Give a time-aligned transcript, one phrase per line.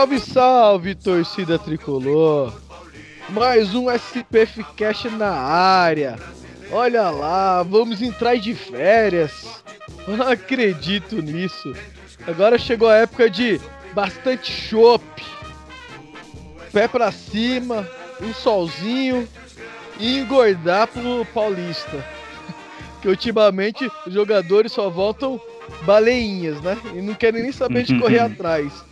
[0.00, 2.58] Salve, salve, torcida tricolor!
[3.28, 6.18] Mais um SPF Cast na área.
[6.72, 9.62] Olha lá, vamos entrar de férias.
[10.08, 11.76] Não acredito nisso.
[12.26, 13.60] Agora chegou a época de
[13.92, 15.04] bastante chopp.
[16.72, 17.86] Pé pra cima,
[18.22, 19.28] um solzinho
[19.98, 22.02] e engordar pro Paulista.
[23.02, 25.38] Que ultimamente os jogadores só voltam
[25.82, 26.78] baleinhas, né?
[26.94, 28.89] E não querem nem saber de correr atrás.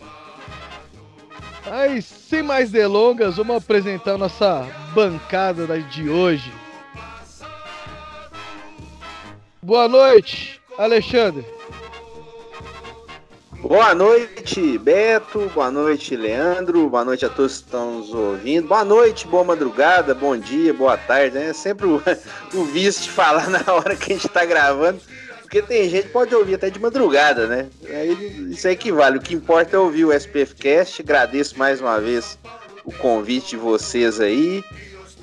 [1.65, 6.51] Mas sem mais delongas, vamos apresentar nossa bancada de hoje.
[9.61, 11.45] Boa noite, Alexandre.
[13.61, 15.51] Boa noite, Beto.
[15.53, 16.89] Boa noite, Leandro.
[16.89, 18.69] Boa noite a todos que estão nos ouvindo.
[18.69, 21.37] Boa noite, boa madrugada, bom dia, boa tarde.
[21.37, 22.01] É sempre o,
[22.55, 25.01] o vício de falar na hora que a gente está gravando,
[25.49, 27.67] porque tem gente que pode ouvir até de madrugada, né?
[27.89, 29.17] Aí, isso equivale.
[29.17, 31.01] O que importa é ouvir o SPF Cast.
[31.01, 32.37] Agradeço mais uma vez
[32.85, 34.63] o convite de vocês aí.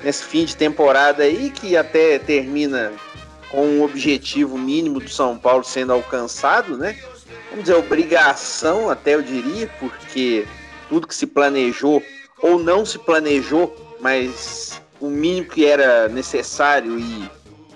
[0.03, 2.93] Nesse fim de temporada aí, que até termina
[3.53, 6.99] com um objetivo mínimo do São Paulo sendo alcançado, né?
[7.51, 10.45] Vamos dizer, obrigação, até eu diria, porque
[10.89, 12.03] tudo que se planejou
[12.43, 17.31] ou não se planejou, mas o mínimo que era necessário e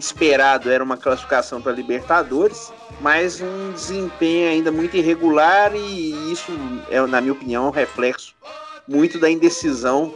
[0.04, 6.52] esperado era uma classificação para Libertadores, mas um desempenho ainda muito irregular e isso
[6.90, 8.34] é, na minha opinião, um reflexo
[8.86, 10.14] muito da indecisão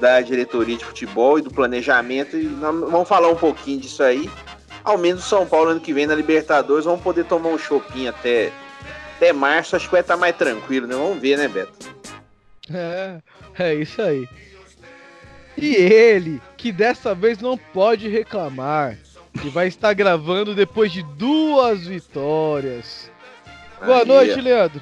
[0.00, 2.36] da diretoria de futebol e do planejamento.
[2.36, 4.28] E vamos falar um pouquinho disso aí
[4.86, 8.06] ao menos o São Paulo ano que vem na Libertadores vão poder tomar um shopping
[8.06, 8.52] até,
[9.16, 10.94] até março, acho que vai estar mais tranquilo, né?
[10.94, 11.72] Vamos ver, né, Beto?
[12.72, 13.18] É,
[13.58, 14.28] é isso aí.
[15.56, 18.96] E ele, que dessa vez não pode reclamar,
[19.36, 23.10] que vai estar gravando depois de duas vitórias.
[23.84, 24.80] Boa aí, noite, Leandro.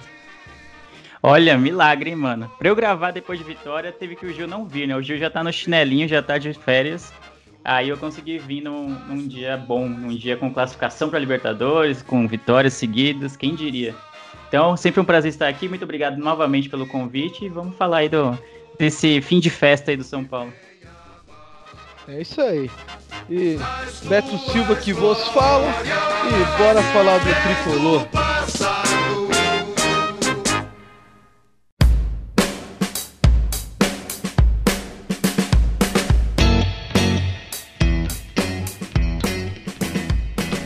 [1.22, 2.50] Olha, milagre, hein, mano.
[2.58, 4.94] Pra eu gravar depois de vitória, teve que o Gil não vir, né?
[4.94, 7.12] O Gil já tá no chinelinho, já tá de férias.
[7.64, 12.28] Aí eu consegui vir num, num dia bom, num dia com classificação para Libertadores, com
[12.28, 13.94] vitórias seguidas, quem diria.
[14.48, 15.66] Então, sempre um prazer estar aqui.
[15.66, 18.38] Muito obrigado novamente pelo convite e vamos falar aí do,
[18.78, 20.52] desse fim de festa aí do São Paulo.
[22.06, 22.70] É isso aí.
[23.28, 23.56] E
[24.06, 25.66] Beto Silva que vos fala
[26.26, 27.24] e bora falar do
[27.64, 28.08] tricolor.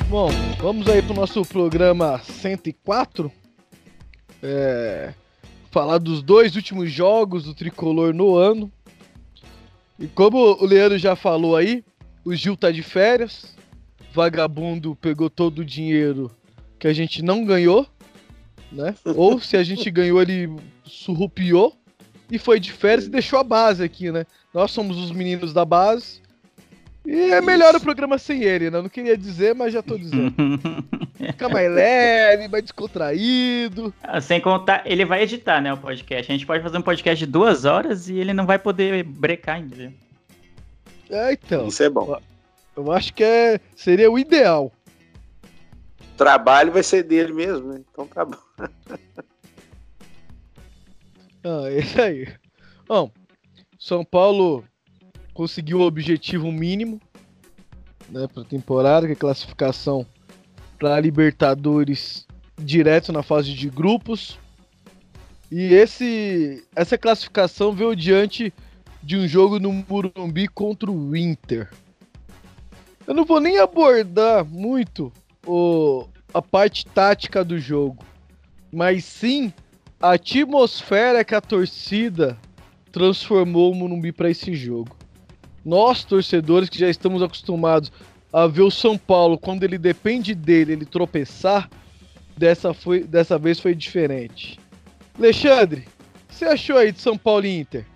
[0.08, 3.30] Bom, vamos aí para o nosso programa 104.
[4.42, 5.14] É,
[5.70, 8.72] falar dos dois últimos jogos do tricolor no ano.
[9.96, 11.84] E como o Leandro já falou aí,
[12.28, 13.56] o Gil tá de férias.
[14.12, 16.30] Vagabundo pegou todo o dinheiro
[16.78, 17.86] que a gente não ganhou,
[18.70, 18.94] né?
[19.16, 20.50] Ou se a gente ganhou, ele
[20.84, 21.74] surrupiou
[22.30, 24.26] e foi de férias e deixou a base aqui, né?
[24.52, 26.20] Nós somos os meninos da base
[27.06, 28.78] e é melhor o programa sem ele, né?
[28.78, 30.34] Eu não queria dizer, mas já tô dizendo.
[31.16, 33.94] Fica mais leve, mais descontraído.
[34.02, 36.30] Ah, sem contar, ele vai editar, né, o podcast.
[36.30, 39.56] A gente pode fazer um podcast de duas horas e ele não vai poder brecar
[39.56, 39.92] ainda.
[41.10, 41.66] É, então.
[41.66, 42.20] Isso é bom.
[42.76, 44.72] Eu acho que é, seria o ideal.
[46.00, 47.80] O trabalho vai ser dele mesmo, né?
[47.90, 48.38] Então tá bom.
[51.44, 52.28] ah, é isso aí.
[52.86, 53.10] Bom,
[53.78, 54.64] São Paulo
[55.32, 57.00] conseguiu o objetivo mínimo
[58.08, 60.06] né, para a temporada, que é classificação
[60.78, 62.26] para a Libertadores
[62.56, 64.38] direto na fase de grupos.
[65.50, 68.52] E esse, essa classificação veio diante
[69.08, 71.70] de um jogo no Murumbi contra o Inter.
[73.06, 75.10] Eu não vou nem abordar muito
[75.46, 78.04] o, a parte tática do jogo,
[78.70, 79.50] mas sim
[79.98, 82.36] a atmosfera que a torcida
[82.92, 84.94] transformou o Murumbi para esse jogo
[85.64, 87.90] nós torcedores que já estamos acostumados
[88.30, 91.70] a ver o São Paulo quando ele depende dele, ele tropeçar,
[92.36, 94.60] dessa, foi, dessa vez foi diferente.
[95.18, 97.86] Alexandre, o que você achou aí de São Paulo e Inter?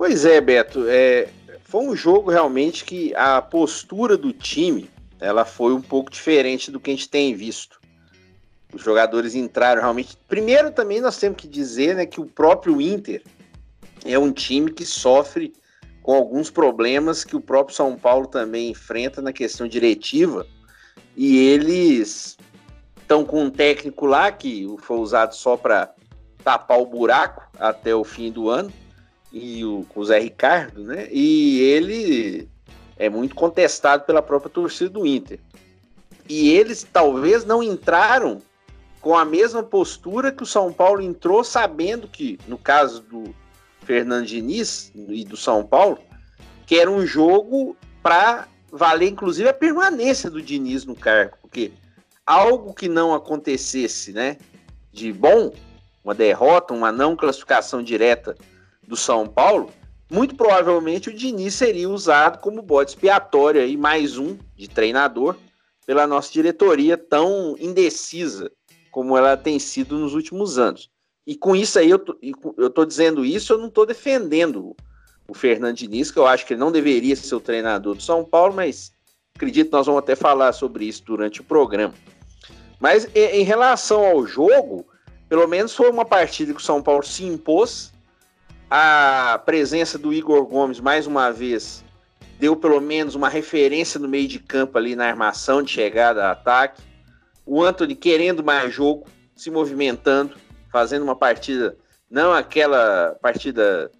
[0.00, 1.28] Pois é, Beto, é,
[1.64, 4.88] foi um jogo realmente que a postura do time
[5.20, 7.78] ela foi um pouco diferente do que a gente tem visto.
[8.72, 10.16] Os jogadores entraram realmente.
[10.26, 13.22] Primeiro, também nós temos que dizer né, que o próprio Inter
[14.02, 15.52] é um time que sofre
[16.02, 20.46] com alguns problemas que o próprio São Paulo também enfrenta na questão diretiva.
[21.14, 22.38] E eles
[22.98, 25.92] estão com um técnico lá que foi usado só para
[26.42, 28.72] tapar o buraco até o fim do ano,
[29.32, 31.08] e o, o Zé Ricardo, né?
[31.10, 32.48] E ele
[32.96, 35.38] é muito contestado pela própria torcida do Inter.
[36.28, 38.42] E eles talvez não entraram
[39.00, 43.34] com a mesma postura que o São Paulo entrou, sabendo que, no caso do
[43.82, 45.98] Fernando Diniz e do São Paulo,
[46.66, 51.72] que era um jogo para valer, inclusive, a permanência do Diniz no cargo, porque
[52.26, 54.36] algo que não acontecesse, né,
[54.92, 55.52] de bom,
[56.04, 58.36] uma derrota, uma não classificação direta
[58.90, 59.70] do São Paulo,
[60.10, 65.36] muito provavelmente o Diniz seria usado como bode expiatório aí, mais um de treinador,
[65.86, 68.50] pela nossa diretoria tão indecisa
[68.90, 70.90] como ela tem sido nos últimos anos.
[71.24, 72.18] E com isso aí, eu tô,
[72.58, 74.74] eu tô dizendo isso, eu não estou defendendo
[75.28, 78.24] o Fernando Diniz, que eu acho que ele não deveria ser o treinador do São
[78.24, 78.92] Paulo, mas
[79.36, 81.94] acredito que nós vamos até falar sobre isso durante o programa.
[82.80, 84.84] Mas em relação ao jogo,
[85.28, 87.92] pelo menos foi uma partida que o São Paulo se impôs.
[88.72, 91.84] A presença do Igor Gomes, mais uma vez,
[92.38, 96.80] deu pelo menos uma referência no meio de campo ali na armação de chegada ataque.
[97.44, 100.36] O Anthony querendo mais jogo, se movimentando,
[100.70, 101.76] fazendo uma partida,
[102.08, 103.90] não aquela partida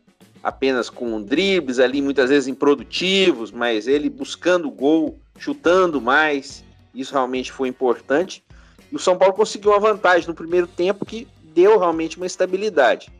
[0.40, 6.62] apenas com dribles ali, muitas vezes improdutivos, mas ele buscando gol, chutando mais.
[6.94, 8.44] Isso realmente foi importante.
[8.92, 13.10] E o São Paulo conseguiu uma vantagem no primeiro tempo que deu realmente uma estabilidade.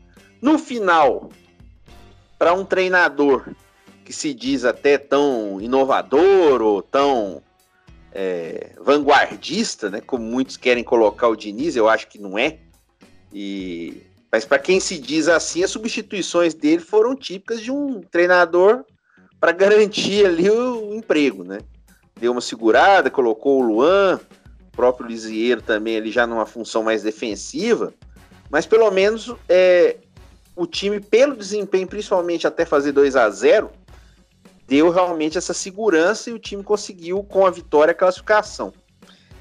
[0.41, 1.29] No final,
[2.41, 3.45] para um treinador
[4.03, 7.39] que se diz até tão inovador ou tão
[8.11, 12.57] é, vanguardista, né, como muitos querem colocar o Diniz, eu acho que não é.
[13.31, 14.01] E
[14.31, 18.85] mas para quem se diz assim, as substituições dele foram típicas de um treinador
[19.39, 21.59] para garantir ali o emprego, né?
[22.19, 24.19] Deu uma segurada, colocou o Luan,
[24.67, 27.93] o próprio Lisieiro também ali já numa função mais defensiva,
[28.49, 29.97] mas pelo menos é,
[30.55, 33.71] o time, pelo desempenho, principalmente até fazer 2 a 0
[34.67, 38.71] deu realmente essa segurança e o time conseguiu, com a vitória, a classificação.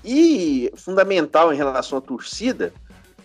[0.05, 2.73] E fundamental em relação à torcida,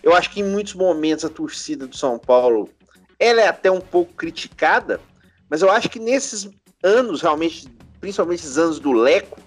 [0.04, 2.70] eu acho que em muitos momentos a torcida do São Paulo
[3.18, 5.00] ela é até um pouco criticada,
[5.48, 6.48] mas eu acho que nesses
[6.80, 7.66] anos, realmente,
[8.00, 9.40] principalmente esses anos do Leco,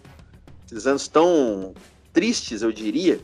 [0.66, 1.74] esses anos tão
[2.12, 3.20] tristes, eu diria,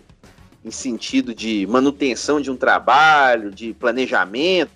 [0.63, 4.71] em sentido de manutenção de um trabalho, de planejamento,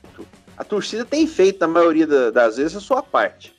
[0.59, 3.55] a torcida tem feito, na maioria das vezes, a sua parte.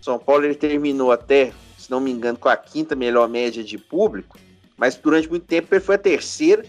[0.00, 3.76] São Paulo ele terminou até, se não me engano, com a quinta melhor média de
[3.76, 4.38] público,
[4.74, 6.64] mas durante muito tempo ele foi a terceira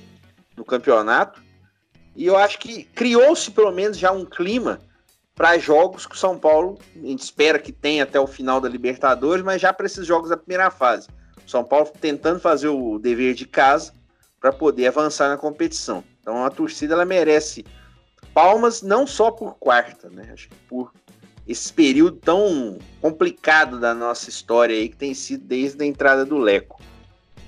[0.57, 1.41] no campeonato.
[2.13, 4.81] E eu acho que criou-se pelo menos já um clima
[5.33, 8.67] para jogos que o São Paulo, a gente espera que tenha até o final da
[8.67, 11.07] Libertadores, mas já para esses jogos da primeira fase.
[11.47, 13.93] O São Paulo tentando fazer o dever de casa
[14.41, 16.03] para poder avançar na competição.
[16.19, 17.65] Então a torcida ela merece
[18.33, 20.29] palmas não só por quarta, né?
[20.33, 20.91] Acho que por
[21.47, 26.37] esse período tão complicado da nossa história aí que tem sido desde a entrada do
[26.37, 26.81] Leco.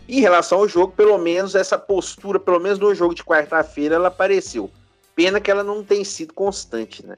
[0.08, 4.10] Em relação ao jogo, pelo menos essa postura, pelo menos no jogo de quarta-feira, ela
[4.10, 4.70] apareceu.
[5.16, 7.16] Pena que ela não tem sido constante, né?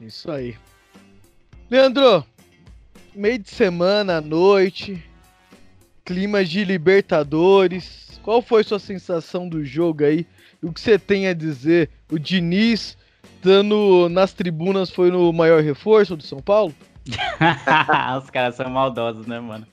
[0.00, 0.56] Isso aí.
[1.70, 2.24] Leandro,
[3.14, 5.02] meio de semana, noite,
[6.04, 8.20] clima de Libertadores.
[8.22, 10.26] Qual foi sua sensação do jogo aí?
[10.64, 11.90] O que você tem a dizer?
[12.10, 12.96] O Diniz
[13.36, 16.74] estando nas tribunas foi no maior reforço do São Paulo?
[18.22, 19.66] Os caras são maldosos, né, mano?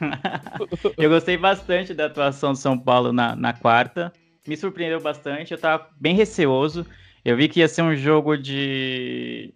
[0.96, 4.10] eu gostei bastante da atuação do São Paulo na, na quarta.
[4.48, 5.52] Me surpreendeu bastante.
[5.52, 6.86] Eu tava bem receoso.
[7.22, 9.52] Eu vi que ia ser um jogo de.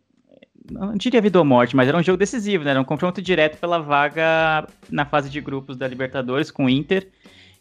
[0.70, 2.70] Não diria vida ou morte, mas era um jogo decisivo, né?
[2.70, 7.08] Era um confronto direto pela vaga na fase de grupos da Libertadores com o Inter.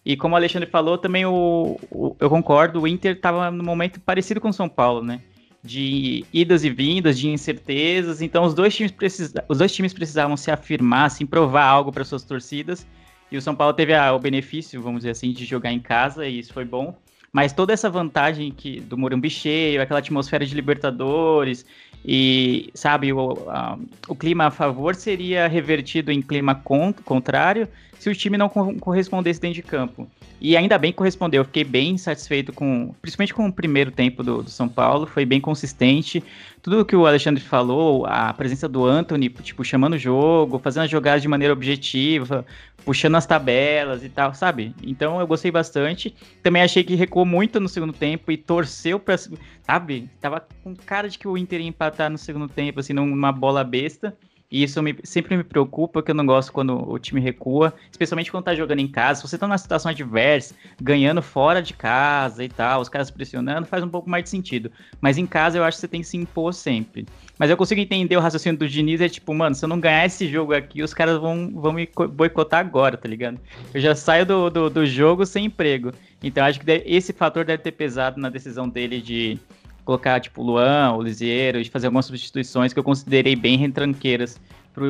[0.05, 4.00] E como o Alexandre falou, também o, o eu concordo, o Inter estava no momento
[4.01, 5.22] parecido com o São Paulo, né?
[5.63, 8.22] de idas e vindas, de incertezas.
[8.22, 12.03] Então os dois times, precisa, os dois times precisavam se afirmar, assim, provar algo para
[12.03, 12.86] suas torcidas.
[13.31, 16.27] E o São Paulo teve a, o benefício, vamos dizer assim, de jogar em casa,
[16.27, 16.95] e isso foi bom.
[17.31, 21.65] Mas toda essa vantagem que, do Morumbi cheio, aquela atmosfera de Libertadores,
[22.05, 26.62] e, sabe, o, a, o clima a favor seria revertido em clima
[27.05, 27.67] contrário
[28.03, 30.05] se o time não correspondesse dentro de campo.
[30.41, 31.39] E ainda bem que correspondeu.
[31.39, 35.07] Eu fiquei bem satisfeito com, principalmente com o primeiro tempo do, do, São Paulo.
[35.07, 36.22] Foi bem consistente.
[36.62, 40.91] tudo que o Alexandre falou, a presença do Anthony, tipo, chamando o jogo, fazendo as
[40.91, 42.45] jogadas de maneira objetiva,
[42.83, 44.75] puxando as tabelas e tal, sabe?
[44.83, 46.13] Então eu gostei bastante.
[46.41, 49.15] Também achei que recuou muito no segundo tempo e torceu pra.
[49.17, 50.10] Sabe?
[50.19, 53.63] Tava com cara de que o Inter ia empatar no segundo tempo, assim, numa bola
[53.63, 54.13] besta.
[54.53, 58.29] E isso me, sempre me preocupa, porque eu não gosto quando o time recua, especialmente
[58.29, 59.19] quando tá jogando em casa.
[59.19, 63.65] Se você tá numa situação adversa, ganhando fora de casa e tal, os caras pressionando,
[63.65, 64.72] faz um pouco mais de sentido.
[65.01, 67.07] Mas em casa eu acho que você tem que se impor sempre.
[67.39, 70.05] Mas eu consigo entender o raciocínio do Diniz, é tipo, mano, se eu não ganhar
[70.05, 73.39] esse jogo aqui, os caras vão, vão me boicotar agora, tá ligado?
[73.74, 75.91] Eu já saio do, do, do jogo sem emprego.
[76.22, 79.39] Então acho que esse fator deve ter pesado na decisão dele de
[79.83, 84.39] colocar, tipo, Luan, Lisieiro, de fazer algumas substituições que eu considerei bem retranqueiras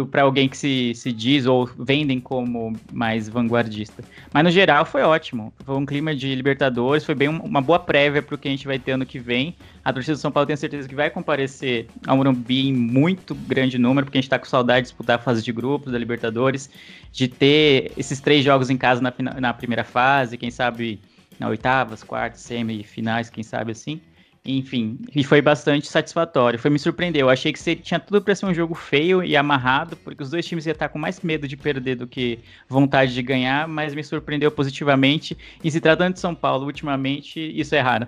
[0.09, 4.01] para alguém que se, se diz ou vendem como mais vanguardista.
[4.31, 5.53] Mas no geral foi ótimo.
[5.65, 8.65] Foi um clima de Libertadores, foi bem uma boa prévia para o que a gente
[8.65, 9.55] vai ter ano que vem.
[9.83, 13.77] A torcida do São Paulo tem certeza que vai comparecer ao Morumbi em muito grande
[13.77, 16.69] número, porque a gente está com saudade de disputar a fase de grupos da Libertadores,
[17.11, 21.01] de ter esses três jogos em casa na, na primeira fase, quem sabe
[21.37, 23.99] na oitavas, quartas, semifinais, quem sabe assim.
[24.45, 26.59] Enfim, e foi bastante satisfatório.
[26.59, 27.27] Foi me surpreendeu.
[27.27, 30.45] Eu achei que tinha tudo para ser um jogo feio e amarrado, porque os dois
[30.45, 34.03] times iam estar com mais medo de perder do que vontade de ganhar, mas me
[34.03, 35.37] surpreendeu positivamente.
[35.63, 38.05] E se tratando de São Paulo, ultimamente, isso é raro.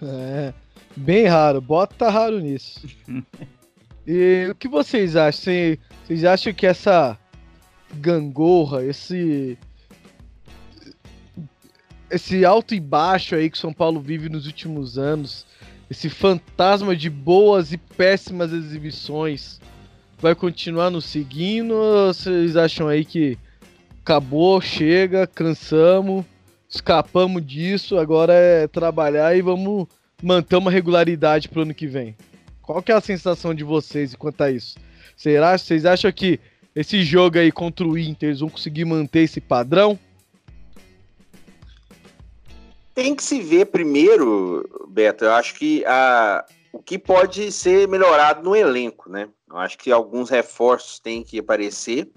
[0.00, 0.54] É,
[0.96, 1.60] bem raro.
[1.60, 2.86] Bota raro nisso.
[4.06, 5.52] e o que vocês acham?
[6.04, 7.18] Vocês acham que essa
[7.94, 9.58] gangorra, esse
[12.12, 15.46] esse alto e baixo aí que São Paulo vive nos últimos anos,
[15.90, 19.58] esse fantasma de boas e péssimas exibições,
[20.18, 21.72] vai continuar nos seguindo?
[21.72, 23.38] Ou vocês acham aí que
[24.02, 26.24] acabou, chega, cansamos,
[26.68, 29.86] escapamos disso, agora é trabalhar e vamos
[30.22, 32.14] manter uma regularidade pro ano que vem?
[32.60, 34.76] Qual que é a sensação de vocês quanto a isso?
[35.16, 36.38] Será, vocês acham que
[36.74, 39.98] esse jogo aí contra o Inter eles vão conseguir manter esse padrão?
[42.94, 45.24] Tem que se ver primeiro, Beto.
[45.24, 49.28] Eu acho que a, o que pode ser melhorado no elenco, né?
[49.48, 52.10] Eu acho que alguns reforços têm que aparecer.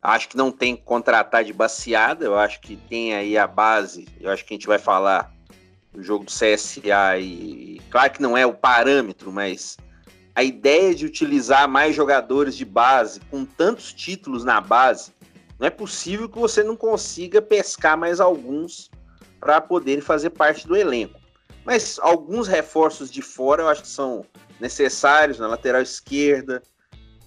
[0.00, 2.24] Acho que não tem que contratar de baseada.
[2.24, 4.06] Eu acho que tem aí a base.
[4.20, 5.32] Eu acho que a gente vai falar
[5.92, 9.76] do jogo do CSA e claro que não é o parâmetro, mas
[10.34, 15.12] a ideia de utilizar mais jogadores de base com tantos títulos na base,
[15.58, 18.90] não é possível que você não consiga pescar mais alguns
[19.44, 21.20] para poderem fazer parte do elenco.
[21.66, 24.24] Mas alguns reforços de fora eu acho que são
[24.58, 26.62] necessários na lateral esquerda,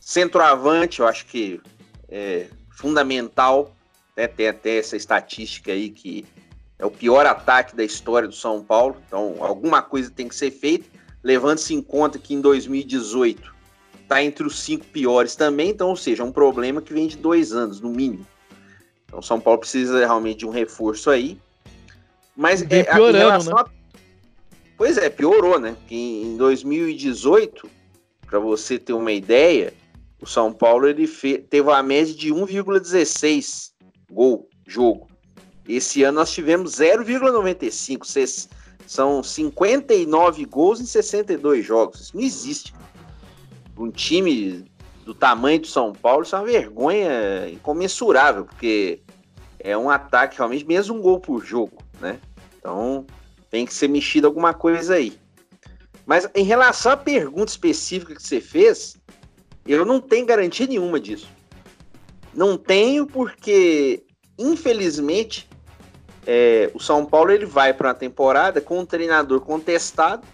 [0.01, 1.61] centroavante, eu acho que
[2.09, 3.71] é fundamental.
[4.15, 4.27] Né?
[4.27, 6.25] Tem até essa estatística aí que
[6.79, 8.97] é o pior ataque da história do São Paulo.
[9.05, 10.89] Então, alguma coisa tem que ser feita,
[11.23, 13.53] levando-se em conta que em 2018
[14.01, 15.69] está entre os cinco piores também.
[15.69, 18.25] Então, ou seja, é um problema que vem de dois anos, no mínimo.
[19.05, 21.39] Então, São Paulo precisa realmente de um reforço aí.
[22.37, 23.51] Mas é, piorando, né?
[23.57, 23.65] A...
[24.77, 25.75] Pois é, piorou, né?
[25.89, 27.67] em 2018,
[28.27, 29.73] para você ter uma ideia,
[30.21, 31.39] o São Paulo ele fe...
[31.39, 33.71] teve a média de 1,16
[34.11, 35.07] gol jogo.
[35.67, 38.47] Esse ano nós tivemos 0,95.
[38.85, 42.01] São 59 gols em 62 jogos.
[42.01, 42.73] Isso não existe.
[43.75, 44.63] Um time
[45.03, 49.01] do tamanho do São Paulo, isso é uma vergonha incomensurável, porque
[49.59, 52.19] é um ataque realmente, mesmo um gol por jogo, né?
[52.57, 53.05] Então
[53.49, 55.17] tem que ser mexido alguma coisa aí.
[56.05, 58.97] Mas em relação à pergunta específica que você fez,
[59.65, 61.27] eu não tenho garantia nenhuma disso.
[62.33, 64.03] Não tenho porque,
[64.37, 65.49] infelizmente,
[66.25, 70.25] é, o São Paulo ele vai para uma temporada com um treinador contestado,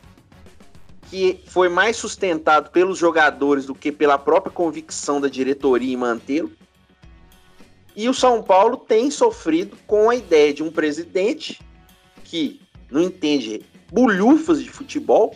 [1.09, 6.51] que foi mais sustentado pelos jogadores do que pela própria convicção da diretoria em mantê-lo.
[7.95, 11.59] E o São Paulo tem sofrido com a ideia de um presidente
[12.23, 12.59] que
[12.89, 15.35] não entende bulhufas de futebol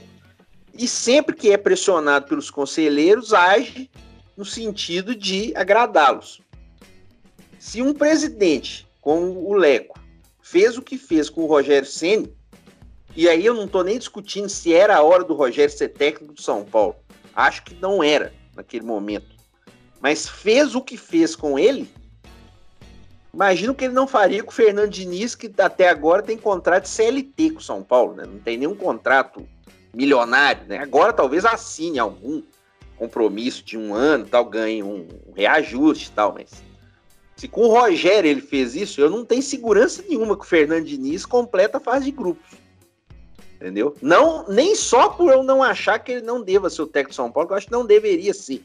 [0.74, 3.90] e sempre que é pressionado pelos conselheiros age
[4.36, 6.42] no sentido de agradá-los.
[7.60, 10.00] Se um presidente como o Leco
[10.42, 12.36] fez o que fez com o Rogério Ceni,
[13.16, 16.34] e aí eu não estou nem discutindo se era a hora do Rogério ser técnico
[16.34, 16.96] do São Paulo.
[17.36, 19.36] Acho que não era naquele momento.
[20.00, 21.90] Mas fez o que fez com ele,
[23.34, 26.90] Imagino que ele não faria com o Fernando Diniz, que até agora tem contrato de
[26.90, 28.24] CLT com o São Paulo, né?
[28.26, 29.48] Não tem nenhum contrato
[29.94, 30.78] milionário, né?
[30.78, 32.42] Agora talvez assine algum
[32.98, 36.64] compromisso de um ano, tal, ganhe um reajuste tal, mas
[37.36, 40.86] se com o Rogério ele fez isso, eu não tenho segurança nenhuma que o Fernando
[40.86, 42.58] Diniz completa a fase de grupos.
[43.56, 43.96] Entendeu?
[44.02, 47.16] Não, nem só por eu não achar que ele não deva ser o técnico de
[47.16, 48.64] São Paulo, que eu acho que não deveria ser.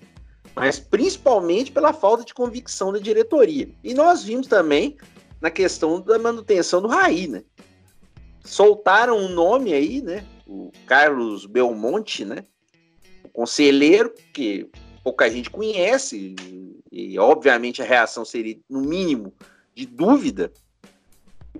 [0.54, 3.68] Mas principalmente pela falta de convicção da diretoria.
[3.82, 4.96] E nós vimos também
[5.40, 7.42] na questão da manutenção do Raí, né?
[8.44, 10.24] Soltaram um nome aí, né?
[10.46, 12.44] O Carlos Belmonte, né?
[13.24, 14.68] O conselheiro, que
[15.02, 19.32] pouca gente conhece, e, e obviamente a reação seria, no mínimo,
[19.74, 20.52] de dúvida,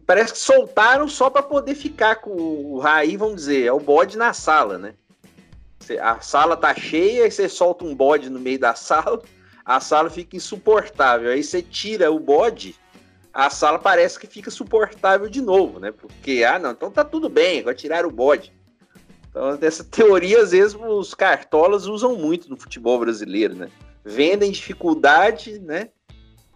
[0.07, 4.17] parece que soltaram só para poder ficar com o Raí, vamos dizer, é o bode
[4.17, 4.95] na sala, né?
[6.01, 9.23] A sala tá cheia, aí você solta um bode no meio da sala,
[9.65, 11.31] a sala fica insuportável.
[11.31, 12.75] Aí você tira o bode,
[13.33, 15.93] a sala parece que fica suportável de novo, né?
[15.93, 18.53] Porque, ah, não, então tá tudo bem, vai tirar o bode.
[19.31, 23.71] Então, essa teoria, às vezes, os cartolas usam muito no futebol brasileiro, né?
[24.05, 25.89] Vendem dificuldade, né?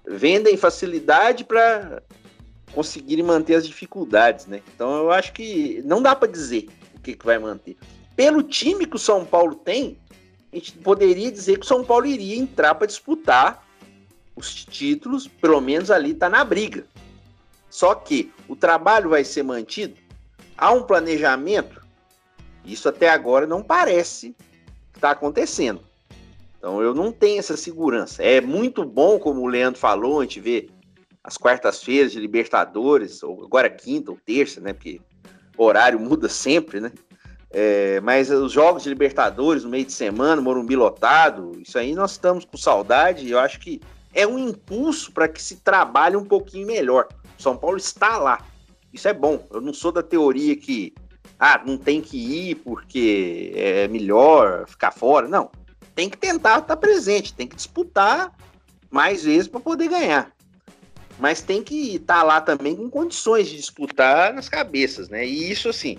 [0.06, 2.02] Vendem facilidade para
[2.72, 4.60] conseguirem manter as dificuldades, né?
[4.74, 7.76] Então eu acho que não dá para dizer o que, que vai manter.
[8.16, 9.98] Pelo time que o São Paulo tem,
[10.50, 13.62] a gente poderia dizer que o São Paulo iria entrar para disputar
[14.34, 16.86] os títulos, pelo menos ali está na briga.
[17.68, 19.94] Só que o trabalho vai ser mantido,
[20.56, 21.84] há um planejamento,
[22.64, 24.34] isso até agora não parece
[24.92, 25.80] que está acontecendo.
[26.58, 28.22] Então eu não tenho essa segurança.
[28.22, 30.70] É muito bom, como o Leandro falou, a gente vê
[31.22, 34.72] as quartas-feiras de Libertadores, ou agora quinta ou terça, né?
[34.72, 35.00] Porque
[35.56, 36.92] horário muda sempre, né?
[37.58, 42.10] É, mas os jogos de Libertadores no meio de semana, Morumbi lotado, isso aí nós
[42.10, 43.80] estamos com saudade eu acho que
[44.12, 47.08] é um impulso para que se trabalhe um pouquinho melhor.
[47.38, 48.44] O São Paulo está lá.
[48.92, 49.42] Isso é bom.
[49.50, 50.92] Eu não sou da teoria que
[51.38, 55.26] ah, não tem que ir porque é melhor ficar fora.
[55.26, 55.50] Não.
[55.94, 58.34] Tem que tentar estar presente, tem que disputar
[58.90, 60.30] mais vezes para poder ganhar
[61.18, 65.26] mas tem que estar tá lá também com condições de disputar nas cabeças, né?
[65.26, 65.96] E isso, assim,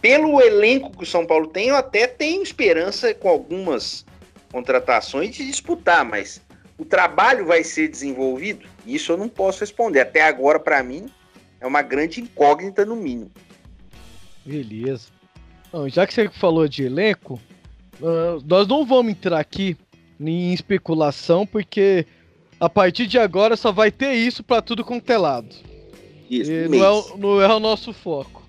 [0.00, 4.04] pelo elenco que o São Paulo tem, eu até tenho esperança com algumas
[4.50, 6.40] contratações de disputar, mas
[6.78, 8.66] o trabalho vai ser desenvolvido?
[8.86, 10.00] Isso eu não posso responder.
[10.00, 11.06] Até agora, para mim,
[11.60, 13.30] é uma grande incógnita, no mínimo.
[14.44, 15.08] Beleza.
[15.70, 17.38] Bom, já que você falou de elenco,
[18.00, 19.76] uh, nós não vamos entrar aqui
[20.18, 22.06] em especulação, porque
[22.58, 25.54] a partir de agora só vai ter isso para tudo contelado.
[26.30, 28.39] É isso, e não é, não é o nosso foco.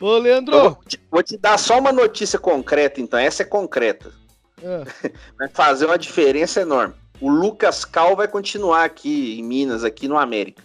[0.00, 0.60] Ô, Leandro.
[0.60, 3.18] Vou te, vou te, dar só uma notícia concreta, então.
[3.18, 4.12] Essa é concreta.
[4.62, 5.10] É.
[5.38, 6.94] Vai fazer uma diferença enorme.
[7.20, 10.62] O Lucas Cal vai continuar aqui em Minas, aqui no América.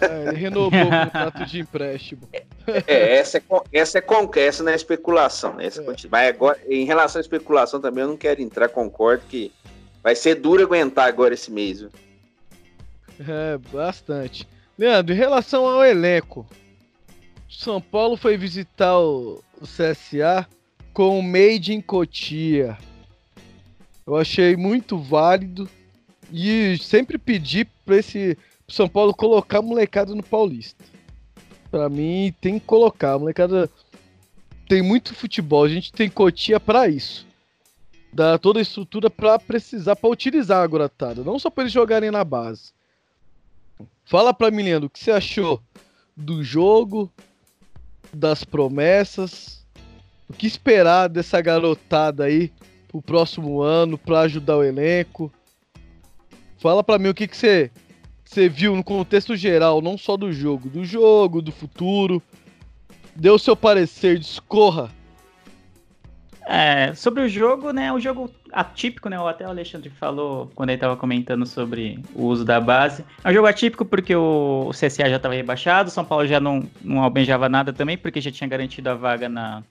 [0.00, 2.22] É, ele renovou o contrato de empréstimo.
[2.86, 5.54] É, essa é, essa é concreta, essa não é especulação.
[5.54, 5.64] Né?
[5.64, 6.08] Essa é.
[6.08, 9.50] Vai agora, em relação à especulação também, eu não quero entrar, concordo que
[10.02, 11.80] Vai ser duro aguentar agora esse mês.
[11.80, 11.90] Viu?
[13.28, 14.48] É, bastante.
[14.78, 16.46] Leandro, em relação ao elenco,
[17.48, 20.46] São Paulo foi visitar o, CSA
[20.92, 22.76] com o Made in Cotia.
[24.06, 25.68] Eu achei muito válido
[26.32, 28.36] e sempre pedi para esse
[28.68, 30.84] São Paulo colocar molecada no Paulista.
[31.70, 33.70] Para mim tem que colocar, molecada
[34.68, 37.28] tem muito futebol, a gente tem Cotia para isso
[38.12, 42.10] dar toda a estrutura para precisar, para utilizar a Guaratada, não só para eles jogarem
[42.10, 42.72] na base.
[44.04, 45.62] Fala para mim, Leandro, o que você achou
[46.16, 47.12] do jogo,
[48.18, 49.64] das promessas,
[50.28, 52.52] o que esperar dessa garotada aí
[52.88, 55.32] pro próximo ano para ajudar o elenco?
[56.58, 57.70] Fala para mim o que, que você,
[58.24, 62.22] você viu no contexto geral, não só do jogo, do jogo, do futuro.
[63.14, 64.90] Dê o seu parecer, discorra
[66.48, 67.92] é, sobre o jogo, né?
[67.92, 69.16] O jogo atípico, né?
[69.18, 73.04] Até o Alexandre falou quando ele estava comentando sobre o uso da base.
[73.24, 76.68] É um jogo atípico porque o, CSA já estava rebaixado, o São Paulo já não,
[76.82, 79.62] não almejava nada também, porque já tinha garantido a vaga na,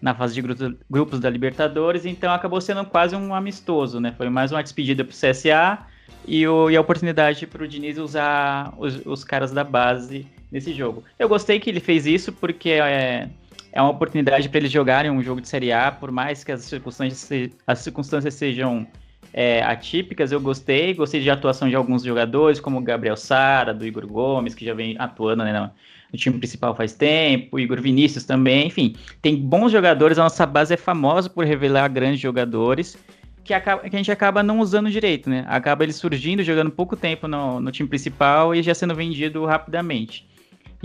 [0.00, 4.12] na fase de grupos, grupos da Libertadores, então acabou sendo quase um amistoso, né?
[4.16, 5.78] Foi mais uma despedida para o CSA
[6.26, 10.72] e, o, e a oportunidade para o Diniz usar os, os caras da base nesse
[10.72, 11.02] jogo.
[11.18, 13.28] Eu gostei que ele fez isso porque é
[13.74, 16.62] é uma oportunidade para eles jogarem um jogo de Série A, por mais que as
[16.62, 18.86] circunstâncias, as circunstâncias sejam
[19.32, 23.84] é, atípicas, eu gostei, gostei de atuação de alguns jogadores, como o Gabriel Sara, do
[23.84, 25.70] Igor Gomes, que já vem atuando né,
[26.12, 30.46] no time principal faz tempo, o Igor Vinícius também, enfim, tem bons jogadores, a nossa
[30.46, 32.96] base é famosa por revelar grandes jogadores,
[33.42, 35.44] que, acaba, que a gente acaba não usando direito, né?
[35.48, 40.26] Acaba ele surgindo, jogando pouco tempo no, no time principal e já sendo vendido rapidamente.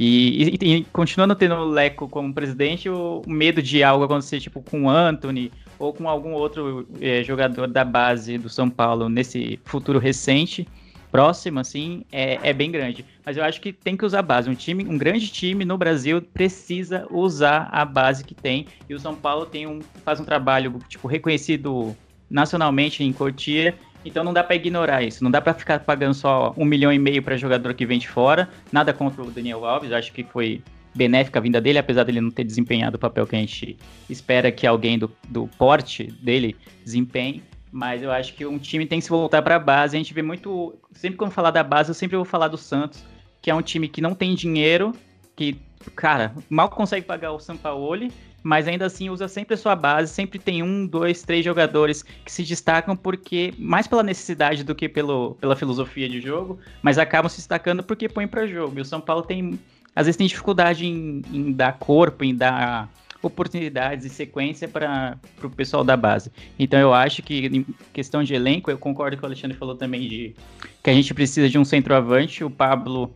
[0.02, 4.62] E, e, e, continuando tendo o Leco como presidente, o, medo de algo acontecer, tipo,
[4.62, 9.60] com o Anthony ou com algum outro é, jogador da base do São Paulo nesse
[9.66, 10.66] futuro recente,
[11.12, 13.06] próximo, assim, é, é bem grande.
[13.26, 14.50] Mas eu acho que tem que usar a base.
[14.50, 18.68] Um time, um grande time no Brasil precisa usar a base que tem.
[18.88, 21.94] E o São Paulo tem um, faz um trabalho, tipo, reconhecido
[22.30, 23.76] nacionalmente em Cotia.
[24.06, 25.24] Então não dá para ignorar isso.
[25.24, 28.08] Não dá para ficar pagando só um milhão e meio para jogador que vem de
[28.08, 28.50] fora.
[28.72, 29.92] Nada contra o Daniel Alves.
[29.92, 30.62] Acho que foi
[30.96, 33.78] benéfica a vinda dele, apesar dele não ter desempenhado o papel que a gente
[34.10, 37.44] espera que alguém do, do porte dele desempenhe.
[37.72, 39.96] Mas eu acho que um time tem que se voltar para a base.
[39.96, 40.76] A gente vê muito.
[40.92, 43.04] Sempre quando falar da base, eu sempre vou falar do Santos,
[43.42, 44.94] que é um time que não tem dinheiro,
[45.36, 45.56] que,
[45.96, 48.12] cara, mal consegue pagar o Sampaoli,
[48.44, 50.14] mas ainda assim usa sempre a sua base.
[50.14, 54.88] Sempre tem um, dois, três jogadores que se destacam porque, mais pela necessidade do que
[54.88, 58.78] pelo, pela filosofia de jogo, mas acabam se destacando porque põe para jogo.
[58.78, 59.60] E o São Paulo tem.
[59.96, 62.90] Às vezes tem dificuldade em, em dar corpo, em dar
[63.22, 66.32] oportunidades e sequência para o pessoal da base.
[66.58, 70.08] Então eu acho que em questão de elenco, eu concordo com o Alexandre falou também
[70.08, 70.36] de
[70.82, 72.44] que a gente precisa de um centroavante.
[72.44, 73.14] O Pablo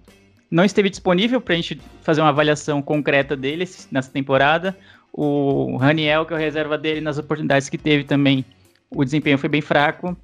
[0.51, 4.77] não esteve disponível para a gente fazer uma avaliação concreta dele nessa temporada.
[5.15, 8.43] O Raniel, que é o reserva dele, nas oportunidades que teve também,
[8.89, 10.17] o desempenho foi bem fraco.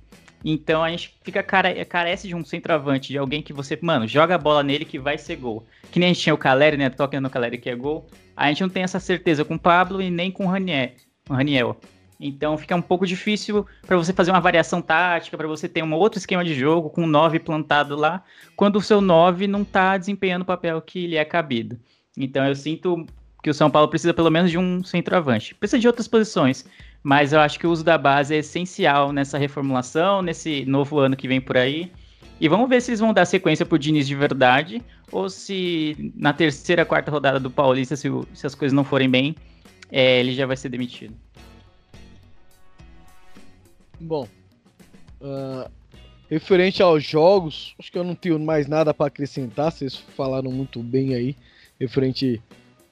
[0.43, 4.35] Então a gente fica care carece de um centroavante, de alguém que você, mano, joga
[4.35, 5.63] a bola nele que vai ser gol.
[5.91, 6.89] Que nem a gente tinha o Caleri, né?
[6.89, 8.07] Toca no Caleri que é gol.
[8.35, 11.77] A gente não tem essa certeza com o Pablo e nem com o Raniel.
[12.19, 15.93] Então fica um pouco difícil para você fazer uma variação tática, para você ter um
[15.93, 18.23] outro esquema de jogo com o 9 plantado lá,
[18.55, 21.79] quando o seu 9 não está desempenhando o papel que lhe é cabido.
[22.17, 23.05] Então eu sinto
[23.41, 25.55] que o São Paulo precisa pelo menos de um centroavante.
[25.55, 26.65] Precisa de outras posições,
[27.01, 31.15] mas eu acho que o uso da base é essencial nessa reformulação, nesse novo ano
[31.15, 31.91] que vem por aí.
[32.39, 36.31] E vamos ver se eles vão dar sequência pro Diniz de verdade, ou se na
[36.31, 39.35] terceira, quarta rodada do Paulista, se, se as coisas não forem bem,
[39.91, 41.13] é, ele já vai ser demitido.
[43.99, 44.27] Bom,
[45.19, 45.69] uh,
[46.29, 50.81] referente aos jogos, acho que eu não tenho mais nada para acrescentar, vocês falaram muito
[50.81, 51.35] bem aí,
[51.77, 52.41] referente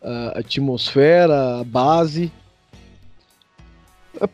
[0.02, 2.32] à atmosfera, à base.
[4.20, 4.28] É,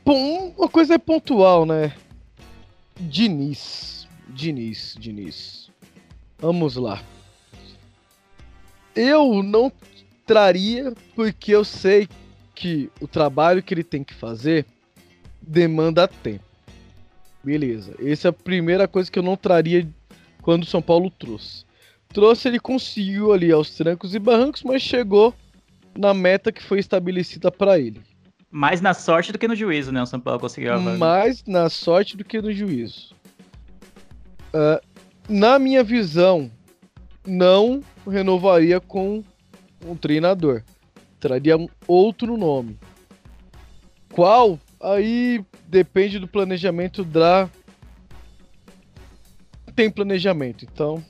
[0.57, 1.93] uma coisa é pontual, né?
[2.99, 3.93] Diniz
[4.33, 5.69] Diniz, Diniz.
[6.39, 7.01] Vamos lá.
[8.95, 9.71] Eu não
[10.25, 12.07] traria porque eu sei
[12.55, 14.65] que o trabalho que ele tem que fazer
[15.41, 16.43] demanda tempo.
[17.43, 17.95] Beleza.
[17.99, 19.87] Essa é a primeira coisa que eu não traria
[20.41, 21.65] quando o São Paulo trouxe.
[22.09, 25.33] Trouxe, ele conseguiu ali aos trancos e barrancos, mas chegou
[25.97, 28.01] na meta que foi estabelecida para ele.
[28.49, 30.01] Mais na sorte do que no juízo, né?
[30.01, 30.79] O São Paulo conseguiu.
[30.79, 33.15] Mais na sorte do que no juízo.
[34.53, 34.79] Uh,
[35.27, 36.51] na minha visão,
[37.25, 39.23] não renovaria com
[39.85, 40.63] um treinador.
[41.19, 42.77] Traria um outro nome.
[44.11, 44.59] Qual?
[44.79, 47.49] Aí depende do planejamento da.
[49.75, 51.03] Tem planejamento, então.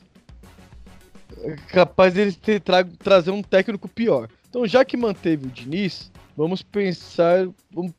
[1.40, 4.30] É capaz deles ter tra trazer um técnico pior.
[4.54, 7.50] Então, já que manteve o Diniz, vamos pensar.
[7.72, 7.92] Vamos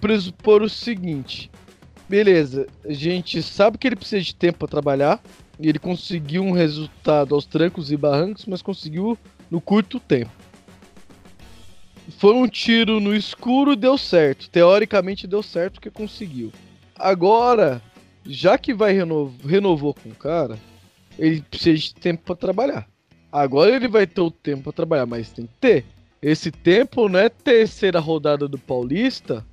[0.00, 1.50] presupor o seguinte:
[2.08, 5.20] beleza, a gente sabe que ele precisa de tempo para trabalhar.
[5.58, 9.18] E ele conseguiu um resultado aos trancos e barrancos, mas conseguiu
[9.50, 10.30] no curto tempo.
[12.18, 14.48] Foi um tiro no escuro e deu certo.
[14.48, 16.52] Teoricamente deu certo porque conseguiu.
[16.94, 17.82] Agora,
[18.24, 18.96] já que vai
[19.44, 20.56] renovou com o cara,
[21.18, 22.88] ele precisa de tempo para trabalhar.
[23.32, 25.95] Agora ele vai ter o tempo para trabalhar, mas tem que ter.
[26.20, 29.44] Esse tempo não é terceira rodada do Paulista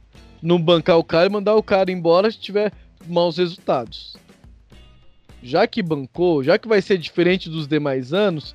[0.43, 2.73] não bancar o cara e mandar o cara embora se tiver
[3.08, 4.17] maus resultados.
[5.41, 8.54] Já que bancou, já que vai ser diferente dos demais anos,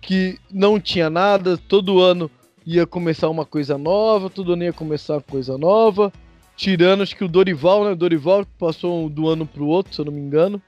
[0.00, 2.30] que não tinha nada, todo ano
[2.64, 6.12] ia começar uma coisa nova, todo ano ia começar uma coisa nova.
[6.56, 7.92] Tirando, acho que o Dorival, né?
[7.92, 10.60] O Dorival passou do ano pro outro, se eu não me engano.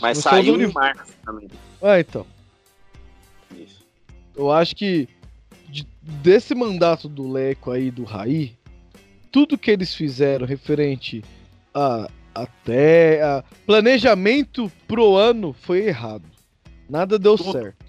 [0.00, 1.48] Mas saiu em março também.
[1.82, 2.26] Ah, então.
[4.36, 5.08] Eu acho que
[5.68, 8.56] de, desse mandato do Leco aí, do Raí,
[9.30, 11.22] tudo que eles fizeram referente
[11.72, 16.24] a até a planejamento pro ano foi errado.
[16.88, 17.52] Nada deu tudo.
[17.52, 17.84] certo.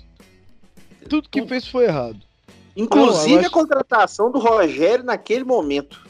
[1.09, 1.49] Tudo que tudo.
[1.49, 2.19] fez foi errado.
[2.75, 3.47] Inclusive acho...
[3.47, 6.05] a contratação do Rogério naquele momento.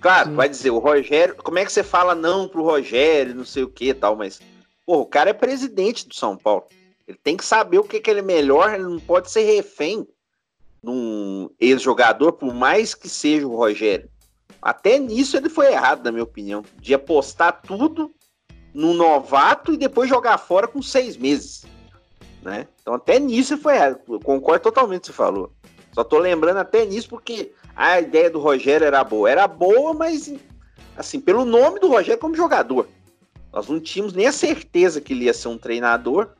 [0.00, 0.36] Claro, Sim.
[0.36, 3.68] vai dizer, o Rogério, como é que você fala não pro Rogério, não sei o
[3.68, 4.40] que tal, mas
[4.84, 6.64] pô, o cara é presidente do São Paulo.
[7.06, 10.06] Ele tem que saber o que, que ele é melhor, ele não pode ser refém
[10.82, 14.08] num ex-jogador, por mais que seja o Rogério.
[14.60, 16.64] Até nisso ele foi errado, na minha opinião.
[16.80, 18.12] De apostar tudo
[18.72, 21.64] no novato e depois jogar fora com seis meses.
[22.42, 22.66] Né?
[22.80, 24.00] Então até nisso foi errado.
[24.08, 25.52] Eu concordo totalmente com o que você falou.
[25.92, 29.30] Só tô lembrando até nisso porque a ideia do Rogério era boa.
[29.30, 30.32] Era boa, mas
[30.96, 32.88] assim, pelo nome do Rogério como jogador.
[33.52, 36.30] Nós não tínhamos nem a certeza que ele ia ser um treinador,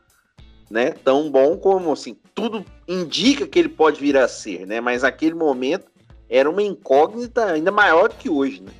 [0.72, 0.90] né?
[0.90, 4.80] Tão bom como assim, tudo indica que ele pode vir a ser, né?
[4.80, 5.86] Mas naquele momento
[6.30, 8.72] era uma incógnita ainda maior do que hoje, né?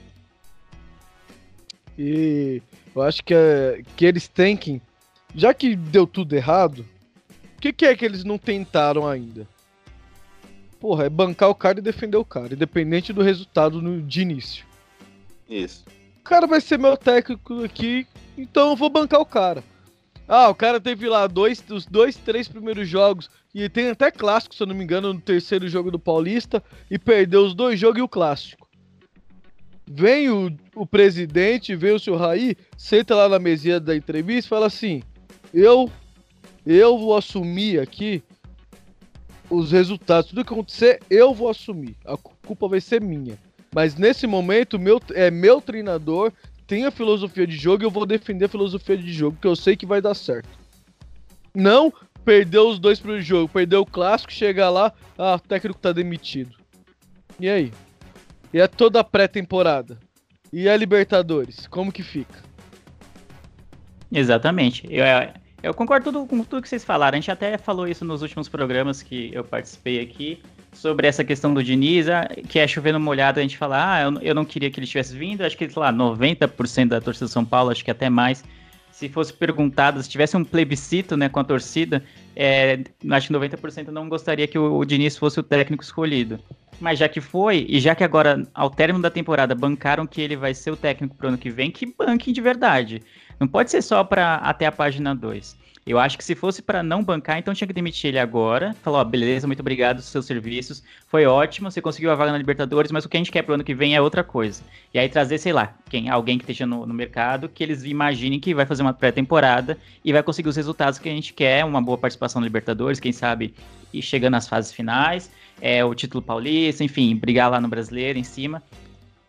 [1.98, 2.62] E
[2.96, 4.80] eu acho que, é, que eles têm que.
[5.34, 6.78] Já que deu tudo errado,
[7.58, 9.46] o que, que é que eles não tentaram ainda?
[10.80, 14.64] Porra, é bancar o cara e defender o cara, independente do resultado no, de início.
[15.46, 15.84] Isso.
[16.20, 19.62] O cara vai ser meu técnico aqui, então eu vou bancar o cara.
[20.26, 24.54] Ah, o cara teve lá dois, os dois, três primeiros jogos, e tem até clássico,
[24.54, 27.98] se eu não me engano, no terceiro jogo do Paulista, e perdeu os dois jogos
[27.98, 28.68] e o clássico.
[29.86, 34.48] Vem o, o presidente, vem o senhor Raí, senta lá na mesinha da entrevista e
[34.48, 35.02] fala assim:
[35.52, 35.90] Eu,
[36.64, 38.22] eu vou assumir aqui
[39.50, 41.94] os resultados, tudo que acontecer, eu vou assumir.
[42.06, 43.38] A culpa vai ser minha.
[43.74, 46.32] Mas nesse momento, meu, é meu treinador,
[46.72, 49.54] tem a filosofia de jogo e eu vou defender a filosofia de jogo, que eu
[49.54, 50.48] sei que vai dar certo.
[51.54, 51.92] Não
[52.24, 56.56] perdeu os dois pro jogo, perdeu o clássico, chega lá, ah, o técnico tá demitido.
[57.38, 57.70] E aí?
[58.54, 59.98] E é toda a pré-temporada?
[60.50, 61.66] E a Libertadores?
[61.66, 62.42] Como que fica?
[64.10, 64.86] Exatamente.
[64.88, 65.04] Eu,
[65.62, 67.18] eu concordo tudo, com tudo que vocês falaram.
[67.18, 71.52] A gente até falou isso nos últimos programas que eu participei aqui, sobre essa questão
[71.52, 74.70] do Diniz, ah, que é chovendo molhado, a gente fala, ah, eu, eu não queria
[74.70, 77.84] que ele tivesse vindo, acho que, sei lá, 90% da torcida de São Paulo, acho
[77.84, 78.42] que até mais,
[78.90, 82.02] se fosse perguntado, se tivesse um plebiscito, né, com a torcida,
[82.34, 82.80] é,
[83.10, 86.38] acho que 90% não gostaria que o, o Diniz fosse o técnico escolhido.
[86.80, 90.36] Mas já que foi, e já que agora, ao término da temporada, bancaram que ele
[90.36, 93.02] vai ser o técnico pro ano que vem, que banquem de verdade.
[93.38, 95.56] Não pode ser só para até a página 2.
[95.84, 98.72] Eu acho que se fosse para não bancar, então tinha que demitir ele agora.
[98.82, 100.80] Falou, ó, beleza, muito obrigado pelos seus serviços.
[101.08, 103.54] Foi ótimo, você conseguiu a vaga na Libertadores, mas o que a gente quer pro
[103.54, 104.62] ano que vem é outra coisa.
[104.94, 108.38] E aí trazer, sei lá, quem, alguém que esteja no, no mercado, que eles imaginem
[108.38, 111.82] que vai fazer uma pré-temporada e vai conseguir os resultados que a gente quer, uma
[111.82, 113.52] boa participação na Libertadores, quem sabe
[113.92, 118.24] ir chegando nas fases finais, é, o título paulista, enfim, brigar lá no brasileiro em
[118.24, 118.62] cima.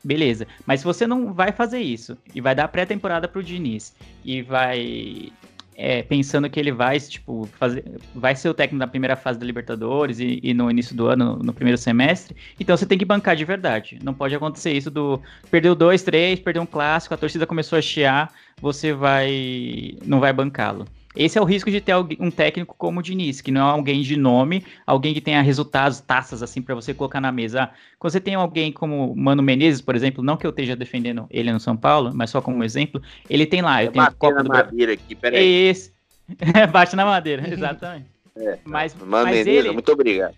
[0.03, 0.45] Beleza.
[0.67, 5.31] Mas se você não vai fazer isso e vai dar pré-temporada pro Diniz e vai
[5.75, 7.83] é, pensando que ele vai, tipo, fazer,
[8.13, 11.37] vai ser o técnico da primeira fase da Libertadores e, e, no início do ano,
[11.37, 12.35] no primeiro semestre.
[12.59, 13.99] Então você tem que bancar de verdade.
[14.03, 17.81] Não pode acontecer isso do perdeu dois, três, perdeu um clássico, a torcida começou a
[17.81, 18.31] chiar,
[18.61, 20.85] você vai não vai bancá-lo.
[21.15, 24.01] Esse é o risco de ter um técnico como o Diniz, que não é alguém
[24.01, 27.69] de nome, alguém que tenha resultados, taças assim para você colocar na mesa.
[27.99, 31.51] quando você tem alguém como Mano Menezes, por exemplo, não que eu esteja defendendo ele
[31.51, 34.49] no São Paulo, mas só como exemplo, ele tem lá, eu tenho Copa na do
[34.49, 35.67] madeira aqui, peraí.
[35.69, 35.93] Esse.
[36.71, 38.07] Bate na madeira, exatamente.
[38.35, 39.71] É, mas, Mano mas Menezes, ele...
[39.71, 40.35] muito obrigado.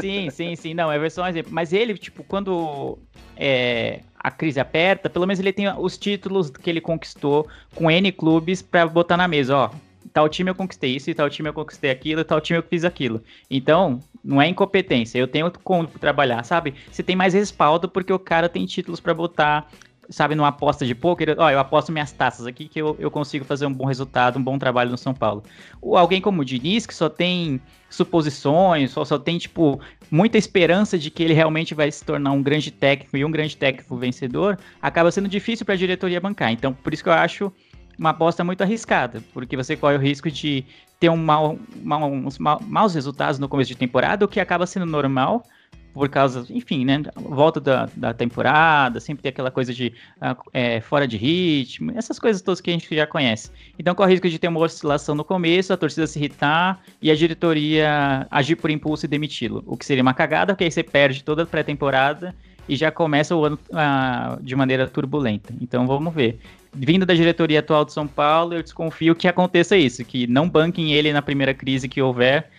[0.00, 1.52] Sim, sim, sim, não, é só um exemplo.
[1.52, 2.98] Mas ele, tipo, quando
[3.36, 8.12] é, a crise aperta, pelo menos ele tem os títulos que ele conquistou com N
[8.12, 9.70] clubes para botar na mesa, ó
[10.12, 12.62] tal time eu conquistei isso, e tal time eu conquistei aquilo, e tal time eu
[12.62, 13.22] fiz aquilo.
[13.50, 16.74] Então, não é incompetência, eu tenho como trabalhar, sabe?
[16.90, 19.68] Você tem mais respaldo porque o cara tem títulos para botar,
[20.10, 23.44] sabe, numa aposta de poker, ó, eu aposto minhas taças aqui que eu, eu consigo
[23.44, 25.42] fazer um bom resultado, um bom trabalho no São Paulo.
[25.80, 30.98] Ou alguém como o Diniz, que só tem suposições, só, só tem, tipo, muita esperança
[30.98, 34.58] de que ele realmente vai se tornar um grande técnico e um grande técnico vencedor,
[34.80, 36.52] acaba sendo difícil para a diretoria bancar.
[36.52, 37.52] Então, por isso que eu acho
[37.98, 40.64] uma aposta muito arriscada, porque você corre o risco de
[41.00, 45.44] ter um mal, uns maus resultados no começo de temporada, o que acaba sendo normal,
[45.92, 50.80] por causa, enfim, né, volta da, da temporada, sempre tem aquela coisa de ah, é,
[50.80, 53.50] fora de ritmo, essas coisas todas que a gente já conhece.
[53.76, 57.10] Então corre o risco de ter uma oscilação no começo, a torcida se irritar e
[57.10, 60.84] a diretoria agir por impulso e demiti-lo, o que seria uma cagada, porque aí você
[60.84, 62.34] perde toda a pré-temporada
[62.68, 65.54] e já começa o ano ah, de maneira turbulenta.
[65.60, 66.38] Então vamos ver
[66.72, 70.92] vindo da diretoria atual de São Paulo, eu desconfio que aconteça isso, que não banquem
[70.92, 72.50] ele na primeira crise que houver,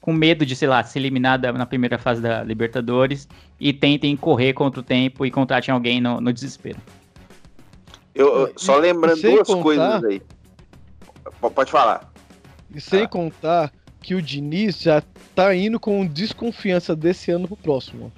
[0.00, 3.28] com medo de, sei lá, ser eliminado na primeira fase da Libertadores
[3.60, 6.78] e tentem correr contra o tempo e contratem alguém no, no desespero.
[8.14, 10.22] Eu, só lembrando duas contar, coisas aí.
[11.54, 12.10] Pode falar.
[12.74, 13.08] E sem ah.
[13.08, 15.02] contar que o Diniz já
[15.34, 18.12] tá indo com desconfiança desse ano pro próximo.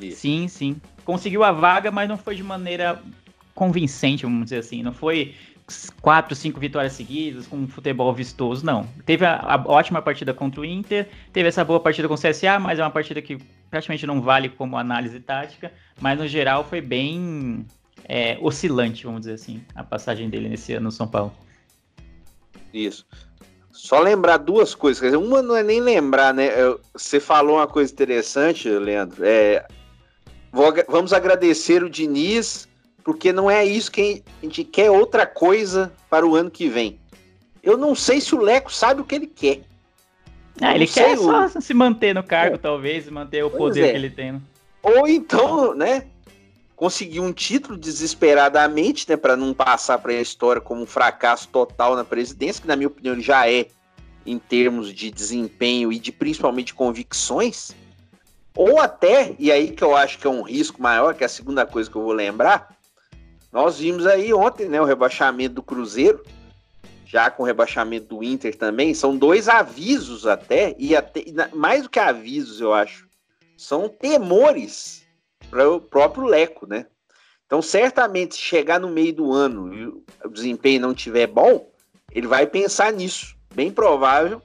[0.00, 0.20] Isso.
[0.20, 0.80] Sim, sim.
[1.04, 3.00] Conseguiu a vaga, mas não foi de maneira
[3.54, 4.82] convincente, vamos dizer assim.
[4.82, 5.34] Não foi
[6.00, 8.86] quatro, cinco vitórias seguidas com um futebol vistoso, não.
[9.04, 12.58] Teve a, a, ótima partida contra o Inter, teve essa boa partida com o CSA,
[12.60, 16.80] mas é uma partida que praticamente não vale como análise tática, mas no geral foi
[16.80, 17.66] bem
[18.04, 21.32] é, oscilante, vamos dizer assim, a passagem dele nesse ano no São Paulo.
[22.72, 23.06] Isso.
[23.72, 26.48] Só lembrar duas coisas, quer dizer, uma não é nem lembrar, né?
[26.94, 29.22] Você falou uma coisa interessante, Leandro.
[29.22, 29.66] É,
[30.56, 32.66] vou, vamos agradecer o Diniz
[33.04, 36.98] porque não é isso que a gente quer outra coisa para o ano que vem.
[37.62, 39.60] Eu não sei se o Leco sabe o que ele quer.
[40.60, 42.58] Ah, ele quer só se manter no cargo, é.
[42.58, 43.90] talvez, manter o pois poder é.
[43.90, 44.32] que ele tem.
[44.32, 44.40] Né?
[44.82, 46.06] Ou então, né,
[46.74, 51.94] conseguir um título desesperadamente, né, para não passar para a história como um fracasso total
[51.94, 53.66] na presidência, que na minha opinião ele já é
[54.24, 57.76] em termos de desempenho e de principalmente convicções.
[58.56, 61.28] Ou até, e aí que eu acho que é um risco maior, que é a
[61.28, 62.74] segunda coisa que eu vou lembrar,
[63.52, 66.24] nós vimos aí ontem, né, o rebaixamento do Cruzeiro,
[67.04, 71.22] já com o rebaixamento do Inter também, são dois avisos até, e até
[71.54, 73.06] mais do que avisos, eu acho,
[73.56, 75.06] são temores
[75.50, 76.86] para o próprio Leco, né?
[77.46, 81.70] Então, certamente, se chegar no meio do ano e o desempenho não tiver bom,
[82.10, 84.42] ele vai pensar nisso, bem provável,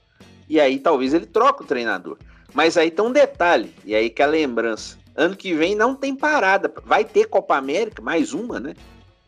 [0.48, 2.18] e aí talvez ele troque o treinador.
[2.54, 4.98] Mas aí tem um detalhe, e aí que é a lembrança.
[5.16, 6.74] Ano que vem não tem parada.
[6.86, 8.74] Vai ter Copa América, mais uma, né?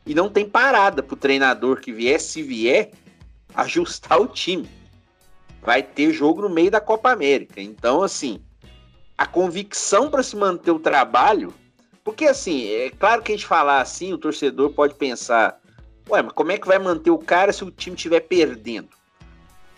[0.05, 2.91] E não tem parada pro treinador que vier, se vier,
[3.55, 4.69] ajustar o time.
[5.61, 7.61] Vai ter jogo no meio da Copa América.
[7.61, 8.41] Então, assim,
[9.17, 11.53] a convicção para se manter o trabalho.
[12.03, 15.57] Porque, assim, é claro que a gente falar assim, o torcedor pode pensar:
[16.09, 18.89] ué, mas como é que vai manter o cara se o time estiver perdendo?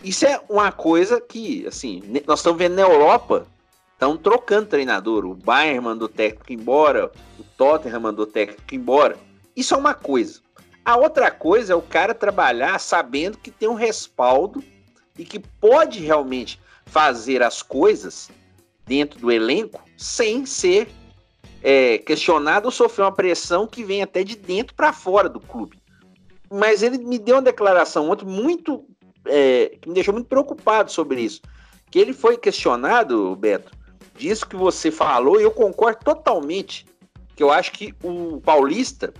[0.02, 3.46] Isso é uma coisa que, assim, nós estamos vendo na Europa,
[3.92, 5.24] estão trocando treinador.
[5.24, 9.16] O Bayern mandou técnico embora, o Tottenham mandou técnico embora.
[9.56, 10.40] Isso é uma coisa.
[10.84, 14.62] A outra coisa é o cara trabalhar sabendo que tem um respaldo
[15.18, 18.30] e que pode realmente fazer as coisas
[18.86, 20.88] dentro do elenco sem ser
[21.62, 25.80] é, questionado ou sofrer uma pressão que vem até de dentro para fora do clube.
[26.48, 28.86] Mas ele me deu uma declaração ontem muito
[29.28, 31.40] é, que me deixou muito preocupado sobre isso.
[31.90, 33.72] Que ele foi questionado, Beto,
[34.16, 36.86] disso que você falou, e eu concordo totalmente.
[37.34, 39.12] Que eu acho que o Paulista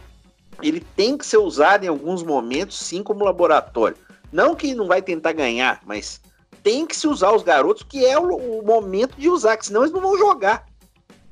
[0.63, 3.97] ele tem que ser usado em alguns momentos, sim, como laboratório.
[4.33, 6.21] Não que não vai tentar ganhar, mas
[6.63, 9.83] tem que se usar os garotos, que é o, o momento de usar, que senão
[9.83, 10.67] eles não vão jogar.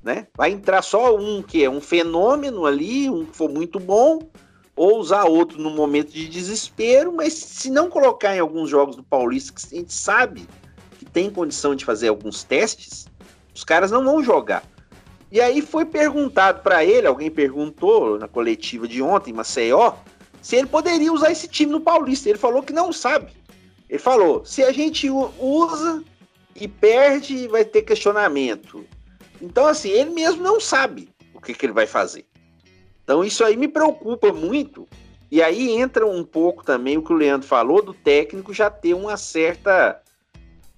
[0.03, 0.27] Né?
[0.37, 4.21] Vai entrar só um que é um fenômeno ali, um que for muito bom,
[4.77, 9.05] ou usar outro no momento de desespero, mas se não colocar em alguns jogos do
[9.05, 10.49] Paulista, que a gente sabe
[10.99, 13.07] que tem condição de fazer alguns testes,
[13.55, 14.65] os caras não vão jogar.
[15.31, 19.95] E aí foi perguntado para ele, alguém perguntou na coletiva de ontem, Maceió,
[20.45, 22.29] se ele poderia usar esse time no Paulista.
[22.29, 23.33] Ele falou que não sabe.
[23.89, 26.05] Ele falou: se a gente usa
[26.55, 28.85] e perde, vai ter questionamento.
[29.41, 32.27] Então, assim, ele mesmo não sabe o que, que ele vai fazer.
[33.05, 34.89] Então isso aí me preocupa muito.
[35.31, 38.95] E aí entra um pouco também o que o Leandro falou do técnico já ter
[38.95, 40.01] uma certa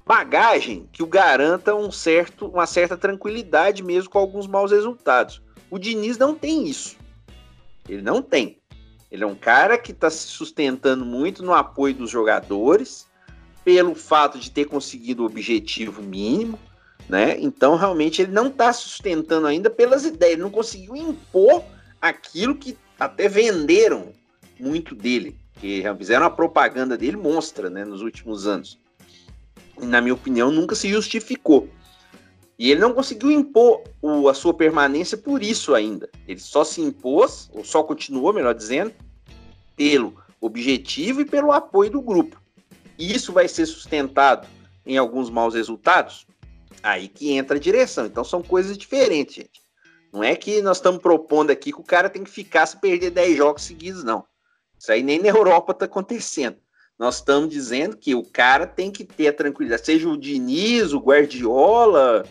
[0.04, 5.42] bagagem que o garanta um certo, uma certa tranquilidade mesmo com alguns maus resultados.
[5.70, 6.96] O Diniz não tem isso.
[7.88, 8.58] Ele não tem.
[9.10, 13.06] Ele é um cara que está se sustentando muito no apoio dos jogadores,
[13.64, 16.58] pelo fato de ter conseguido o objetivo mínimo,
[17.08, 17.36] né?
[17.40, 21.64] Então realmente ele não está sustentando ainda pelas ideias, ele não conseguiu impor
[22.00, 24.12] aquilo que até venderam
[24.58, 28.78] muito dele, que fizeram a propaganda dele monstra, né, nos últimos anos.
[29.80, 31.68] E, na minha opinião, nunca se justificou.
[32.58, 36.08] E ele não conseguiu impor o, a sua permanência por isso ainda.
[36.26, 38.92] Ele só se impôs, ou só continuou, melhor dizendo,
[39.76, 42.40] pelo objetivo e pelo apoio do grupo.
[42.98, 44.48] E isso vai ser sustentado
[44.86, 46.26] em alguns maus resultados?
[46.82, 48.06] Aí que entra a direção.
[48.06, 49.65] Então são coisas diferentes, gente.
[50.16, 53.10] Não é que nós estamos propondo aqui que o cara tem que ficar se perder
[53.10, 54.24] 10 jogos seguidos, não.
[54.78, 56.56] Isso aí nem na Europa está acontecendo.
[56.98, 61.00] Nós estamos dizendo que o cara tem que ter a tranquilidade, seja o Diniz, o
[61.00, 62.24] Guardiola,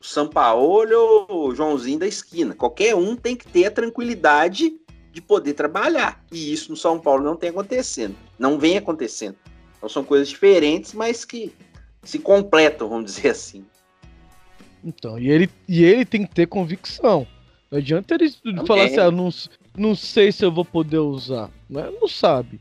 [0.00, 2.56] o Sampaoli ou o Joãozinho da esquina.
[2.56, 4.76] Qualquer um tem que ter a tranquilidade
[5.12, 6.20] de poder trabalhar.
[6.32, 8.16] E isso no São Paulo não tem acontecendo.
[8.36, 9.36] Não vem acontecendo.
[9.76, 11.54] Então são coisas diferentes, mas que
[12.02, 13.64] se completam, vamos dizer assim.
[14.84, 17.26] Então, e ele, e ele tem que ter convicção.
[17.70, 18.66] Não adianta ele Também.
[18.66, 19.28] falar assim, ah, não,
[19.76, 21.50] não sei se eu vou poder usar.
[21.68, 21.90] Né?
[22.00, 22.60] Não sabe.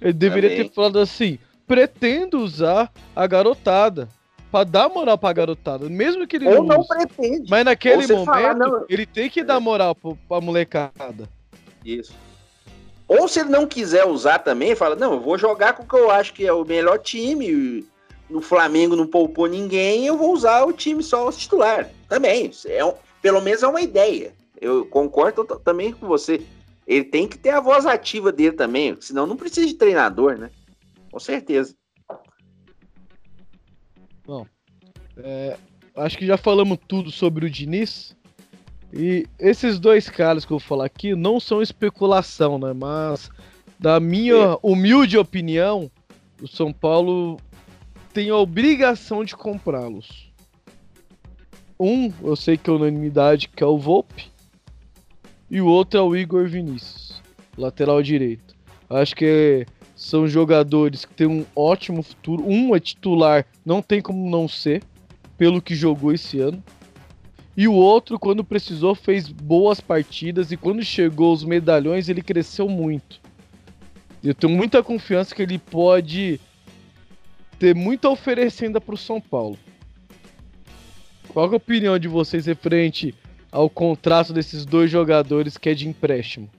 [0.00, 0.68] Ele deveria Também.
[0.68, 4.08] ter falado assim: pretendo usar a garotada.
[4.50, 5.88] Pra dar moral pra garotada.
[5.88, 7.48] Mesmo que ele Ou não, não pretende.
[7.48, 9.44] Mas naquele momento, falar, ele tem que é.
[9.44, 11.26] dar moral pra, pra molecada.
[11.82, 12.12] Isso.
[13.08, 15.96] Ou se ele não quiser usar também, fala: não, eu vou jogar com o que
[15.96, 17.86] eu acho que é o melhor time
[18.32, 21.90] no Flamengo não poupou ninguém, eu vou usar o time só os titular.
[22.08, 24.34] Também, é um, pelo menos é uma ideia.
[24.60, 26.40] Eu concordo também com você.
[26.86, 30.50] Ele tem que ter a voz ativa dele também, senão não precisa de treinador, né?
[31.10, 31.74] Com certeza.
[34.24, 34.46] Bom,
[35.18, 35.56] é,
[35.94, 38.16] acho que já falamos tudo sobre o Diniz.
[38.92, 42.72] E esses dois caras que eu vou falar aqui não são especulação, né?
[42.72, 43.30] Mas,
[43.78, 45.90] da minha humilde opinião,
[46.40, 47.38] o São Paulo
[48.12, 50.32] tem a obrigação de comprá-los.
[51.80, 54.30] Um, eu sei que é unanimidade, que é o Volpe.
[55.50, 57.20] E o outro é o Igor Vinícius,
[57.56, 58.54] lateral direito.
[58.88, 62.44] Acho que são jogadores que têm um ótimo futuro.
[62.46, 64.82] Um é titular, não tem como não ser,
[65.36, 66.62] pelo que jogou esse ano.
[67.56, 72.68] E o outro, quando precisou, fez boas partidas e quando chegou os medalhões, ele cresceu
[72.68, 73.20] muito.
[74.22, 76.40] Eu tenho muita confiança que ele pode
[77.62, 79.56] ter muito a oferecer ainda para o São Paulo.
[81.28, 83.14] Qual é a opinião de vocês referente
[83.52, 86.50] ao contrato desses dois jogadores que é de empréstimo?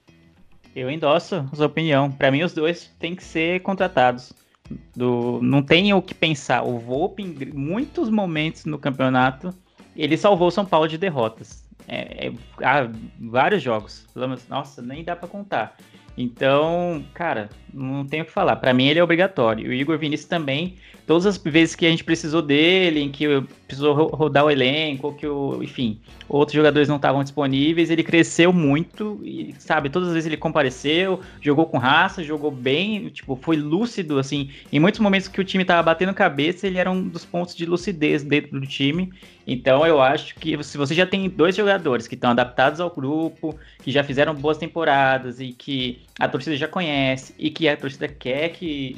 [0.73, 2.09] Eu endosso a sua opinião.
[2.09, 4.31] Para mim, os dois têm que ser contratados.
[4.95, 6.63] Do, não tem o que pensar.
[6.63, 9.53] O Volpe, em muitos momentos no campeonato,
[9.97, 11.65] ele salvou o São Paulo de derrotas.
[11.85, 12.33] É, é,
[12.65, 12.89] há
[13.19, 14.07] vários jogos.
[14.47, 15.75] Nossa, nem dá para contar.
[16.17, 18.55] Então, cara, não tenho o que falar.
[18.57, 19.69] Para mim ele é obrigatório.
[19.69, 20.75] O Igor Vinícius também,
[21.07, 23.25] todas as vezes que a gente precisou dele, em que
[23.65, 25.99] precisou rodar o elenco, que o, enfim,
[26.29, 31.19] outros jogadores não estavam disponíveis, ele cresceu muito e, sabe, todas as vezes ele compareceu,
[31.41, 34.51] jogou com raça, jogou bem, tipo, foi lúcido, assim.
[34.71, 37.65] Em muitos momentos que o time tava batendo cabeça, ele era um dos pontos de
[37.65, 39.11] lucidez dentro do time.
[39.45, 43.57] Então eu acho que se você já tem dois jogadores que estão adaptados ao grupo,
[43.81, 48.07] que já fizeram boas temporadas e que a torcida já conhece e que a torcida
[48.07, 48.97] quer que,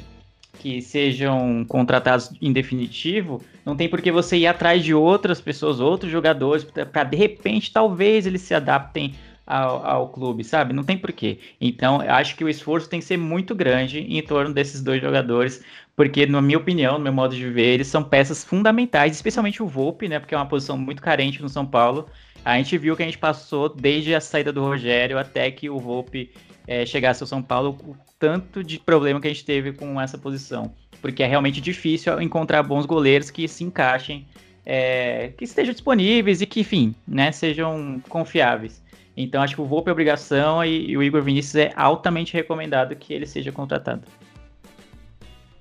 [0.58, 5.80] que sejam contratados em definitivo, não tem por que você ir atrás de outras pessoas,
[5.80, 9.14] outros jogadores, para de repente talvez eles se adaptem
[9.46, 10.72] ao, ao, clube, sabe?
[10.72, 11.38] Não tem porquê.
[11.60, 15.62] Então, acho que o esforço tem que ser muito grande em torno desses dois jogadores,
[15.94, 19.66] porque, na minha opinião, no meu modo de ver, eles são peças fundamentais, especialmente o
[19.66, 20.18] Volpe, né?
[20.18, 22.08] Porque é uma posição muito carente no São Paulo.
[22.44, 25.78] A gente viu que a gente passou desde a saída do Rogério até que o
[25.78, 26.30] Volpe
[26.66, 30.18] é, chegasse ao São Paulo, o tanto de problema que a gente teve com essa
[30.18, 30.72] posição.
[31.00, 34.26] Porque é realmente difícil encontrar bons goleiros que se encaixem,
[34.64, 38.82] é, que estejam disponíveis e que, enfim, né, sejam confiáveis.
[39.16, 42.94] Então acho que o Volpe é obrigação e, e o Igor Vinícius é altamente recomendado
[42.94, 44.06] que ele seja contratado.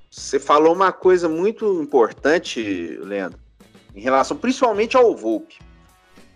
[0.10, 3.40] Você falou uma coisa muito importante, Leandro,
[3.94, 5.60] em relação principalmente ao Volpe.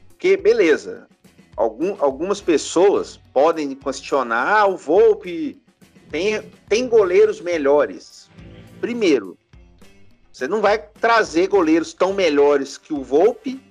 [0.08, 1.08] Porque, beleza,
[1.56, 5.62] algum, algumas pessoas podem questionar: ah, o Volpe
[6.10, 8.30] tem, tem goleiros melhores.
[8.82, 9.38] Primeiro,
[10.32, 13.62] você não vai trazer goleiros tão melhores que o Volpe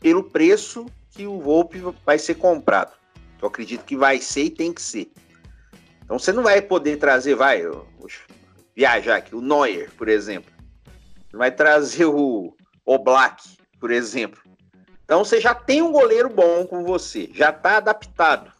[0.00, 2.92] pelo preço que o Volpe vai ser comprado.
[3.40, 5.12] Eu acredito que vai ser e tem que ser.
[6.04, 7.62] Então você não vai poder trazer, vai,
[8.74, 10.52] viajar aqui, o Neuer, por exemplo.
[11.32, 12.54] Vai trazer o
[12.84, 14.42] Oblak, por exemplo.
[15.04, 18.52] Então você já tem um goleiro bom com você, já está adaptado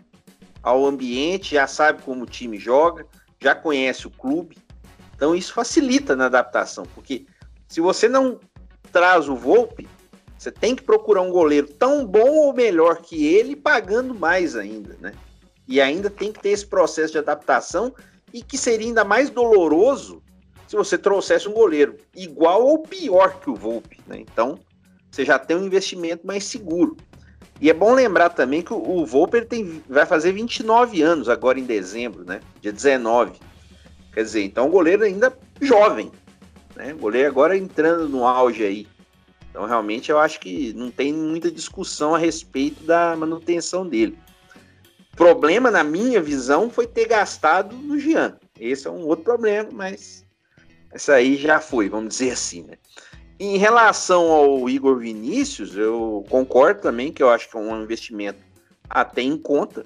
[0.63, 3.07] ao ambiente, já sabe como o time joga,
[3.41, 4.59] já conhece o clube.
[5.15, 7.27] Então isso facilita na adaptação, porque
[7.69, 8.39] se você não
[8.91, 9.89] traz o Volpe,
[10.43, 14.97] você tem que procurar um goleiro tão bom ou melhor que ele, pagando mais ainda,
[15.01, 15.13] né?
[15.69, 17.95] E ainda tem que ter esse processo de adaptação
[18.35, 20.21] e que seria ainda mais doloroso
[20.67, 24.19] se você trouxesse um goleiro igual ou pior que o Volpe, né?
[24.19, 24.59] Então,
[25.09, 26.97] você já tem um investimento mais seguro.
[27.61, 31.61] E é bom lembrar também que o, Volpe ele tem, vai fazer 29 anos agora
[31.61, 32.41] em dezembro, né?
[32.61, 33.39] Dia 19.
[34.13, 36.11] Quer dizer, então o goleiro ainda jovem,
[36.75, 36.93] né?
[36.95, 38.89] O goleiro agora entrando no auge aí.
[39.53, 44.19] Então, realmente, eu acho que não tem muita discussão a respeito da manutenção dele.
[45.13, 48.39] O problema, na minha visão, foi ter gastado no Jean.
[48.59, 50.25] Esse é um outro problema, mas
[50.91, 52.79] essa aí já foi, vamos dizer assim, né?
[53.39, 58.39] Em relação ao Igor Vinícius, eu concordo também que eu acho que é um investimento
[58.89, 59.85] até em conta.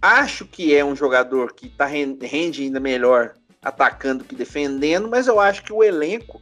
[0.00, 5.38] Acho que é um jogador que tá, rende ainda melhor atacando que defendendo, mas eu
[5.38, 6.40] acho que o elenco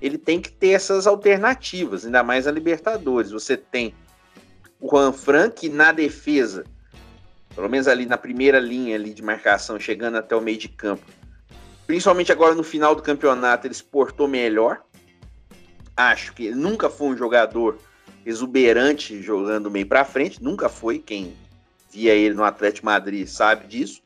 [0.00, 3.30] ele tem que ter essas alternativas, ainda mais a Libertadores.
[3.30, 3.94] Você tem
[4.80, 6.64] o Juan Frank na defesa,
[7.54, 11.04] pelo menos ali na primeira linha ali de marcação, chegando até o meio de campo.
[11.86, 14.82] Principalmente agora no final do campeonato, ele se portou melhor.
[15.96, 17.78] Acho que ele nunca foi um jogador
[18.24, 20.98] exuberante jogando meio para frente, nunca foi.
[20.98, 21.34] Quem
[21.90, 24.00] via ele no Atlético Madrid sabe disso.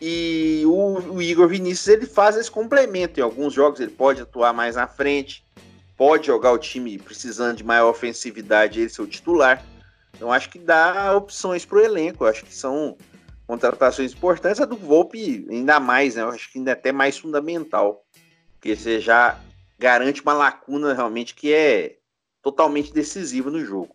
[0.00, 3.20] E o, o, Igor Vinícius ele faz esse complemento.
[3.20, 5.44] Em alguns jogos ele pode atuar mais na frente,
[5.96, 9.64] pode jogar o time precisando de maior ofensividade, ele ser o titular.
[10.16, 12.24] Então acho que dá opções para o elenco.
[12.24, 12.96] Acho que são
[13.46, 14.60] contratações importantes.
[14.60, 16.22] A do Volpe ainda mais, né?
[16.22, 18.04] Eu acho que ainda é até mais fundamental.
[18.54, 19.38] Porque você já
[19.78, 21.96] garante uma lacuna realmente que é
[22.42, 23.94] totalmente decisiva no jogo.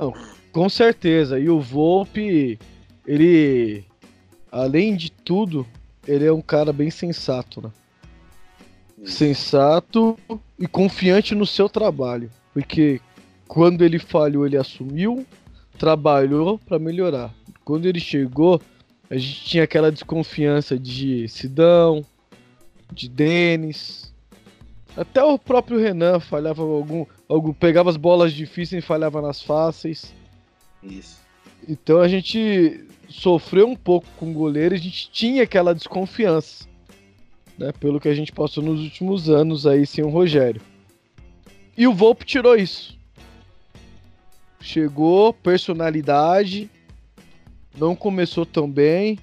[0.00, 0.14] Não,
[0.52, 1.38] com certeza.
[1.38, 2.58] E o Volpe,
[3.06, 3.84] ele,
[4.50, 5.66] além de tudo,
[6.06, 7.70] ele é um cara bem sensato, né?
[9.04, 10.18] Sensato
[10.58, 12.30] e confiante no seu trabalho.
[12.52, 13.00] Porque
[13.46, 15.26] quando ele falhou, ele assumiu,
[15.78, 17.32] trabalhou para melhorar.
[17.64, 18.60] Quando ele chegou,
[19.10, 22.04] a gente tinha aquela desconfiança de Sidão,
[22.92, 24.12] de Denis.
[24.96, 27.52] Até o próprio Renan falhava algum, algum.
[27.52, 30.14] Pegava as bolas difíceis e falhava nas fáceis.
[30.82, 31.20] Isso.
[31.68, 36.66] Então a gente sofreu um pouco com o goleiro e a gente tinha aquela desconfiança.
[37.58, 40.62] Né, pelo que a gente passou nos últimos anos aí sem o Rogério.
[41.76, 42.96] E o Volpe tirou isso.
[44.60, 46.70] Chegou, personalidade,
[47.76, 49.18] não começou tão bem,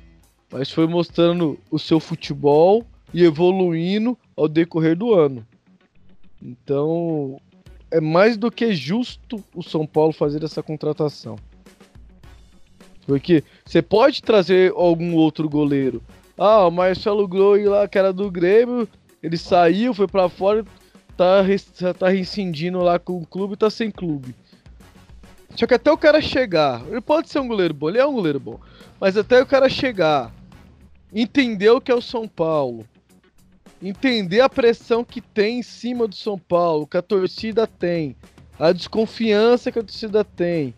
[0.52, 5.46] mas foi mostrando o seu futebol e evoluindo ao decorrer do ano.
[6.42, 7.40] Então,
[7.92, 11.38] é mais do que justo o São Paulo fazer essa contratação.
[13.06, 16.02] Porque você pode trazer algum outro goleiro.
[16.38, 18.88] Ah, o Marcelo Groi lá, que era do Grêmio,
[19.22, 20.66] ele saiu, foi para fora,
[21.16, 21.44] tá,
[21.98, 24.36] tá rescindindo lá com o clube, tá sem clube.
[25.56, 28.14] Só que até o cara chegar, ele pode ser um goleiro bom, ele é um
[28.14, 28.60] goleiro bom,
[29.00, 30.34] mas até o cara chegar,
[31.14, 32.86] entender o que é o São Paulo,
[33.88, 38.16] entender a pressão que tem em cima do São Paulo, que a torcida tem,
[38.58, 40.74] a desconfiança que a torcida tem,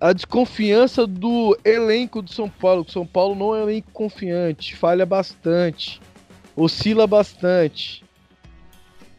[0.00, 3.90] a desconfiança do elenco do São Paulo, que o São Paulo não é um elenco
[3.90, 6.00] confiante, falha bastante,
[6.54, 8.04] oscila bastante.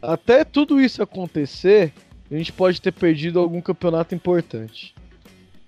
[0.01, 1.91] Até tudo isso acontecer,
[2.31, 4.95] a gente pode ter perdido algum campeonato importante.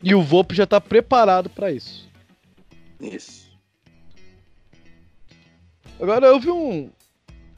[0.01, 2.07] E o Volpe já tá preparado para isso.
[3.01, 3.49] Isso.
[5.99, 6.89] Agora eu vi um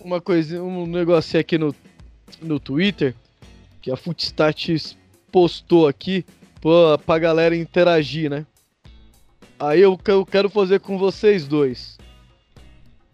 [0.04, 1.76] uma coisa, um negócio aqui no,
[2.42, 3.16] no Twitter
[3.82, 4.98] que a Footstats
[5.32, 6.26] postou aqui
[6.60, 8.46] pra, pra galera interagir, né?
[9.60, 11.98] Aí eu, eu quero fazer com vocês dois.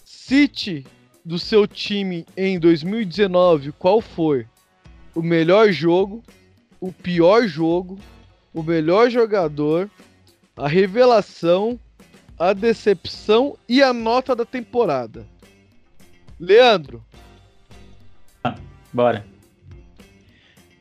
[0.03, 0.85] Cite
[1.23, 4.45] do seu time em 2019 qual foi
[5.13, 6.23] o melhor jogo,
[6.79, 7.97] o pior jogo,
[8.53, 9.89] o melhor jogador,
[10.55, 11.79] a revelação,
[12.37, 15.25] a decepção e a nota da temporada.
[16.39, 17.03] Leandro.
[18.93, 19.25] Bora.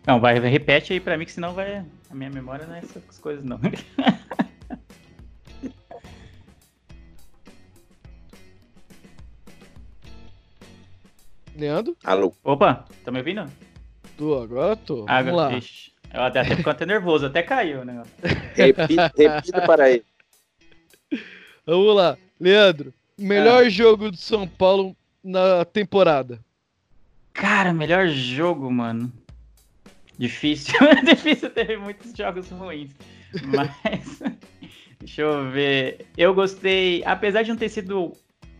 [0.06, 1.84] Não, vai, repete aí pra mim, que senão vai.
[2.08, 3.58] A minha memória não é essas coisas, não.
[11.56, 11.96] Leandro?
[12.04, 12.34] Alô.
[12.44, 13.50] Opa, tá me ouvindo?
[14.16, 15.06] Tô, agora tô.
[15.08, 15.52] Ah, Vamos lá.
[15.54, 18.12] ixi, eu até, até ficou até nervoso, até caiu o negócio.
[18.54, 20.04] Repita, repita para ele.
[21.66, 22.16] Vamos lá.
[22.38, 24.94] Leandro, melhor jogo do São Paulo
[25.26, 26.40] na temporada.
[27.32, 29.12] Cara, melhor jogo, mano.
[30.16, 30.74] Difícil.
[31.04, 32.90] Difícil ter muitos jogos ruins.
[33.44, 34.22] Mas.
[34.98, 36.06] Deixa eu ver.
[36.16, 37.02] Eu gostei.
[37.04, 38.12] Apesar de não ter sido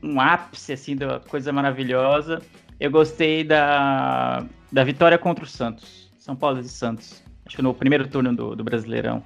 [0.02, 2.42] um ápice, assim, da coisa maravilhosa,
[2.78, 6.10] eu gostei da, da vitória contra o Santos.
[6.18, 7.22] São Paulo de Santos.
[7.46, 9.22] Acho que no primeiro turno do, do Brasileirão.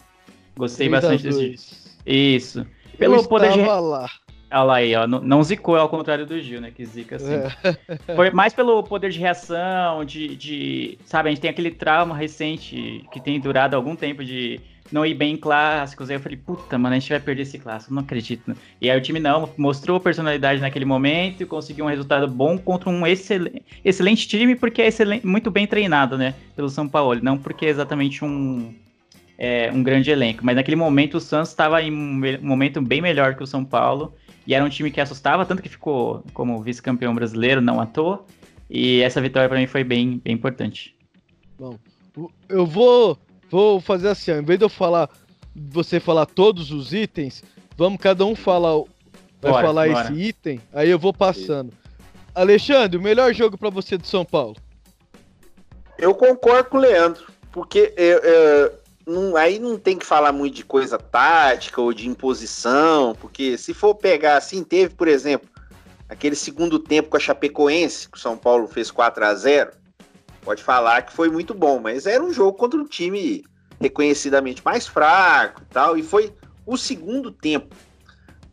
[0.57, 1.97] Gostei bastante desse.
[2.07, 2.61] Isso.
[2.93, 3.61] Eu Pelo poder de.
[3.61, 4.09] lá.
[4.53, 5.07] Olha lá aí, ó.
[5.07, 6.71] Não, não zicou, ao contrário do Gil, né?
[6.75, 7.35] Que zica assim.
[7.35, 8.15] É.
[8.17, 10.99] Foi mais pelo poder de reação, de, de.
[11.05, 15.15] Sabe, a gente tem aquele trauma recente que tem durado algum tempo de não ir
[15.15, 16.11] bem em clássicos.
[16.11, 18.53] Aí eu falei, puta, mano, a gente vai perder esse clássico, não acredito.
[18.81, 22.91] E aí o time não, mostrou personalidade naquele momento e conseguiu um resultado bom contra
[22.91, 23.53] um excel-
[23.85, 26.35] excelente time, porque é excelen- muito bem treinado, né?
[26.57, 27.21] Pelo São Paulo.
[27.23, 28.75] Não porque é exatamente um.
[29.39, 33.01] é, um grande elenco, mas naquele momento o Santos estava em um me- momento bem
[33.01, 34.13] melhor que o São Paulo
[34.47, 38.25] e era um time que assustava, tanto que ficou como vice-campeão brasileiro, não à toa.
[38.69, 40.95] E essa vitória para mim foi bem, bem importante.
[42.49, 43.19] Eu vou,
[43.51, 45.09] vou fazer assim, ó, em vez de eu falar,
[45.55, 47.43] você falar todos os itens,
[47.77, 48.89] vamos cada um falar, o-
[49.43, 50.05] vai Bora, falar bora.
[50.13, 51.73] esse item, aí eu vou passando.
[52.35, 54.57] Alexandre, o melhor jogo pra você do São Paulo?
[55.99, 58.73] Eu concordo com o Leandro, porque é, é,
[59.11, 63.75] não- aí não tem que falar muito de coisa tática ou de imposição, porque se
[63.75, 65.49] for pegar assim, teve, por exemplo,
[66.09, 69.73] aquele segundo tempo com a Chapecoense, que o São Paulo fez 4 a 0
[70.43, 73.45] pode falar que foi muito bom, mas era um jogo contra um time
[73.79, 76.33] reconhecidamente mais fraco e tal, e foi
[76.65, 77.75] o segundo tempo.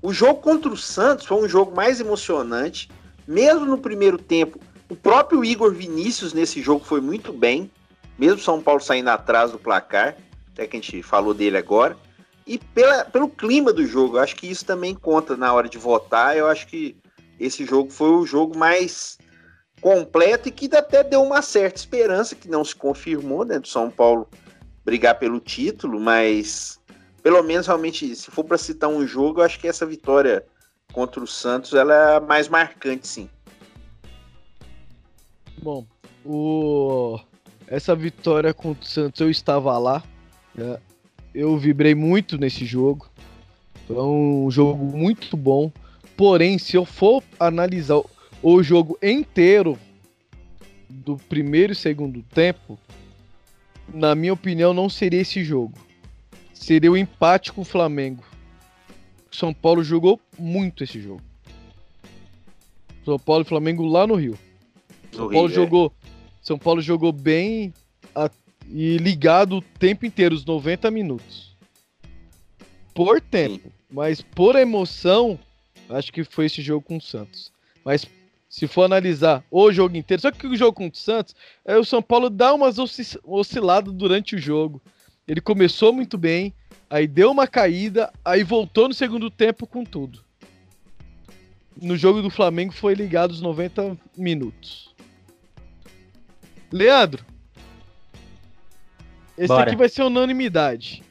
[0.01, 2.89] O jogo contra o Santos foi um jogo mais emocionante,
[3.27, 4.59] mesmo no primeiro tempo.
[4.89, 7.71] O próprio Igor Vinícius nesse jogo foi muito bem,
[8.17, 10.15] mesmo São Paulo saindo atrás do placar,
[10.57, 11.95] até que a gente falou dele agora.
[12.45, 15.77] E pela, pelo clima do jogo, eu acho que isso também conta na hora de
[15.77, 16.35] votar.
[16.35, 16.97] Eu acho que
[17.39, 19.19] esse jogo foi o jogo mais
[19.79, 23.91] completo e que até deu uma certa esperança, que não se confirmou, né, do São
[23.91, 24.27] Paulo
[24.83, 26.79] brigar pelo título, mas
[27.21, 30.43] pelo menos realmente, se for para citar um jogo, eu acho que essa vitória
[30.93, 33.29] contra o Santos ela é mais marcante, sim.
[35.61, 35.85] Bom,
[36.25, 37.19] o...
[37.67, 40.01] essa vitória contra o Santos eu estava lá.
[40.57, 40.79] Né?
[41.33, 43.09] Eu vibrei muito nesse jogo.
[43.85, 45.71] Foi um jogo muito bom.
[46.17, 48.01] Porém, se eu for analisar
[48.41, 49.77] o jogo inteiro
[50.89, 52.77] do primeiro e segundo tempo,
[53.93, 55.77] na minha opinião, não seria esse jogo.
[56.53, 58.23] Seria o empate com o Flamengo.
[59.31, 61.21] São Paulo jogou muito esse jogo.
[63.05, 64.37] São Paulo e Flamengo lá no Rio.
[65.11, 65.53] São Paulo é.
[65.53, 65.93] jogou.
[66.03, 66.07] É.
[66.41, 67.73] São Paulo jogou bem
[68.69, 71.55] e ligado o tempo inteiro, os 90 minutos.
[72.93, 73.71] Por tempo.
[73.89, 75.39] Mas por emoção,
[75.89, 77.51] acho que foi esse jogo com o Santos.
[77.85, 78.05] Mas
[78.49, 81.85] se for analisar o jogo inteiro, só que o jogo contra o Santos, é o
[81.85, 82.77] São Paulo dá umas
[83.23, 84.81] osciladas durante o jogo.
[85.27, 86.53] Ele começou muito bem,
[86.89, 90.23] aí deu uma caída, aí voltou no segundo tempo com tudo.
[91.79, 94.95] No jogo do Flamengo foi ligado os 90 minutos.
[96.71, 97.23] Leandro,
[99.37, 99.67] esse Bora.
[99.67, 101.03] aqui vai ser unanimidade.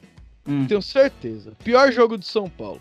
[0.46, 0.66] Hum.
[0.66, 1.52] Tenho certeza.
[1.62, 2.80] Pior jogo de São Paulo.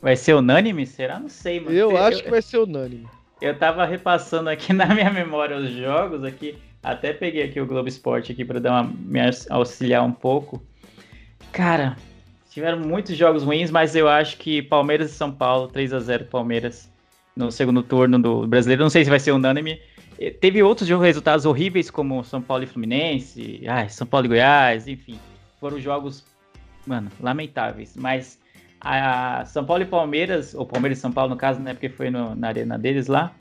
[0.00, 0.86] Vai ser unânime?
[0.86, 1.18] Será?
[1.18, 1.76] Não sei, mano.
[1.76, 3.06] Eu acho que vai ser unânime.
[3.40, 6.58] Eu tava repassando aqui na minha memória os jogos aqui.
[6.82, 9.20] Até peguei aqui o Globo Esporte aqui para dar uma me
[9.50, 10.60] auxiliar um pouco.
[11.52, 11.96] Cara,
[12.50, 16.24] tiveram muitos jogos ruins, mas eu acho que Palmeiras e São Paulo, 3 a 0
[16.24, 16.90] Palmeiras
[17.36, 18.82] no segundo turno do Brasileiro.
[18.82, 19.80] Não sei se vai ser unânime.
[20.30, 25.18] Teve outros resultados horríveis como São Paulo e Fluminense, ai, São Paulo e Goiás, enfim.
[25.58, 26.24] Foram jogos,
[26.86, 28.38] mano, lamentáveis, mas
[28.80, 32.10] a São Paulo e Palmeiras, ou Palmeiras e São Paulo no caso, né, porque foi
[32.10, 33.32] no, na arena deles lá,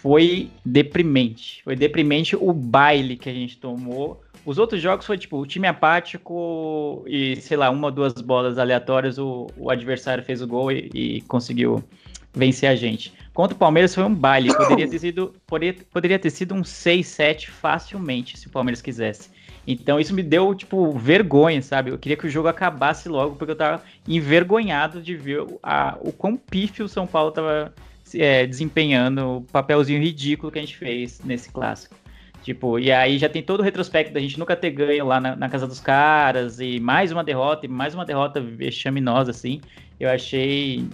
[0.00, 1.62] foi deprimente.
[1.62, 4.20] Foi deprimente o baile que a gente tomou.
[4.46, 8.58] Os outros jogos foi tipo o time apático e, sei lá, uma ou duas bolas
[8.58, 11.84] aleatórias, o, o adversário fez o gol e, e, conseguiu
[12.32, 13.12] vencer a gente.
[13.40, 14.52] Contra o Palmeiras foi um baile.
[14.54, 19.30] Poderia ter sido, poderia, poderia ter sido um 6-7 facilmente, se o Palmeiras quisesse.
[19.66, 21.90] Então isso me deu, tipo, vergonha, sabe?
[21.90, 26.12] Eu queria que o jogo acabasse logo, porque eu tava envergonhado de ver a, o
[26.12, 27.72] quão pífio o São Paulo tava
[28.14, 31.96] é, desempenhando o papelzinho ridículo que a gente fez nesse clássico.
[32.42, 35.34] Tipo, e aí já tem todo o retrospecto da gente nunca ter ganho lá na,
[35.34, 39.62] na, casa dos caras, e mais uma derrota, e mais uma derrota vexaminosa, assim.
[39.98, 40.86] Eu achei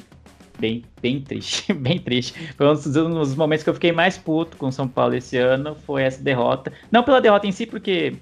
[0.58, 2.34] bem, bem triste, bem triste.
[2.56, 5.76] Foi um dos momentos que eu fiquei mais puto com o São Paulo esse ano,
[5.86, 6.72] foi essa derrota.
[6.90, 8.16] Não pela derrota em si, porque,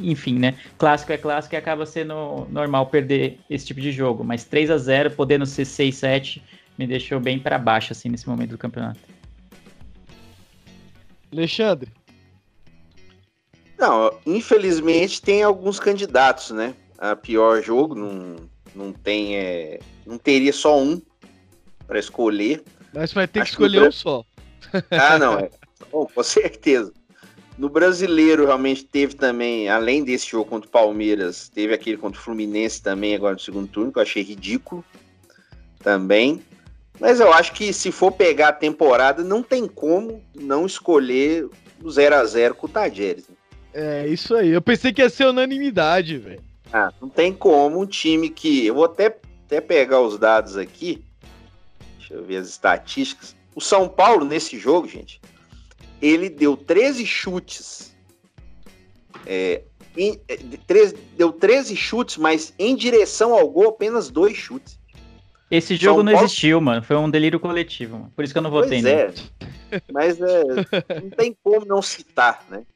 [0.00, 0.56] enfim, né?
[0.78, 4.24] Clássico é clássico e acaba sendo normal perder esse tipo de jogo.
[4.24, 6.42] Mas 3 a 0 podendo ser 6 7
[6.78, 9.00] me deixou bem para baixo, assim, nesse momento do campeonato.
[11.32, 11.90] Alexandre.
[13.78, 16.74] Não, infelizmente tem alguns candidatos, né?
[16.98, 18.36] A pior jogo, não,
[18.74, 19.36] não tem.
[19.36, 21.00] É, não teria só um
[21.92, 22.62] para escolher.
[22.94, 24.24] Mas vai ter Acho que escolher que um só.
[24.90, 25.50] Ah, não, é.
[25.90, 26.90] Bom, com certeza.
[27.58, 32.22] No brasileiro, realmente teve também, além desse jogo contra o Palmeiras, teve aquele contra o
[32.24, 34.82] Fluminense também, agora no segundo turno, que eu achei ridículo
[35.82, 36.42] também.
[36.98, 41.46] Mas eu acho que se for pegar a temporada, não tem como não escolher
[41.82, 43.28] o 0 a 0 com o Tajeres.
[43.28, 43.36] Né?
[43.74, 44.48] É, isso aí.
[44.48, 46.40] Eu pensei que ia ser unanimidade, velho.
[46.72, 48.66] Ah, não tem como um time que.
[48.66, 49.14] Eu vou até,
[49.46, 51.04] até pegar os dados aqui.
[52.12, 53.34] Deixa eu ver as estatísticas.
[53.54, 55.18] O São Paulo, nesse jogo, gente,
[56.00, 57.96] ele deu 13 chutes.
[59.24, 59.62] É,
[59.96, 60.20] em,
[60.66, 64.78] 13, é, deu 13 chutes, mas em direção ao gol, apenas dois chutes.
[65.50, 66.26] Esse jogo São não Paulo...
[66.26, 66.82] existiu, mano.
[66.82, 67.98] Foi um delírio coletivo.
[67.98, 68.12] Mano.
[68.14, 69.14] Por isso que eu não votei pois é.
[69.90, 70.44] Mas é,
[71.02, 72.66] não tem como não citar, né?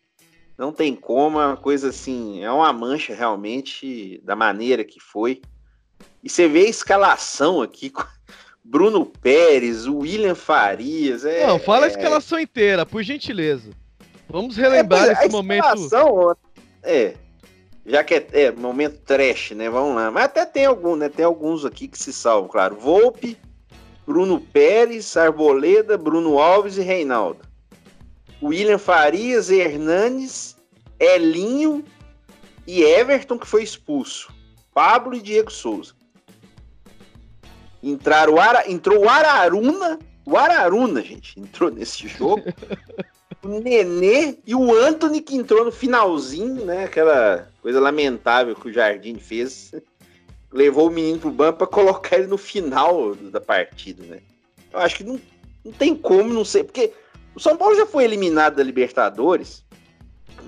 [0.57, 5.43] Não tem como, é uma coisa assim, é uma mancha realmente da maneira que foi.
[6.25, 7.93] E você vê a escalação aqui,
[8.69, 11.25] Bruno Pérez, William Farias.
[11.25, 11.93] É, não, fala a é.
[11.93, 13.71] escalação inteira, por gentileza.
[14.29, 16.37] Vamos relembrar é, esse momento.
[16.83, 17.15] É,
[17.87, 19.71] já que é, é, momento trash, né?
[19.71, 20.11] Vamos lá.
[20.11, 21.09] Mas até tem algum, né?
[21.09, 22.75] Tem alguns aqui que se salvam, claro.
[22.75, 23.39] Volpe,
[24.05, 27.41] Bruno Pérez, Arboleda, Bruno Alves e Reinaldo.
[28.43, 30.57] William Farias, Hernanes,
[30.99, 31.85] Elinho
[32.67, 34.35] e Everton, que foi expulso.
[34.75, 35.95] Pablo e Diego Souza.
[37.89, 38.71] Entraram o Ara...
[38.71, 39.99] Entrou o Araruna.
[40.25, 42.43] O Araruna, gente, entrou nesse jogo.
[43.45, 46.85] o Nenê e o Anthony que entrou no finalzinho, né?
[46.85, 49.73] Aquela coisa lamentável que o Jardim fez.
[50.53, 54.21] Levou o menino pro banco para colocar ele no final da partida, né?
[54.73, 55.21] Eu acho que não,
[55.65, 56.93] não tem como, não sei, porque
[57.35, 59.65] o São Paulo já foi eliminado da Libertadores,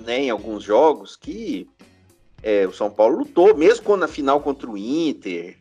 [0.05, 1.69] né, em alguns jogos que
[2.43, 5.58] é, o São Paulo lutou, mesmo quando na final contra o Inter,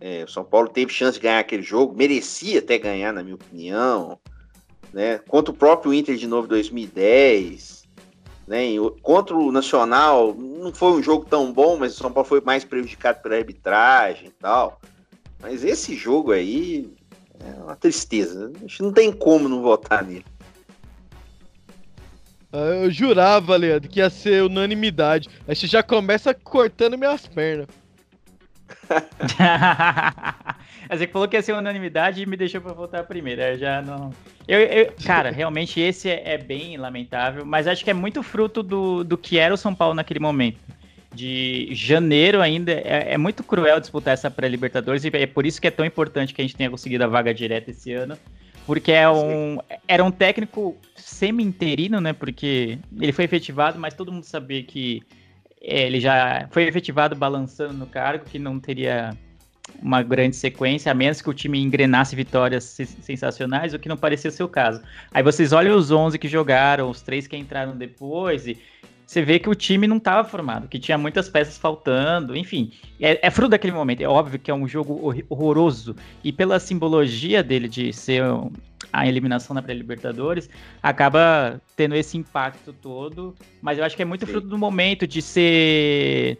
[0.00, 3.34] é, o São Paulo teve chance de ganhar aquele jogo, merecia até ganhar, na minha
[3.34, 4.18] opinião.
[4.92, 5.18] Né?
[5.18, 7.84] Contra o próprio Inter de novo 2010.
[8.46, 8.66] Né?
[9.02, 12.64] Contra o Nacional, não foi um jogo tão bom, mas o São Paulo foi mais
[12.64, 14.80] prejudicado pela arbitragem e tal.
[15.40, 16.92] Mas esse jogo aí
[17.40, 18.52] é uma tristeza.
[18.54, 20.24] A gente não tem como não votar nele.
[22.52, 25.28] Ah, eu jurava, Leandro, que ia ser unanimidade.
[25.48, 27.66] Aí você já começa cortando minhas pernas.
[30.90, 33.40] você falou que ia ser unanimidade e me deixou pra votar primeiro.
[33.40, 34.12] Eu já não.
[34.46, 34.92] Eu, eu...
[35.04, 39.18] Cara, realmente esse é, é, bem lamentável, mas acho que é muito fruto do, do
[39.18, 40.58] que era o São Paulo naquele momento.
[41.12, 42.72] De janeiro ainda.
[42.72, 46.34] É, é muito cruel disputar essa pré-Libertadores e é por isso que é tão importante
[46.34, 48.18] que a gente tenha conseguido a vaga direta esse ano.
[48.66, 52.12] Porque é um, era um técnico semi-interino, né?
[52.12, 55.16] Porque ele foi efetivado, mas todo mundo sabia que é,
[55.60, 59.16] ele já foi efetivado balançando no cargo, que não teria
[59.82, 62.64] uma grande sequência, a menos que o time engrenasse vitórias
[63.00, 64.80] sensacionais, o que não parecia ser o caso.
[65.12, 68.58] Aí vocês olham os 11 que jogaram, os três que entraram depois, e
[69.06, 72.72] você vê que o time não estava formado, que tinha muitas peças faltando, enfim.
[73.00, 74.00] É, é fruto daquele momento.
[74.00, 75.94] É óbvio que é um jogo horroroso.
[76.24, 78.24] E pela simbologia dele de ser
[78.92, 80.50] a eliminação na pré-Libertadores,
[80.82, 83.36] acaba tendo esse impacto todo.
[83.62, 84.32] Mas eu acho que é muito Sim.
[84.32, 86.38] fruto do momento de ser.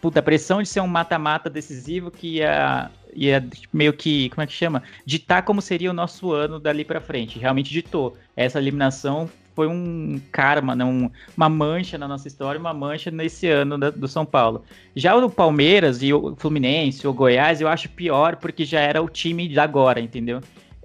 [0.00, 4.46] Puta, a pressão de ser um mata-mata decisivo que ia, ia meio que, como é
[4.46, 4.82] que chama?
[5.04, 7.38] Ditar como seria o nosso ano dali para frente.
[7.38, 8.16] Realmente ditou.
[8.34, 9.28] Essa eliminação
[9.58, 10.84] foi um karma, né?
[10.84, 14.62] um, uma mancha na nossa história, uma mancha nesse ano da, do São Paulo.
[14.94, 19.08] Já o Palmeiras e o Fluminense, o Goiás, eu acho pior porque já era o
[19.08, 20.40] time de agora, entendeu?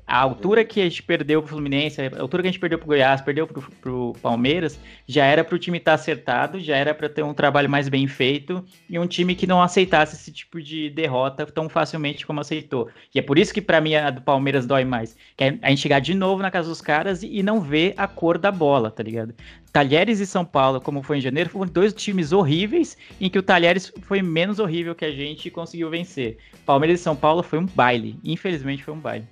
[0.05, 2.87] A altura que a gente perdeu pro Fluminense, a altura que a gente perdeu pro
[2.87, 7.09] Goiás, perdeu pro, pro Palmeiras, já era pro time estar tá acertado, já era para
[7.09, 10.89] ter um trabalho mais bem feito e um time que não aceitasse esse tipo de
[10.89, 12.89] derrota tão facilmente como aceitou.
[13.13, 15.69] E é por isso que para mim a do Palmeiras dói mais, que é a
[15.69, 18.91] gente chegar de novo na casa dos caras e não ver a cor da bola,
[18.91, 19.33] tá ligado?
[19.71, 23.43] Talheres e São Paulo, como foi em janeiro, foram dois times horríveis, em que o
[23.43, 26.37] Talheres foi menos horrível que a gente e conseguiu vencer.
[26.63, 29.25] Palmeiras e São Paulo foi um baile, infelizmente foi um baile.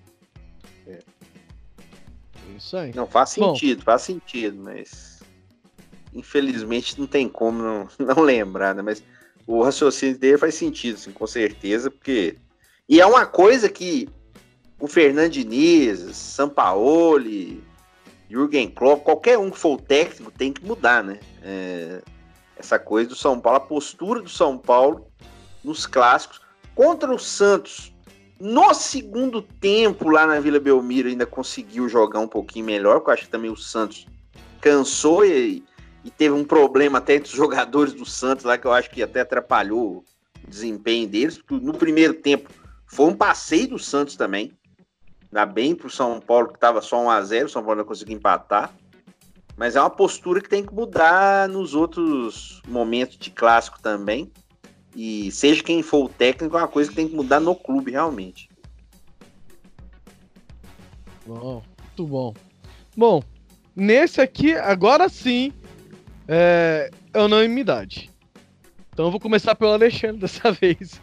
[2.58, 2.94] Isso aí.
[2.96, 5.22] Não faz sentido, Bom, faz sentido, mas
[6.14, 8.82] infelizmente não tem como não, não lembrar, né?
[8.82, 9.04] Mas
[9.48, 12.38] o raciocínio dele faz sentido, assim, com certeza, porque.
[12.88, 14.10] E é uma coisa que
[14.80, 17.64] o Fernando Diniz, Sampaoli,
[18.30, 21.20] Jürgen Klopp, qualquer um que for o técnico tem que mudar, né?
[21.42, 22.02] É,
[22.58, 25.08] essa coisa do São Paulo, a postura do São Paulo
[25.64, 26.42] nos clássicos
[26.74, 27.91] contra o Santos
[28.42, 33.14] no segundo tempo, lá na Vila Belmiro, ainda conseguiu jogar um pouquinho melhor, porque eu
[33.14, 34.08] acho que também o Santos
[34.60, 35.64] cansou e,
[36.04, 39.04] e teve um problema até entre os jogadores do Santos lá, que eu acho que
[39.04, 40.04] até atrapalhou
[40.44, 41.40] o desempenho deles.
[41.52, 42.50] No primeiro tempo
[42.88, 44.52] foi um passeio do Santos também.
[45.32, 47.86] Ainda bem pro São Paulo, que estava só 1 a 0 o São Paulo não
[47.86, 48.74] conseguiu empatar.
[49.56, 54.32] Mas é uma postura que tem que mudar nos outros momentos de clássico também.
[54.96, 57.92] E seja quem for o técnico, é uma coisa que tem que mudar no clube,
[57.92, 58.50] realmente.
[61.26, 62.34] Bom, muito bom.
[62.96, 63.24] Bom,
[63.76, 65.54] nesse aqui, agora sim,
[66.28, 68.12] é, unanimidade.
[68.94, 71.02] Então eu vou começar pelo Alexandre dessa vez.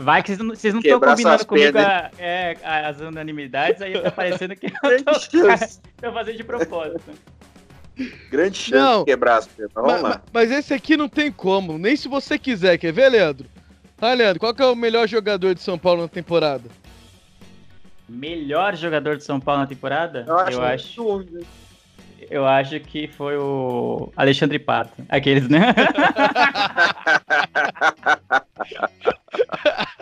[0.00, 4.66] Vai que vocês não estão combinando comigo a, é, as unanimidades, aí tá parecendo que
[4.66, 4.72] eu
[5.04, 5.12] tô,
[6.00, 7.02] tô fazendo de propósito.
[8.30, 9.72] Grande chance não, de quebrar as pernas.
[9.74, 10.22] Vamos mas, lá.
[10.32, 12.76] Mas esse aqui não tem como, nem se você quiser.
[12.78, 13.48] Quer ver, Leandro?
[14.00, 16.64] Ah, Leandro, qual que é o melhor jogador de São Paulo na temporada?
[18.08, 20.24] Melhor jogador de São Paulo na temporada?
[20.26, 20.58] Eu acho.
[20.58, 21.26] Eu acho,
[22.30, 25.02] eu acho que foi o Alexandre Pato.
[25.08, 25.74] Aqueles, né?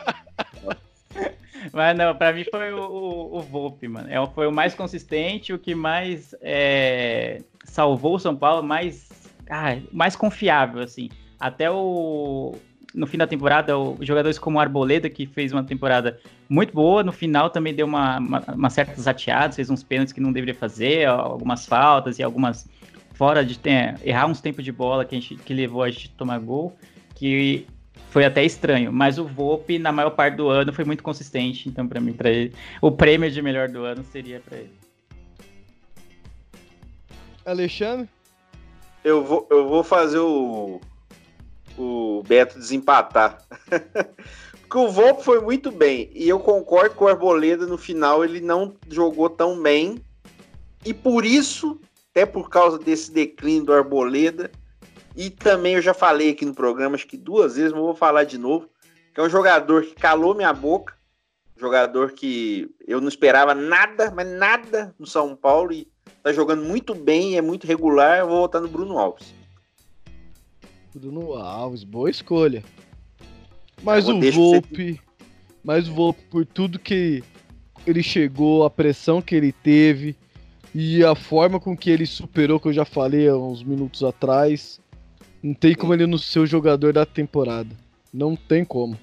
[1.72, 4.08] Mas não, pra mim foi o, o, o Volpe, mano.
[4.08, 9.08] É, foi o mais consistente, o que mais é, salvou o São Paulo, mais,
[9.50, 11.08] ah, mais confiável, assim.
[11.38, 12.54] Até o.
[12.94, 17.02] No fim da temporada, os jogadores como o Arboleda, que fez uma temporada muito boa,
[17.02, 20.54] no final também deu uma, uma, uma certa zateada, fez uns pênaltis que não deveria
[20.54, 22.68] fazer, algumas faltas e algumas
[23.14, 26.10] fora de ter, errar uns tempos de bola que, a gente, que levou a gente
[26.14, 26.76] a tomar gol,
[27.14, 27.66] que
[28.12, 31.88] foi até estranho, mas o Volpe na maior parte do ano foi muito consistente, então
[31.88, 34.72] para mim, para ele, o prêmio de melhor do ano seria para ele.
[37.46, 38.06] Alexandre?
[39.02, 40.78] Eu vou, eu vou fazer o,
[41.78, 43.38] o Beto desempatar.
[44.60, 46.10] Porque o Volpe foi muito bem.
[46.14, 49.96] E eu concordo com o Arboleda no final, ele não jogou tão bem.
[50.84, 54.50] E por isso, até por causa desse declínio do Arboleda,
[55.16, 58.24] E também eu já falei aqui no programa, acho que duas vezes, mas vou falar
[58.24, 58.68] de novo,
[59.14, 60.94] que é um jogador que calou minha boca,
[61.56, 65.86] jogador que eu não esperava nada, mas nada no São Paulo e
[66.22, 69.34] tá jogando muito bem, é muito regular, eu vou votar no Bruno Alves.
[70.94, 72.64] Bruno Alves, boa escolha.
[73.82, 75.00] Mas o Volpe,
[75.62, 77.22] mas o Volpe por tudo que
[77.86, 80.16] ele chegou, a pressão que ele teve
[80.74, 84.80] e a forma com que ele superou, que eu já falei há uns minutos atrás,
[85.42, 87.70] não tem como ele não ser o jogador da temporada.
[88.12, 88.98] Não tem como.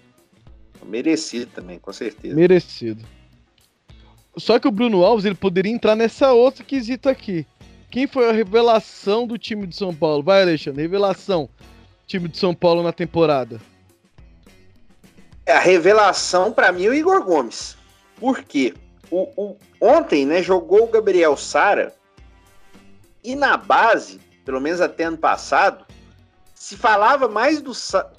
[0.85, 2.35] Merecido também, com certeza.
[2.35, 3.03] Merecido.
[4.37, 7.45] Só que o Bruno Alves ele poderia entrar nessa outra quesito aqui.
[7.91, 10.23] Quem foi a revelação do time de São Paulo?
[10.23, 11.49] Vai, Alexandre, revelação.
[12.07, 13.59] Time de São Paulo na temporada.
[15.45, 17.75] É, a revelação para mim é o Igor Gomes.
[18.15, 18.73] Por quê?
[19.11, 21.93] O, o, ontem, né, jogou o Gabriel Sara
[23.23, 25.85] e na base, pelo menos até ano passado,
[26.59, 27.71] se falava mais do,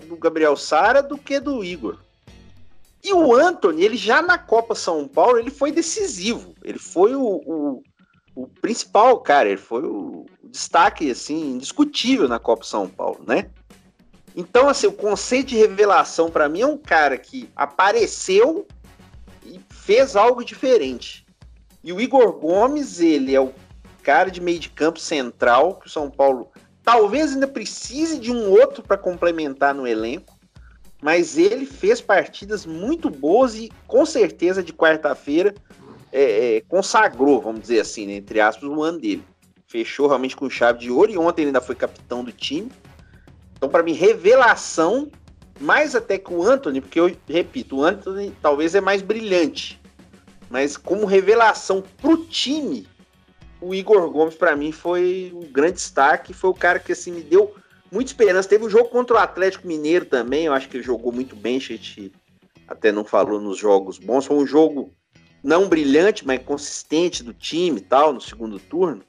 [0.09, 1.99] do Gabriel Sara do que do Igor.
[3.05, 6.55] E o Anthony, ele já na Copa São Paulo, ele foi decisivo.
[6.64, 7.82] Ele foi o, o,
[8.34, 9.51] o principal, cara.
[9.51, 13.51] Ele foi o, o destaque, assim, indiscutível na Copa São Paulo, né?
[14.34, 18.66] Então, assim, o conceito de revelação para mim é um cara que apareceu
[19.45, 21.26] e fez algo diferente.
[21.84, 23.53] E o Igor Gomes, ele é o
[24.03, 26.51] cara de meio de campo central que o São Paulo
[26.83, 30.39] talvez ainda precise de um outro para complementar no elenco,
[31.03, 35.55] mas ele fez partidas muito boas e com certeza de quarta-feira
[36.12, 39.24] é, é, consagrou, vamos dizer assim, né, entre aspas, o ano dele.
[39.66, 42.70] Fechou realmente com chave de ouro e ontem ele ainda foi capitão do time.
[43.57, 45.11] Então, para mim, revelação,
[45.61, 49.81] mais até que o Anthony, porque eu repito, o Anthony talvez é mais brilhante,
[50.49, 52.89] mas como revelação pro time,
[53.61, 56.32] o Igor Gomes, para mim, foi um grande destaque.
[56.32, 57.54] Foi o cara que assim, me deu
[57.92, 58.48] muita esperança.
[58.48, 60.46] Teve o um jogo contra o Atlético Mineiro também.
[60.46, 61.56] Eu acho que ele jogou muito bem.
[61.56, 62.12] A gente
[62.66, 64.26] até não falou nos jogos bons.
[64.26, 64.92] Foi um jogo
[65.42, 69.02] não brilhante, mas consistente do time tal, no segundo turno.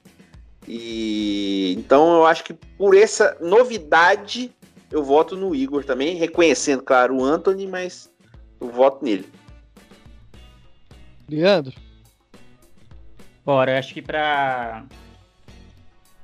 [0.66, 4.54] E então eu acho que por essa novidade
[4.90, 8.12] eu voto no Igor também, reconhecendo, claro, o Anthony, mas
[8.60, 9.26] eu voto nele.
[11.28, 11.72] Leandro?
[13.44, 14.84] Bora, acho que pra.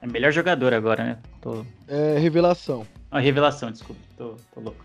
[0.00, 1.18] É melhor jogador agora, né?
[1.40, 1.64] Tô...
[1.88, 2.86] É revelação.
[3.10, 4.84] Ah, revelação, desculpa, tô, tô louco.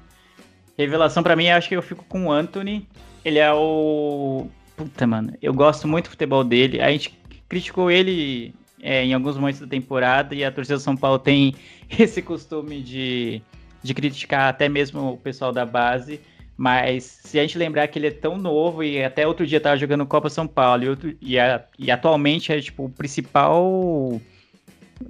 [0.78, 2.88] Revelação pra mim, acho que eu fico com o Anthony.
[3.24, 4.48] Ele é o.
[4.76, 6.82] Puta, mano, eu gosto muito do futebol dele.
[6.82, 7.18] A gente
[7.48, 11.56] criticou ele é, em alguns momentos da temporada e a torcida do São Paulo tem
[11.98, 13.42] esse costume de,
[13.84, 16.20] de criticar até mesmo o pessoal da base.
[16.64, 19.76] Mas se a gente lembrar que ele é tão novo e até outro dia tava
[19.76, 24.22] jogando Copa São Paulo e, outro, e, a, e atualmente é tipo o principal,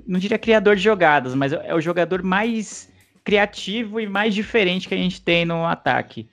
[0.08, 2.92] não diria criador de jogadas, mas é o jogador mais
[3.24, 6.28] criativo e mais diferente que a gente tem no ataque.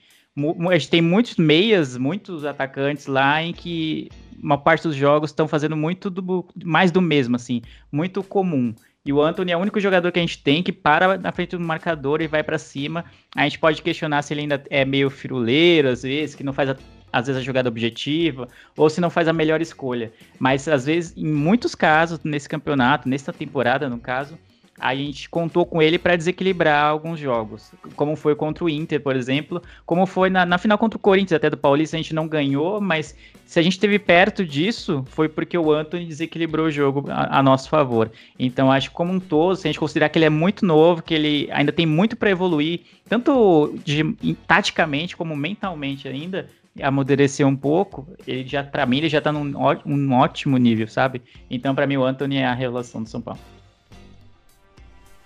[0.71, 4.09] A gente tem muitos meias, muitos atacantes lá em que
[4.43, 7.61] uma parte dos jogos estão fazendo muito do, mais do mesmo, assim,
[7.93, 8.75] muito comum.
[9.05, 11.57] E o Anthony é o único jogador que a gente tem que para na frente
[11.57, 13.05] do marcador e vai para cima.
[13.35, 16.69] A gente pode questionar se ele ainda é meio firuleiro, às vezes, que não faz
[16.69, 16.77] a,
[17.11, 18.47] às vezes a jogada objetiva,
[18.77, 20.13] ou se não faz a melhor escolha.
[20.39, 24.39] Mas às vezes, em muitos casos, nesse campeonato, nessa temporada, no caso,
[24.81, 29.15] a gente contou com ele para desequilibrar alguns jogos, como foi contra o Inter, por
[29.15, 32.27] exemplo, como foi na, na, final contra o Corinthians, até do Paulista, a gente não
[32.27, 33.15] ganhou, mas
[33.45, 37.43] se a gente esteve perto disso, foi porque o Anthony desequilibrou o jogo a, a,
[37.43, 38.11] nosso favor.
[38.39, 41.03] Então, acho que como um todo, se a gente considerar que ele é muito novo,
[41.03, 44.15] que ele ainda tem muito para evoluir, tanto de,
[44.47, 46.49] taticamente como mentalmente ainda,
[46.81, 49.53] amadurecer um pouco, ele já, para mim, ele já tá num
[49.85, 51.21] um ótimo nível, sabe?
[51.51, 53.41] Então, para mim, o Anthony é a revelação do São Paulo.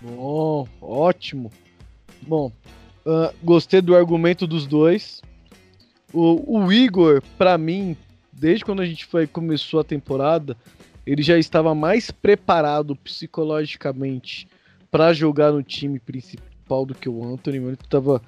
[0.04, 1.50] Bom, ótimo.
[2.20, 2.52] Bom,
[3.06, 5.22] uh, gostei do argumento dos dois.
[6.12, 7.96] O, o Igor, para mim,
[8.30, 10.56] desde quando a gente foi, começou a temporada,
[11.06, 14.46] ele já estava mais preparado psicologicamente
[14.90, 17.56] para jogar no time principal do que o Anthony.
[17.56, 18.20] Ele estava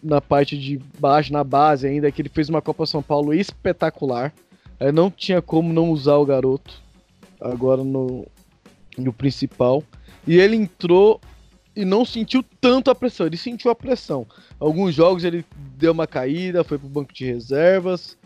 [0.00, 4.32] na parte de baixo, na base ainda, que ele fez uma Copa São Paulo espetacular.
[4.78, 6.80] É, não tinha como não usar o garoto
[7.40, 8.24] agora no,
[8.96, 9.82] no principal.
[10.28, 11.18] E ele entrou
[11.74, 13.26] e não sentiu tanto a pressão.
[13.26, 14.26] Ele sentiu a pressão.
[14.60, 15.42] Alguns jogos ele
[15.78, 18.18] deu uma caída, foi pro banco de reservas,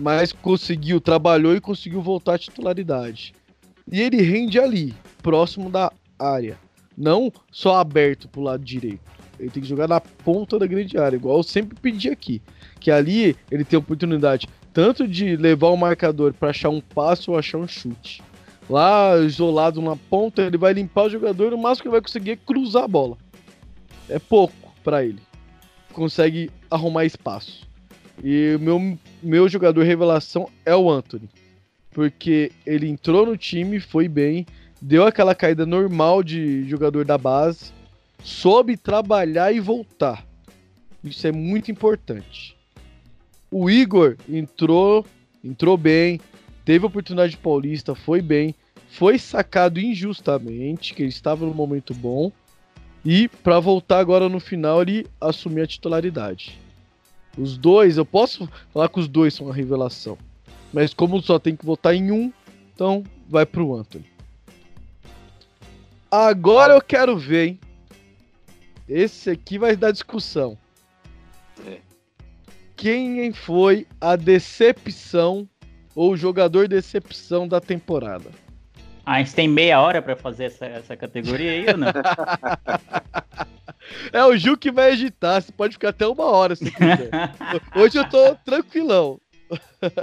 [0.00, 3.34] mas conseguiu, trabalhou e conseguiu voltar à titularidade.
[3.92, 6.56] E ele rende ali, próximo da área,
[6.96, 9.02] não só aberto pro lado direito.
[9.38, 12.40] Ele tem que jogar na ponta da grande área, igual eu sempre pedi aqui.
[12.80, 17.38] Que ali ele tem oportunidade tanto de levar o marcador para achar um passo ou
[17.38, 18.22] achar um chute.
[18.68, 22.30] Lá isolado na ponta, ele vai limpar o jogador, o máximo que ele vai conseguir
[22.32, 23.16] é cruzar a bola.
[24.08, 25.20] É pouco para ele.
[25.92, 27.66] Consegue arrumar espaço.
[28.22, 31.28] E o meu, meu jogador revelação é o Anthony.
[31.90, 34.46] Porque ele entrou no time, foi bem,
[34.80, 37.72] deu aquela caída normal de jogador da base,
[38.22, 40.26] soube trabalhar e voltar.
[41.02, 42.56] Isso é muito importante.
[43.50, 45.06] O Igor entrou,
[45.42, 46.20] entrou bem,
[46.66, 48.52] teve oportunidade paulista, foi bem,
[48.90, 52.32] foi sacado injustamente, que ele estava no momento bom,
[53.04, 56.58] e para voltar agora no final ele assumir a titularidade.
[57.38, 60.18] Os dois, eu posso falar que os dois são uma revelação,
[60.72, 62.32] mas como só tem que votar em um,
[62.74, 64.06] então vai pro Anthony.
[66.10, 67.60] Agora eu quero ver, hein?
[68.88, 70.58] Esse aqui vai dar discussão.
[71.64, 71.78] É.
[72.76, 75.48] Quem foi a decepção
[75.96, 78.30] ou jogador decepção da temporada?
[79.04, 81.88] Ah, a gente tem meia hora para fazer essa, essa categoria aí ou não?
[84.12, 87.10] é o Gil que vai agitar, você pode ficar até uma hora se quiser.
[87.74, 89.18] Hoje eu tô tranquilão.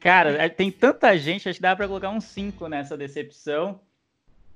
[0.00, 3.80] Cara, é, tem tanta gente, acho que dá pra colocar um 5 nessa decepção.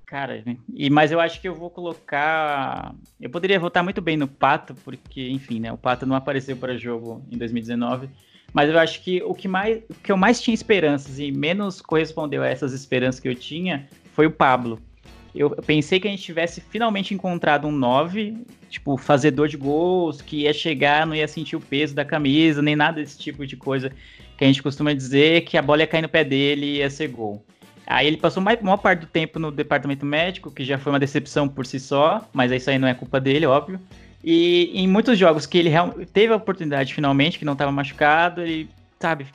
[0.06, 2.94] Cara, e, mas eu acho que eu vou colocar.
[3.20, 5.72] Eu poderia votar muito bem no Pato, porque, enfim, né?
[5.72, 8.08] O Pato não apareceu para jogo em 2019.
[8.52, 11.80] Mas eu acho que o que, mais, o que eu mais tinha esperanças e menos
[11.80, 14.78] correspondeu a essas esperanças que eu tinha foi o Pablo.
[15.34, 18.36] Eu pensei que a gente tivesse finalmente encontrado um 9,
[18.68, 22.76] tipo, fazedor de gols, que ia chegar, não ia sentir o peso da camisa, nem
[22.76, 23.90] nada desse tipo de coisa
[24.36, 26.90] que a gente costuma dizer, que a bola ia cair no pé dele e ia
[26.90, 27.42] ser gol.
[27.86, 31.00] Aí ele passou a maior parte do tempo no departamento médico, que já foi uma
[31.00, 33.80] decepção por si só, mas isso aí não é culpa dele, óbvio.
[34.24, 35.70] E em muitos jogos que ele
[36.12, 38.68] teve a oportunidade finalmente, que não estava machucado, ele,
[39.00, 39.26] sabe,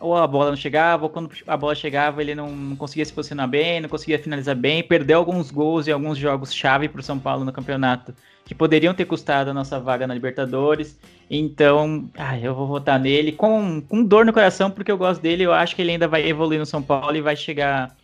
[0.00, 3.12] ou a bola não chegava, ou quando a bola chegava ele não, não conseguia se
[3.12, 7.04] posicionar bem, não conseguia finalizar bem, perdeu alguns gols e alguns jogos chave para o
[7.04, 8.14] São Paulo no campeonato,
[8.44, 10.98] que poderiam ter custado a nossa vaga na Libertadores.
[11.30, 15.44] Então, ah, eu vou votar nele com, com dor no coração, porque eu gosto dele,
[15.44, 17.94] eu acho que ele ainda vai evoluir no São Paulo e vai chegar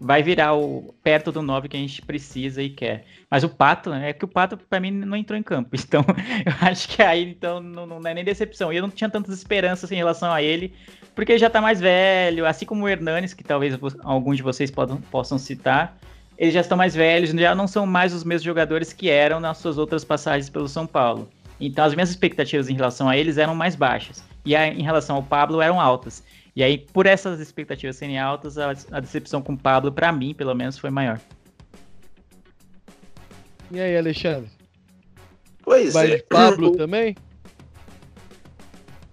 [0.00, 3.04] vai virar o perto do 9 que a gente precisa e quer.
[3.30, 5.70] Mas o Pato, é que o Pato para mim não entrou em campo.
[5.86, 6.04] Então,
[6.44, 8.72] eu acho que aí então não, não é nem decepção.
[8.72, 10.74] E eu não tinha tantas esperanças em relação a ele,
[11.14, 14.70] porque ele já tá mais velho, assim como o Hernanes, que talvez alguns de vocês
[14.70, 15.96] podam, possam citar.
[16.36, 19.58] Eles já estão mais velhos, já não são mais os mesmos jogadores que eram nas
[19.58, 21.28] suas outras passagens pelo São Paulo.
[21.58, 24.22] Então as minhas expectativas em relação a eles eram mais baixas.
[24.44, 26.22] E a, em relação ao Pablo eram altas.
[26.56, 30.32] E aí, por essas expectativas serem altas, a, a decepção com o Pablo, para mim,
[30.32, 31.20] pelo menos, foi maior.
[33.70, 34.50] E aí, Alexandre?
[35.62, 36.16] Pois Vai é.
[36.16, 37.14] de Pablo também?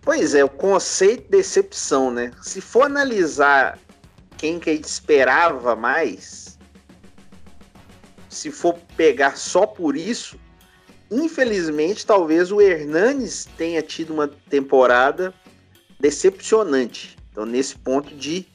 [0.02, 2.32] Pois é, o conceito de decepção, né?
[2.42, 3.78] Se for analisar
[4.38, 6.58] quem que a gente esperava mais,
[8.30, 10.40] se for pegar só por isso,
[11.12, 15.34] infelizmente, talvez o Hernanes tenha tido uma temporada
[16.00, 17.18] decepcionante.
[17.34, 18.46] Então, nesse ponto de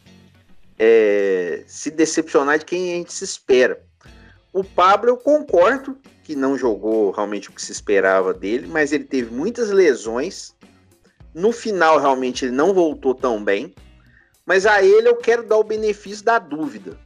[0.78, 3.82] é, se decepcionar de quem a gente se espera.
[4.52, 9.02] O Pablo, eu concordo que não jogou realmente o que se esperava dele, mas ele
[9.02, 10.54] teve muitas lesões.
[11.34, 13.74] No final, realmente, ele não voltou tão bem.
[14.46, 16.96] Mas a ele eu quero dar o benefício da dúvida.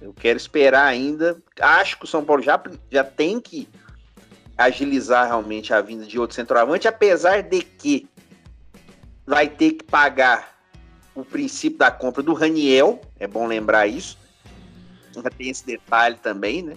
[0.00, 1.36] Eu quero esperar ainda.
[1.60, 3.68] Acho que o São Paulo já, já tem que
[4.56, 8.08] agilizar realmente a vinda de outro centroavante, apesar de que
[9.26, 10.57] vai ter que pagar
[11.20, 14.18] o princípio da compra do Raniel, é bom lembrar isso.
[15.14, 16.76] Já tem esse detalhe também, né?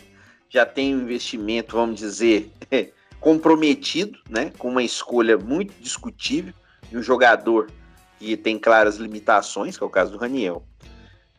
[0.50, 2.52] Já tem um investimento, vamos dizer,
[3.20, 4.52] comprometido, né?
[4.58, 6.54] Com uma escolha muito discutível
[6.90, 7.70] de um jogador
[8.18, 10.64] que tem claras limitações, que é o caso do Raniel.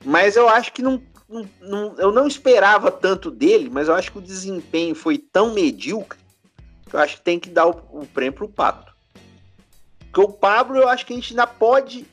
[0.05, 4.13] Mas eu acho que não, não, não, eu não esperava tanto dele, mas eu acho
[4.13, 6.19] que o desempenho foi tão medíocre
[6.89, 8.93] que eu acho que tem que dar o, o prêmio para o Pato.
[9.99, 12.07] Porque o Pablo, eu acho que a gente ainda pode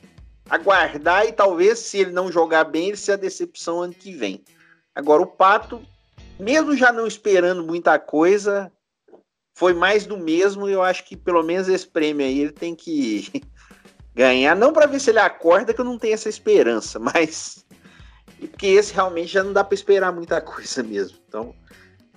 [0.50, 4.44] aguardar e talvez, se ele não jogar bem, ele seja a decepção ano que vem.
[4.92, 5.80] Agora, o Pato,
[6.38, 8.70] mesmo já não esperando muita coisa,
[9.54, 13.30] foi mais do mesmo eu acho que pelo menos esse prêmio aí ele tem que
[14.12, 14.56] ganhar.
[14.56, 17.64] Não para ver se ele acorda, que eu não tenho essa esperança, mas.
[18.40, 21.18] Porque esse realmente já não dá para esperar muita coisa mesmo.
[21.28, 21.54] Então.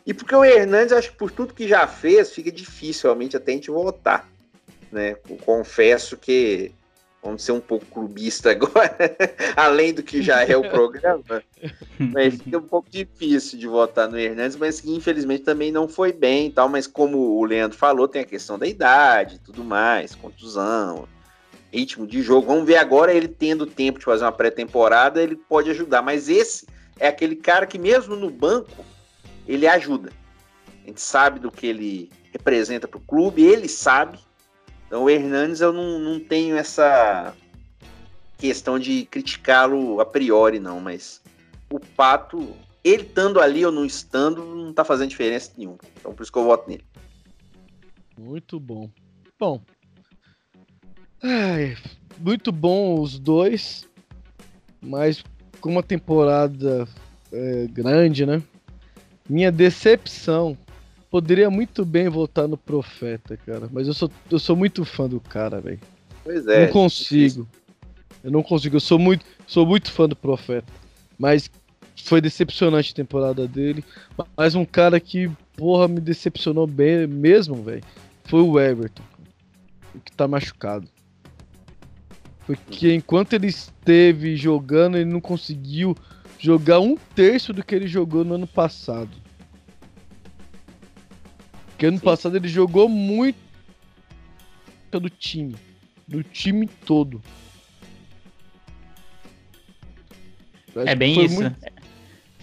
[0.05, 3.51] E porque o Hernandes, acho que por tudo que já fez, fica difícil realmente até
[3.51, 4.27] a gente votar.
[4.91, 5.15] Né?
[5.45, 6.73] Confesso que
[7.23, 8.97] Vamos ser um pouco clubista agora,
[9.55, 11.23] além do que já é o programa.
[11.97, 16.11] mas fica um pouco difícil de votar no Hernandes, mas que infelizmente também não foi
[16.11, 16.67] bem e tal.
[16.67, 21.07] Mas como o Leandro falou, tem a questão da idade tudo mais, contusão,
[21.71, 22.47] ritmo de jogo.
[22.47, 26.01] Vamos ver agora ele tendo tempo de fazer uma pré-temporada, ele pode ajudar.
[26.01, 26.67] Mas esse
[26.99, 28.83] é aquele cara que mesmo no banco,
[29.47, 30.11] ele ajuda.
[30.83, 34.19] A gente sabe do que ele representa para o clube, ele sabe.
[34.93, 37.33] Então o Hernandes eu não, não tenho essa
[38.37, 41.19] questão de criticá-lo a priori, não, mas
[41.71, 45.79] o Pato, ele estando ali ou não estando, não está fazendo diferença nenhuma.
[45.99, 46.85] Então por isso que eu voto nele.
[48.19, 48.87] Muito bom.
[49.39, 49.63] Bom.
[51.23, 51.75] Ai,
[52.19, 53.89] muito bom os dois,
[54.79, 55.23] mas
[55.59, 56.87] com uma temporada
[57.31, 58.43] é, grande, né?
[59.27, 60.55] Minha decepção
[61.13, 65.19] poderia muito bem voltar no Profeta, cara, mas eu sou, eu sou muito fã do
[65.19, 65.79] cara, velho.
[66.23, 66.65] Pois é.
[66.65, 67.47] Não consigo.
[68.23, 68.77] Eu não consigo.
[68.77, 70.73] Eu sou muito, sou muito fã do Profeta,
[71.19, 71.51] mas
[71.95, 73.85] foi decepcionante a temporada dele.
[74.35, 77.83] Mas um cara que, porra, me decepcionou bem mesmo, velho,
[78.23, 79.03] foi o Everton,
[79.93, 80.87] o que tá machucado.
[82.47, 85.95] Porque enquanto ele esteve jogando, ele não conseguiu
[86.39, 89.22] jogar um terço do que ele jogou no ano passado.
[91.83, 92.05] Porque ano Sim.
[92.05, 93.37] passado ele jogou muito
[94.89, 95.53] do time.
[96.07, 97.21] Do time todo.
[100.73, 101.41] É bem isso.
[101.41, 101.57] Muito,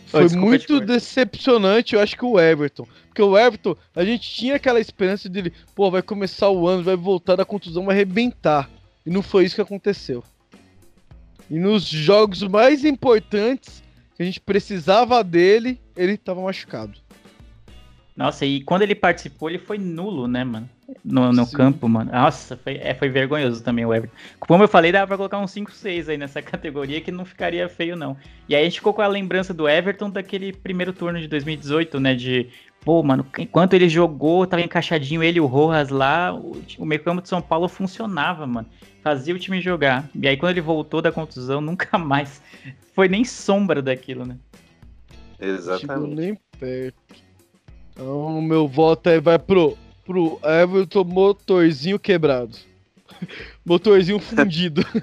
[0.08, 2.86] foi oh, muito decepcionante, eu acho que o Everton.
[3.06, 6.96] Porque o Everton, a gente tinha aquela esperança dele, pô, vai começar o ano, vai
[6.96, 8.68] voltar da contusão, vai arrebentar.
[9.06, 10.22] E não foi isso que aconteceu.
[11.48, 13.82] E nos jogos mais importantes,
[14.16, 17.00] que a gente precisava dele, ele estava machucado.
[18.16, 20.68] Nossa, e quando ele participou, ele foi nulo, né, mano?
[21.04, 22.10] No, no campo, mano.
[22.10, 24.14] Nossa, foi, é, foi vergonhoso também o Everton.
[24.40, 27.96] Como eu falei, dava pra colocar um 5-6 aí nessa categoria que não ficaria feio,
[27.96, 28.16] não.
[28.48, 32.00] E aí a gente ficou com a lembrança do Everton daquele primeiro turno de 2018,
[32.00, 32.14] né?
[32.14, 32.48] De,
[32.84, 37.02] pô, mano, enquanto ele jogou, tava encaixadinho ele e o Rojas lá, o, o meio
[37.02, 38.66] campo de São Paulo funcionava, mano
[39.02, 40.08] fazia o time jogar.
[40.14, 42.40] E aí quando ele voltou da contusão, nunca mais
[42.94, 44.36] foi nem sombra daquilo, né?
[45.38, 45.80] Exatamente.
[45.80, 47.29] Tipo, nem perto.
[48.00, 49.76] Então o meu voto aí vai pro,
[50.06, 52.56] pro Everton motorzinho quebrado.
[53.62, 54.80] motorzinho fundido.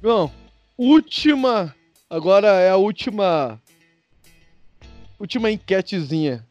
[0.00, 0.30] Bom,
[0.78, 1.74] última.
[2.08, 3.60] Agora é a última.
[5.18, 6.46] Última enquetezinha.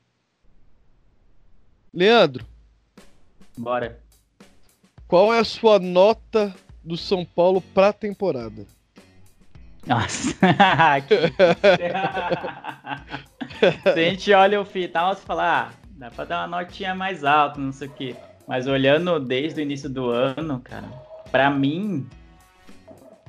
[1.94, 2.46] Leandro,
[3.58, 4.02] Bora.
[5.08, 8.66] Qual é a sua nota do São Paulo pra temporada?
[9.88, 10.36] Nossa.
[13.94, 17.24] Se a gente olha o final, você fala, ah, dá pra dar uma notinha mais
[17.24, 18.16] alta, não sei o quê.
[18.48, 20.88] Mas olhando desde o início do ano, cara,
[21.32, 22.08] pra mim.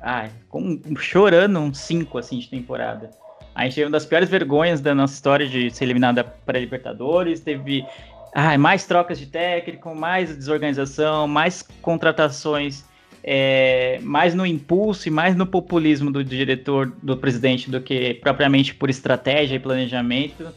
[0.01, 3.09] Ai, com, chorando um 5 assim de temporada.
[3.55, 7.39] A gente teve uma das piores vergonhas da nossa história de ser eliminada para Libertadores,
[7.39, 7.85] teve
[8.33, 12.83] ah, mais trocas de técnico, mais desorganização, mais contratações,
[13.23, 18.75] é, mais no impulso e mais no populismo do diretor, do presidente, do que propriamente
[18.75, 20.47] por estratégia e planejamento.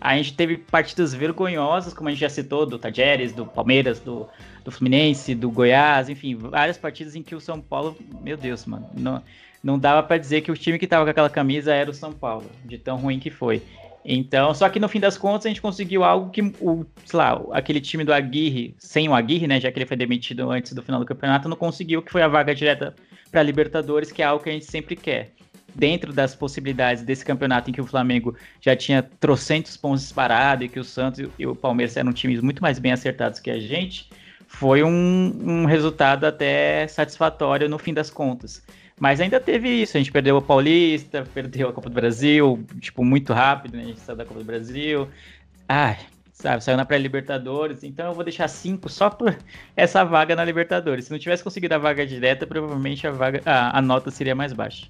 [0.00, 4.28] A gente teve partidas vergonhosas, como a gente já citou, do Tajeres, do Palmeiras, do,
[4.64, 8.88] do Fluminense, do Goiás, enfim, várias partidas em que o São Paulo, meu Deus, mano,
[8.94, 9.22] não,
[9.62, 12.12] não dava para dizer que o time que tava com aquela camisa era o São
[12.12, 13.62] Paulo, de tão ruim que foi.
[14.04, 17.40] Então, só que no fim das contas a gente conseguiu algo que o, sei lá,
[17.52, 20.82] aquele time do Aguirre, sem o Aguirre, né, já que ele foi demitido antes do
[20.82, 22.94] final do campeonato, não conseguiu, que foi a vaga direta
[23.30, 25.32] para Libertadores, que é algo que a gente sempre quer.
[25.74, 30.68] Dentro das possibilidades desse campeonato em que o Flamengo já tinha trocentos pontos disparados e
[30.68, 34.10] que o Santos e o Palmeiras eram times muito mais bem acertados que a gente,
[34.46, 34.90] foi um,
[35.42, 38.62] um resultado até satisfatório no fim das contas.
[39.02, 43.04] Mas ainda teve isso, a gente perdeu o Paulista, perdeu a Copa do Brasil, tipo,
[43.04, 43.82] muito rápido, né?
[43.82, 45.08] A gente saiu da Copa do Brasil.
[45.68, 45.98] Ai,
[46.32, 49.36] sabe, saiu na pré-Libertadores, então eu vou deixar cinco só por
[49.74, 51.06] essa vaga na Libertadores.
[51.06, 54.52] Se não tivesse conseguido a vaga direta, provavelmente a vaga, a, a nota seria mais
[54.52, 54.86] baixa.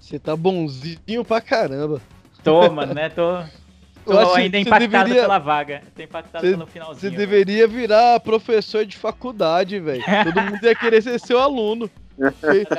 [0.00, 2.00] Você tá bonzinho pra caramba.
[2.42, 3.10] Tô, né?
[3.10, 3.42] Tô,
[4.06, 5.20] tô ainda impactado deveria...
[5.20, 5.82] pela vaga.
[5.94, 6.98] Tô impactado cê, pelo finalzinho.
[6.98, 10.02] Você deveria virar professor de faculdade, velho.
[10.24, 11.90] Todo mundo ia querer ser seu aluno.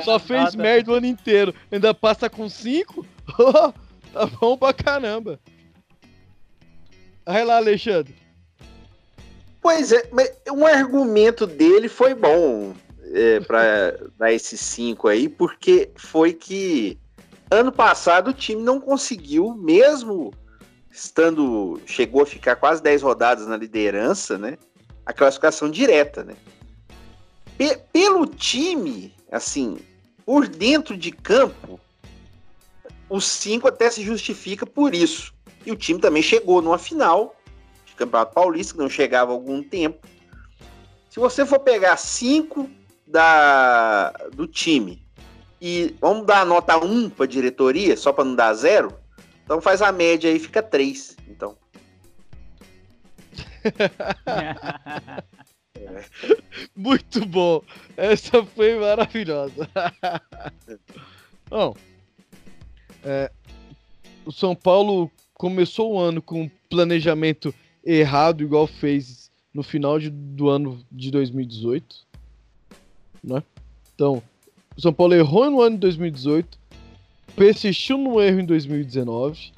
[0.04, 1.54] Só fez merda o ano inteiro.
[1.70, 3.06] Ainda passa com 5?
[3.38, 3.72] Oh,
[4.12, 5.40] tá bom pra caramba.
[7.26, 8.14] Vai lá, Alexandre.
[9.60, 12.72] Pois é, mas um argumento dele foi bom
[13.12, 16.96] é, para dar esses 5 aí, porque foi que
[17.50, 20.32] ano passado o time não conseguiu, mesmo
[20.88, 21.80] estando.
[21.84, 24.56] chegou a ficar quase 10 rodadas na liderança, né?
[25.04, 26.36] A classificação direta, né?
[27.58, 29.78] P pelo time, assim,
[30.24, 31.80] por dentro de campo,
[33.08, 35.34] os cinco até se justifica por isso.
[35.64, 37.34] E o time também chegou numa final
[37.84, 40.06] de Campeonato Paulista, que não chegava há algum tempo.
[41.10, 42.68] Se você for pegar cinco
[43.06, 45.02] da, do time
[45.60, 48.92] E vamos dar nota 1 para diretoria, só para não dar zero?
[49.44, 51.16] Então faz a média aí, fica 3.
[51.28, 51.56] Então.
[56.74, 57.62] Muito bom.
[57.96, 59.68] Essa foi maravilhosa.
[61.48, 61.74] Bom,
[63.04, 63.30] é,
[64.24, 67.54] o São Paulo começou o ano com um planejamento
[67.84, 72.06] errado, igual fez no final de, do ano de 2018.
[73.22, 73.42] Né?
[73.94, 74.22] Então,
[74.76, 76.58] o São Paulo errou no ano de 2018,
[77.34, 79.52] persistiu no erro em 2019.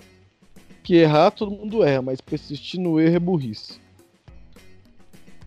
[0.82, 3.78] Que errar todo mundo erra, mas persistir no erro é burrice.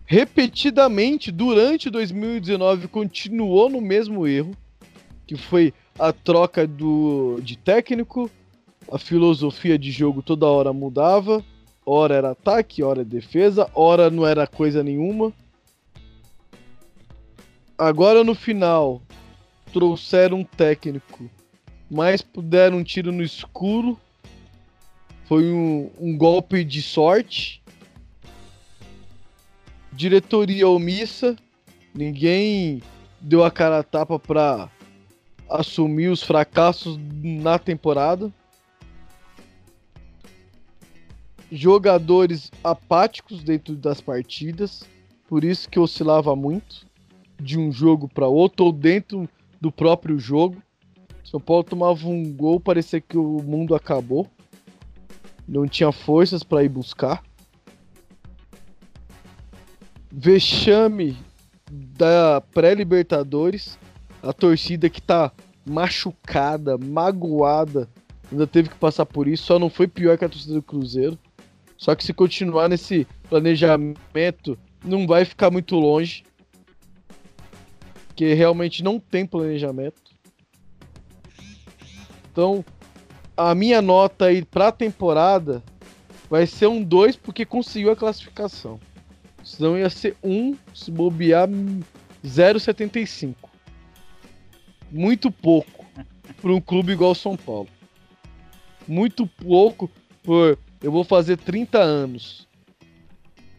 [0.04, 4.54] Repetidamente, durante 2019, continuou no mesmo erro,
[5.26, 8.30] que foi a troca do, de técnico,
[8.90, 11.44] a filosofia de jogo toda hora mudava,
[11.84, 15.32] hora era ataque, hora defesa, hora não era coisa nenhuma.
[17.78, 19.00] Agora no final
[19.72, 21.30] trouxeram um técnico,
[21.90, 23.98] mas puderam um tiro no escuro.
[25.26, 27.61] Foi um, um golpe de sorte.
[29.92, 31.36] Diretoria omissa.
[31.94, 32.82] Ninguém
[33.20, 34.70] deu a cara a tapa para
[35.48, 38.32] assumir os fracassos na temporada.
[41.50, 44.84] Jogadores apáticos dentro das partidas,
[45.28, 46.86] por isso que oscilava muito
[47.38, 49.28] de um jogo para outro ou dentro
[49.60, 50.62] do próprio jogo.
[51.22, 54.26] São Paulo tomava um gol, parecia que o mundo acabou.
[55.46, 57.22] Não tinha forças para ir buscar.
[60.14, 61.16] Vexame
[61.70, 63.78] da pré-Libertadores
[64.22, 65.32] a torcida que tá
[65.64, 67.88] machucada, magoada,
[68.30, 71.18] ainda teve que passar por isso, só não foi pior que a torcida do Cruzeiro.
[71.78, 76.24] Só que se continuar nesse planejamento, não vai ficar muito longe.
[78.14, 80.12] Que realmente não tem planejamento.
[82.30, 82.64] Então,
[83.36, 85.62] a minha nota aí pra temporada
[86.30, 88.78] vai ser um 2 porque conseguiu a classificação.
[89.44, 91.48] Senão ia ser 1 um, se bobear
[92.24, 93.52] 0,75
[94.92, 95.86] muito pouco
[96.40, 97.68] para um clube igual São Paulo.
[98.86, 99.90] Muito pouco
[100.22, 102.46] por eu vou fazer 30 anos.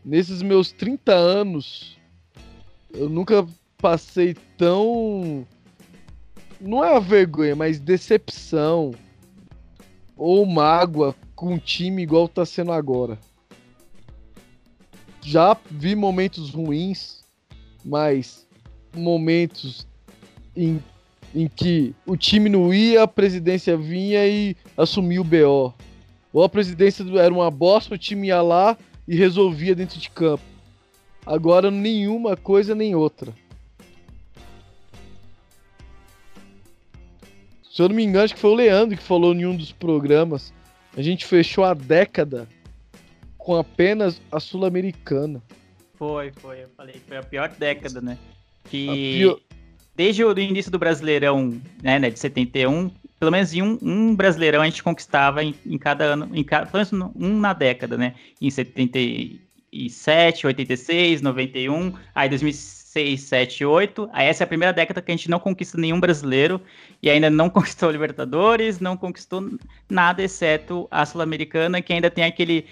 [0.05, 1.97] Nesses meus 30 anos,
[2.93, 3.45] eu nunca
[3.77, 5.45] passei tão
[6.61, 8.93] não é a vergonha, mas decepção
[10.15, 13.17] ou mágoa com um time igual tá sendo agora.
[15.23, 17.23] Já vi momentos ruins,
[17.83, 18.45] mas
[18.93, 19.87] momentos
[20.55, 20.81] em
[21.35, 25.73] em que o time não ia, a presidência vinha e assumia o BO.
[26.31, 28.77] Ou a presidência era uma bosta, o time ia lá
[29.07, 30.43] e resolvia dentro de campo.
[31.25, 33.33] Agora nenhuma coisa nem outra.
[37.71, 39.71] Se eu não me engano, acho que foi o Leandro que falou em um dos
[39.71, 40.53] programas.
[40.95, 42.47] A gente fechou a década
[43.43, 45.41] com apenas a Sul-Americana.
[45.95, 46.63] Foi, foi.
[46.63, 48.17] Eu falei, foi a pior década, né?
[48.69, 49.39] Que pior
[49.95, 52.89] desde o início do Brasileirão, né, né, de 71,
[53.19, 56.65] pelo menos em um, um Brasileirão a gente conquistava em, em cada ano, em cada,
[56.65, 58.15] pelo menos um na década, né?
[58.41, 64.09] Em 77, 86, 91, aí 2006, 7, 8.
[64.13, 66.61] Aí essa é a primeira década que a gente não conquista nenhum brasileiro
[67.01, 69.49] e ainda não conquistou Libertadores, não conquistou
[69.89, 72.65] nada exceto a Sul-Americana, que ainda tem aquele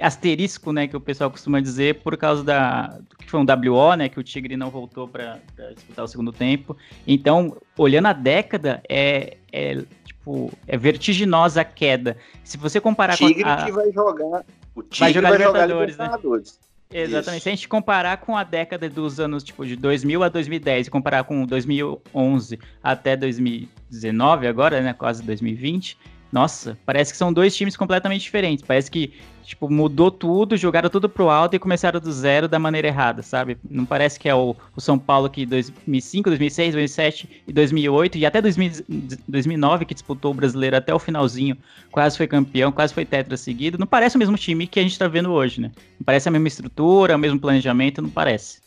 [0.00, 4.08] asterisco, né, que o pessoal costuma dizer, por causa da que foi um WO, né,
[4.08, 5.40] que o Tigre não voltou para
[5.74, 6.76] disputar o segundo tempo.
[7.06, 12.16] Então, olhando a década, é, é tipo é vertiginosa a queda.
[12.44, 14.44] Se você comparar Tigre com a, que vai jogar,
[14.74, 16.16] o Tigre vai jogar vai Libertadores, jogar né?
[16.16, 16.66] Libertadores.
[16.92, 17.38] Exatamente.
[17.38, 17.42] Isso.
[17.42, 20.90] Se a gente comparar com a década dos anos tipo de 2000 a 2010 e
[20.90, 25.98] comparar com 2011 até 2019 agora, né, quase 2020,
[26.32, 28.64] nossa, parece que são dois times completamente diferentes.
[28.66, 29.12] Parece que
[29.46, 33.56] tipo, mudou tudo, jogaram tudo pro alto e começaram do zero da maneira errada, sabe?
[33.70, 38.26] Não parece que é o, o São Paulo que 2005, 2006, 2007 e 2008 e
[38.26, 38.84] até 2000,
[39.28, 41.56] 2009 que disputou o brasileiro até o finalzinho,
[41.92, 43.78] quase foi campeão, quase foi tetra seguido.
[43.78, 45.70] Não parece o mesmo time que a gente tá vendo hoje, né?
[45.98, 48.60] Não parece a mesma estrutura, o mesmo planejamento, não parece.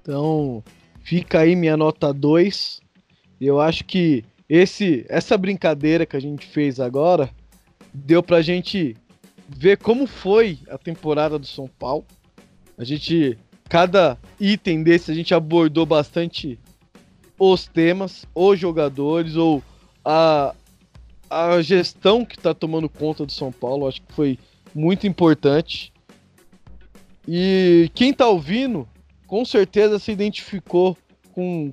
[0.00, 0.64] Então,
[1.02, 2.80] fica aí minha nota 2.
[3.40, 7.30] Eu acho que esse essa brincadeira que a gente fez agora
[7.92, 8.96] deu pra gente
[9.48, 12.04] ver como foi a temporada do São Paulo.
[12.76, 13.38] A gente,
[13.68, 16.58] cada item desse, a gente abordou bastante
[17.38, 19.62] os temas, os jogadores, ou
[20.04, 20.54] a,
[21.30, 23.86] a gestão que tá tomando conta do São Paulo.
[23.86, 24.38] Acho que foi
[24.74, 25.92] muito importante.
[27.26, 28.88] E quem tá ouvindo,
[29.26, 30.96] com certeza se identificou
[31.32, 31.72] com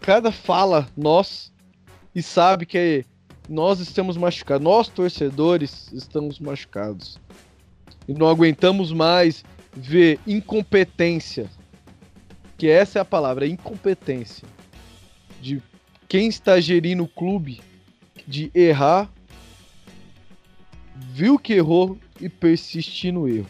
[0.00, 1.52] cada fala nós
[2.14, 3.04] e sabe que
[3.48, 7.18] nós estamos machucados, nós torcedores estamos machucados.
[8.06, 11.50] E não aguentamos mais ver incompetência.
[12.56, 14.46] Que essa é a palavra, incompetência.
[15.40, 15.62] De
[16.08, 17.60] quem está gerindo o clube
[18.26, 19.10] de errar,
[21.12, 23.48] viu que errou e persistir no erro.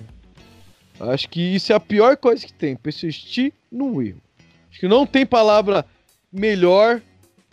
[0.99, 4.21] Acho que isso é a pior coisa que tem, persistir no erro.
[4.71, 5.85] Acho que não tem palavra
[6.33, 7.03] melhor,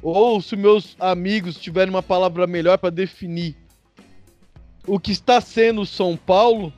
[0.01, 3.55] ou se meus amigos tiverem uma palavra melhor para definir
[4.88, 6.73] o que está sendo São Paulo,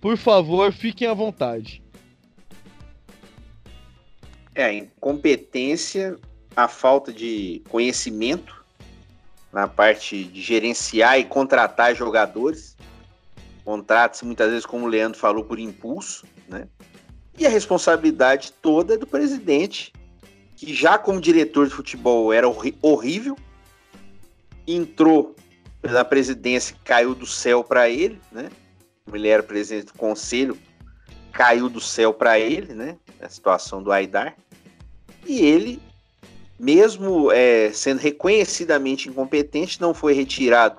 [0.00, 1.82] por favor, fiquem à vontade.
[4.54, 6.18] É, a incompetência,
[6.54, 8.62] a falta de conhecimento
[9.52, 12.76] na parte de gerenciar e contratar jogadores.
[13.64, 16.66] Contratos muitas vezes, como o Leandro falou, por impulso, né?
[17.38, 19.92] E a responsabilidade toda é do presidente,
[20.64, 22.46] que já como diretor de futebol era
[22.80, 23.36] horrível,
[24.64, 25.34] entrou
[25.82, 28.48] na presidência, caiu do céu para ele, né?
[29.12, 30.56] Ele era presidente do conselho,
[31.32, 32.96] caiu do céu para ele, né?
[33.20, 34.36] A situação do Aidar.
[35.26, 35.82] E ele,
[36.60, 40.78] mesmo é, sendo reconhecidamente incompetente, não foi retirado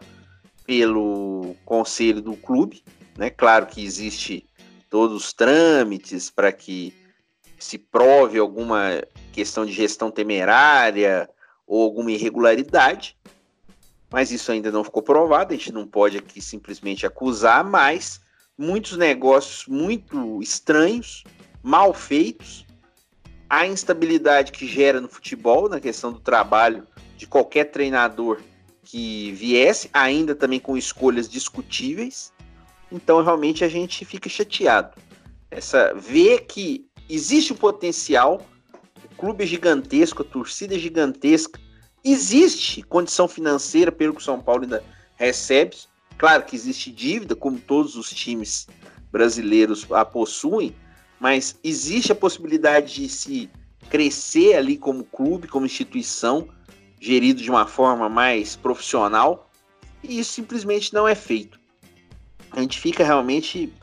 [0.65, 2.81] pelo conselho do clube,
[3.17, 3.29] né?
[3.29, 4.47] Claro que existe
[4.89, 7.02] todos os trâmites para que
[7.63, 11.29] se prove alguma questão de gestão temerária
[11.65, 13.17] ou alguma irregularidade,
[14.11, 18.21] mas isso ainda não ficou provado, a gente não pode aqui simplesmente acusar, mas
[18.57, 21.23] muitos negócios muito estranhos,
[21.63, 22.65] mal feitos,
[23.49, 26.85] a instabilidade que gera no futebol, na questão do trabalho
[27.15, 28.41] de qualquer treinador
[28.83, 32.33] que viesse, ainda também com escolhas discutíveis.
[32.91, 34.95] Então realmente a gente fica chateado.
[35.49, 38.45] Essa ver que existe o potencial,
[39.03, 41.59] o clube é gigantesco, a torcida é gigantesca,
[42.03, 44.83] existe condição financeira pelo que o São Paulo ainda
[45.15, 45.75] recebe.
[46.17, 48.67] Claro que existe dívida, como todos os times
[49.11, 50.75] brasileiros a possuem,
[51.19, 53.49] mas existe a possibilidade de se
[53.89, 56.47] crescer ali como clube, como instituição,
[56.99, 59.49] gerido de uma forma mais profissional,
[60.01, 61.59] e isso simplesmente não é feito.
[62.51, 63.73] A gente fica realmente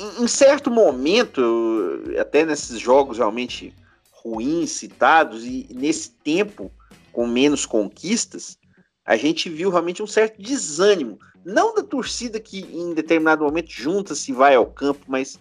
[0.00, 3.74] em, certo momento, até nesses jogos realmente
[4.10, 6.72] ruins citados, e nesse tempo
[7.12, 8.58] com menos conquistas,
[9.04, 11.18] a gente viu realmente um certo desânimo.
[11.44, 15.38] Não da torcida que em determinado momento junta-se e vai ao campo, mas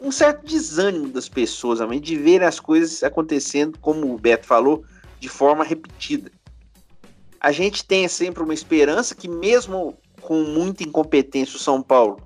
[0.00, 4.84] um certo desânimo das pessoas realmente de ver as coisas acontecendo, como o Beto falou,
[5.18, 6.30] de forma repetida.
[7.40, 12.18] A gente tem sempre uma esperança que, mesmo com muita incompetência, o São Paulo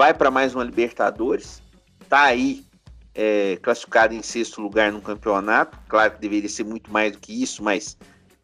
[0.00, 1.60] vai para mais uma Libertadores,
[2.08, 2.64] tá aí
[3.14, 5.78] é, classificado em sexto lugar no campeonato.
[5.86, 7.98] Claro que deveria ser muito mais do que isso, mas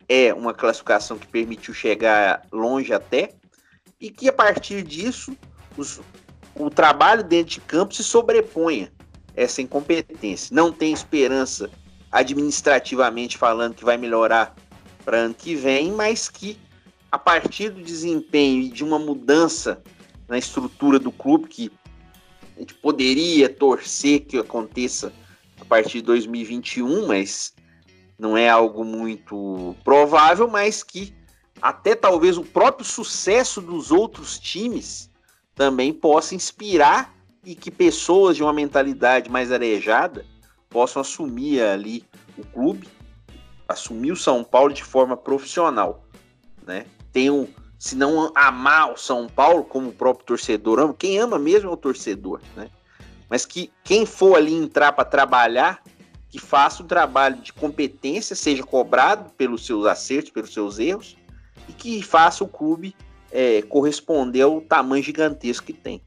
[0.07, 3.31] é uma classificação que permitiu chegar longe até,
[3.99, 5.35] e que a partir disso
[5.78, 5.99] os,
[6.55, 8.93] o trabalho dentro de campo se sobreponha
[9.35, 10.55] essa incompetência.
[10.55, 11.70] Não tem esperança
[12.12, 14.55] administrativamente falando que vai melhorar
[15.07, 16.59] para ano que vem, mas que
[17.11, 19.83] a partir do desempenho e de uma mudança
[20.28, 21.70] na estrutura do clube, que
[22.57, 25.12] a gente poderia torcer que aconteça
[25.61, 27.55] a partir de 2021, mas
[28.19, 31.15] não é algo muito provável, mas que
[31.61, 35.11] até talvez o próprio sucesso dos outros times
[35.55, 40.27] também possa inspirar e que pessoas de uma mentalidade mais arejada
[40.69, 42.05] possam assumir ali
[42.36, 42.89] o clube,
[43.69, 46.05] assumir o São Paulo de forma profissional,
[46.66, 46.86] né?
[47.12, 47.48] Tem um
[47.78, 51.73] se não amar o São Paulo, como o próprio torcedor ama, quem ama mesmo é
[51.73, 52.70] o torcedor, né?
[53.28, 55.82] Mas que quem for ali entrar para trabalhar,
[56.31, 61.16] que faça um trabalho de competência, seja cobrado pelos seus acertos, pelos seus erros,
[61.69, 62.94] e que faça o clube
[63.31, 66.01] é, corresponder ao tamanho gigantesco que tem.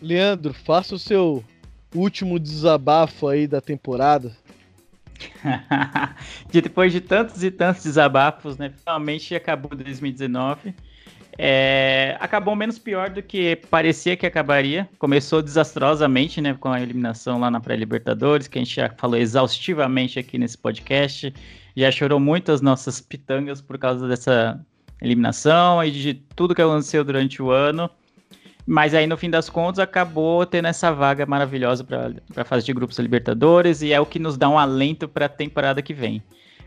[0.00, 1.44] Leandro, faça o seu
[1.94, 4.36] último desabafo aí da temporada.
[6.50, 8.70] de depois de tantos e tantos desabafos, né?
[8.70, 10.74] Finalmente acabou 2019.
[11.36, 14.88] É, acabou menos pior do que parecia que acabaria.
[14.98, 16.54] Começou desastrosamente, né?
[16.54, 21.34] Com a eliminação lá na pré-Libertadores, que a gente já falou exaustivamente aqui nesse podcast.
[21.76, 24.64] Já chorou muito as nossas pitangas por causa dessa
[25.02, 27.90] eliminação e de tudo que aconteceu durante o ano.
[28.66, 32.72] Mas aí, no fim das contas, acabou tendo essa vaga maravilhosa para a fase de
[32.72, 36.22] grupos Libertadores e é o que nos dá um alento para a temporada que vem.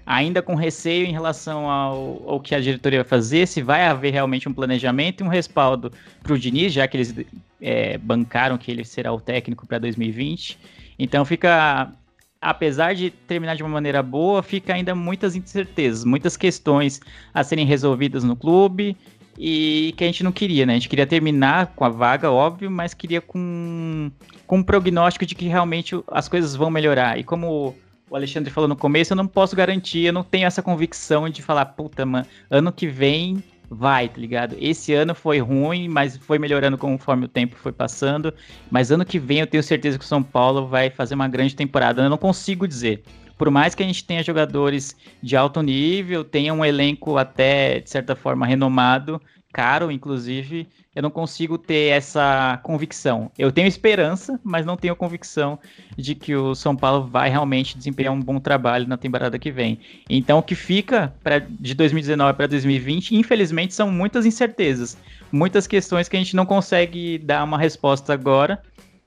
[0.05, 4.13] Ainda com receio em relação ao, ao, que a diretoria vai fazer, se vai haver
[4.13, 5.91] realmente um planejamento e um respaldo
[6.23, 7.13] para o Diniz, já que eles
[7.61, 10.57] é, bancaram que ele será o técnico para 2020.
[10.97, 11.91] Então fica
[12.39, 17.01] apesar de terminar de uma maneira boa, fica ainda muitas incertezas, muitas questões
[17.33, 18.95] a serem resolvidas no clube
[19.37, 20.73] e que a gente não queria, né?
[20.73, 24.11] A gente queria terminar com a vaga, óbvio, mas queria com,
[24.45, 27.19] com um prognóstico de que realmente as coisas vão melhorar.
[27.19, 27.75] E como
[28.09, 31.41] o Alexandre falou no começo, eu não posso garantir, eu não tenho essa convicção de
[31.41, 34.55] falar, puta, mano, ano que vem vai, tá ligado?
[34.59, 38.33] Esse ano foi ruim, mas foi melhorando conforme o tempo foi passando.
[38.71, 41.55] Mas ano que vem eu tenho certeza que o São Paulo vai fazer uma grande
[41.55, 42.01] temporada.
[42.01, 43.03] Eu não consigo dizer.
[43.37, 47.89] Por mais que a gente tenha jogadores de alto nível, tenha um elenco até, de
[47.89, 49.21] certa forma, renomado,
[49.57, 53.31] caro, inclusive, eu não consigo ter essa convicção.
[53.37, 55.57] Eu tenho esperança, mas não tenho convicção
[55.97, 59.79] de que o São Paulo vai realmente desempenhar um bom trabalho na temporada que vem.
[60.09, 64.97] Então, o que fica pra, de 2019 para 2020, infelizmente, são muitas incertezas,
[65.31, 68.61] muitas questões que a gente não consegue dar uma resposta agora.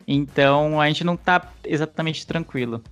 [0.07, 2.83] Então, a gente não está exatamente tranquilo.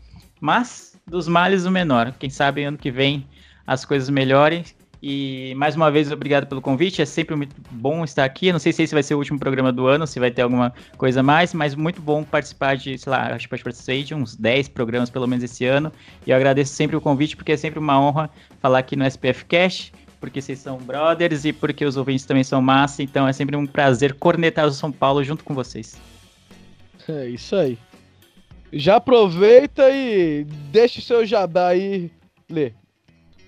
[0.40, 2.12] Mas, dos males, o menor.
[2.18, 3.26] Quem sabe ano que vem
[3.66, 4.64] as coisas melhorem
[5.02, 7.00] e mais uma vez, obrigado pelo convite.
[7.00, 8.48] É sempre muito bom estar aqui.
[8.48, 10.42] Eu não sei se esse vai ser o último programa do ano, se vai ter
[10.42, 14.34] alguma coisa mais, mas muito bom participar de, sei lá, acho que participar de uns
[14.34, 15.92] 10 programas pelo menos esse ano.
[16.26, 18.28] E eu agradeço sempre o convite, porque é sempre uma honra
[18.60, 22.60] falar aqui no SPF Cash, porque vocês são brothers e porque os ouvintes também são
[22.60, 23.02] massa.
[23.02, 25.96] Então é sempre um prazer cornetar o São Paulo junto com vocês.
[27.08, 27.78] É isso aí.
[28.72, 32.10] Já aproveita e deixa o seu jabá aí,
[32.50, 32.72] Lê.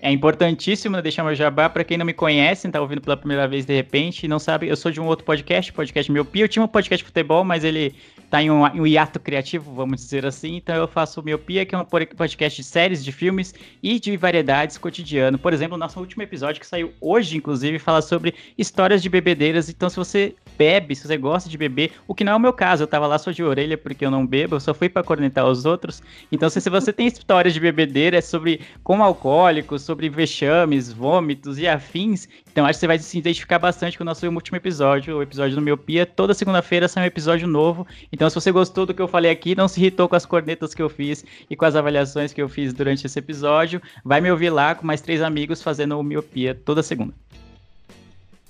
[0.03, 3.67] É importantíssimo deixar meu jabá para quem não me conhece, está ouvindo pela primeira vez
[3.67, 6.43] de repente, não sabe, eu sou de um outro podcast, podcast Miopia.
[6.43, 7.93] Eu tinha um podcast de futebol, mas ele
[8.27, 10.55] tá em um, um hiato criativo, vamos dizer assim.
[10.55, 13.53] Então eu faço Miopia, que é um podcast de séries, de filmes
[13.83, 15.37] e de variedades cotidiano.
[15.37, 19.69] Por exemplo, o nosso último episódio que saiu hoje, inclusive, fala sobre histórias de bebedeiras.
[19.69, 22.53] Então, se você bebe, se você gosta de beber, o que não é o meu
[22.53, 25.03] caso, eu tava lá só de orelha porque eu não bebo, eu só fui para
[25.03, 26.01] cornetar os outros.
[26.31, 31.67] Então, se, você tem histórias de bebedeira, é sobre como alcoólicos, sobre vexames, vômitos e
[31.67, 35.21] afins, então acho que você vai se identificar bastante com o nosso último episódio, o
[35.21, 36.05] episódio do Miopia.
[36.05, 37.87] Toda segunda-feira sai um episódio novo.
[38.11, 40.73] Então, se você gostou do que eu falei aqui, não se irritou com as cornetas
[40.73, 44.29] que eu fiz e com as avaliações que eu fiz durante esse episódio, vai me
[44.29, 47.13] ouvir lá com mais três amigos fazendo o Miopia toda segunda.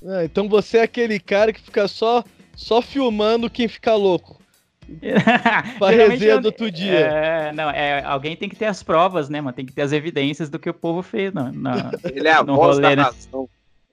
[0.04, 2.24] É, então você é aquele cara que fica só,
[2.56, 4.42] só filmando quem fica louco.
[5.80, 7.00] pra resenha do outro dia.
[7.00, 9.56] É, não, é, alguém tem que ter as provas, né, mano?
[9.56, 11.34] Tem que ter as evidências do que o povo fez.
[11.34, 11.72] No, no,
[12.04, 13.04] Ele é a voz rolê, da né?
[13.04, 13.50] razão.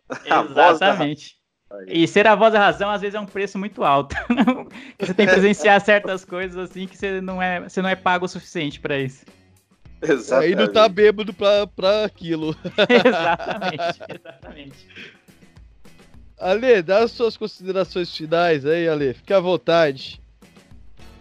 [0.51, 1.39] Exatamente.
[1.87, 4.17] E ser a voz da razão, às vezes, é um preço muito alto.
[4.99, 8.25] você tem que presenciar certas coisas assim que você não é, você não é pago
[8.25, 9.25] o suficiente para isso.
[10.01, 10.49] Exatamente.
[10.49, 12.57] Aí não tá bêbado pra, pra aquilo.
[12.89, 14.89] exatamente, exatamente.
[16.39, 19.15] Ale, dá as suas considerações finais aí, Ale.
[19.15, 20.21] Fique à vontade.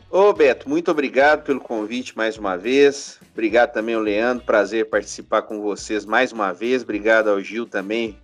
[0.09, 3.19] Ô Beto, muito obrigado pelo convite mais uma vez.
[3.33, 6.81] Obrigado também ao Leandro, prazer participar com vocês mais uma vez.
[6.81, 8.17] Obrigado ao Gil também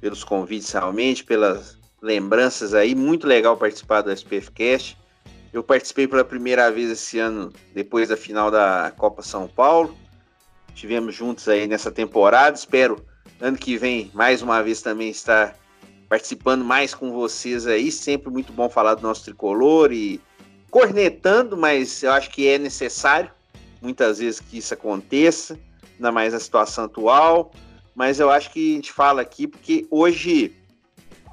[0.00, 2.94] pelos convites realmente, pelas lembranças aí.
[2.94, 4.96] Muito legal participar do SPFcast.
[5.52, 9.96] Eu participei pela primeira vez esse ano, depois da final da Copa São Paulo.
[10.74, 12.56] Tivemos juntos aí nessa temporada.
[12.56, 13.04] Espero
[13.40, 15.56] ano que vem mais uma vez também estar
[16.08, 17.90] participando mais com vocês aí.
[17.90, 20.20] Sempre muito bom falar do nosso tricolor e
[20.70, 23.30] cornetando, mas eu acho que é necessário
[23.80, 25.58] muitas vezes que isso aconteça,
[25.94, 27.52] ainda mais na situação atual.
[27.94, 30.54] Mas eu acho que a gente fala aqui porque hoje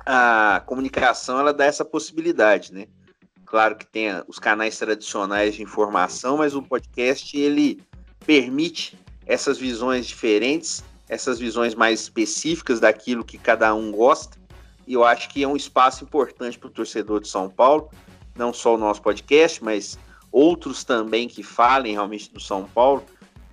[0.05, 2.87] a comunicação ela dá essa possibilidade, né?
[3.45, 7.81] Claro que tem os canais tradicionais de informação, mas o podcast ele
[8.25, 14.37] permite essas visões diferentes, essas visões mais específicas daquilo que cada um gosta.
[14.87, 17.89] E eu acho que é um espaço importante para o torcedor de São Paulo,
[18.35, 19.97] não só o nosso podcast, mas
[20.31, 23.03] outros também que falem realmente do São Paulo,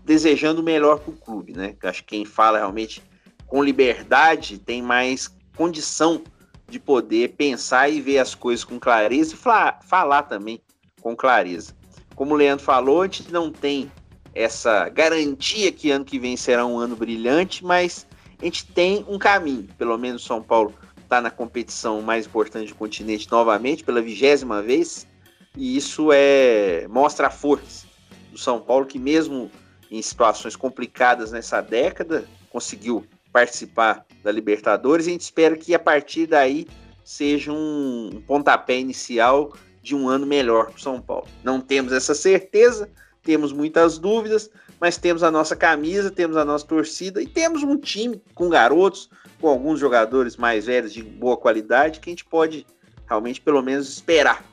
[0.04, 1.76] desejando o melhor para o clube, né?
[1.82, 3.02] Acho que quem fala realmente
[3.46, 6.22] com liberdade tem mais condição
[6.68, 10.60] de poder pensar e ver as coisas com clareza e falar, falar também
[11.00, 11.74] com clareza.
[12.14, 13.90] Como o Leandro falou, a gente não tem
[14.34, 18.06] essa garantia que ano que vem será um ano brilhante, mas
[18.40, 19.68] a gente tem um caminho.
[19.76, 20.72] Pelo menos São Paulo
[21.10, 25.08] está na competição mais importante do continente novamente, pela vigésima vez,
[25.56, 27.84] e isso é mostra a força
[28.30, 29.50] do São Paulo, que mesmo
[29.90, 35.80] em situações complicadas nessa década, conseguiu participar da Libertadores, e a gente espera que a
[35.80, 36.68] partir daí
[37.04, 41.26] seja um pontapé inicial de um ano melhor para o São Paulo.
[41.42, 42.88] Não temos essa certeza,
[43.20, 44.48] temos muitas dúvidas,
[44.80, 49.10] mas temos a nossa camisa, temos a nossa torcida e temos um time com garotos,
[49.40, 52.66] com alguns jogadores mais velhos de boa qualidade que a gente pode
[53.06, 54.44] realmente pelo menos esperar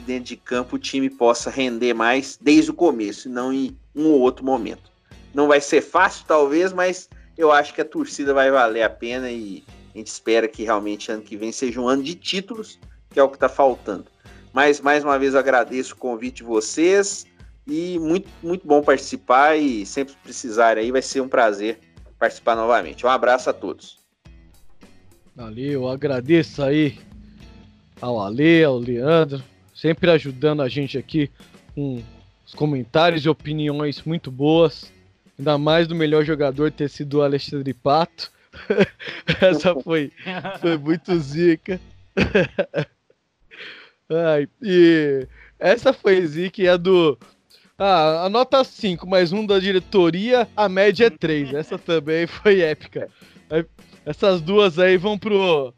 [0.00, 4.06] dentro de campo o time possa render mais desde o começo, e não em um
[4.06, 4.90] ou outro momento.
[5.32, 9.30] Não vai ser fácil, talvez, mas eu acho que a torcida vai valer a pena
[9.30, 9.62] e
[9.94, 12.78] a gente espera que realmente ano que vem seja um ano de títulos,
[13.10, 14.06] que é o que está faltando.
[14.52, 17.26] Mas mais uma vez agradeço o convite de vocês
[17.66, 21.78] e muito, muito bom participar e sempre precisar aí vai ser um prazer
[22.18, 23.06] participar novamente.
[23.06, 23.98] Um abraço a todos.
[25.34, 26.98] Valeu, agradeço aí
[28.00, 29.42] ao Ale, ao Leandro,
[29.74, 31.30] sempre ajudando a gente aqui
[31.74, 32.02] com
[32.46, 34.92] os comentários e opiniões muito boas.
[35.38, 38.30] Ainda mais do melhor jogador ter sido o Alexandre Pato.
[39.40, 40.12] Essa foi,
[40.60, 41.80] foi muito zica.
[44.10, 45.26] Ai, e
[45.60, 47.16] essa foi zica e a do.
[47.82, 51.54] Ah, a nota 5, mais um da diretoria, a média é 3.
[51.56, 53.08] Essa também foi épica.
[54.04, 55.72] Essas duas aí vão pro.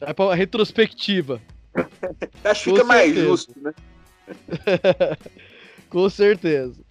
[0.00, 1.40] É pra retrospectiva.
[2.42, 3.72] Acho que fica mais justo, né?
[5.88, 6.82] Com certeza.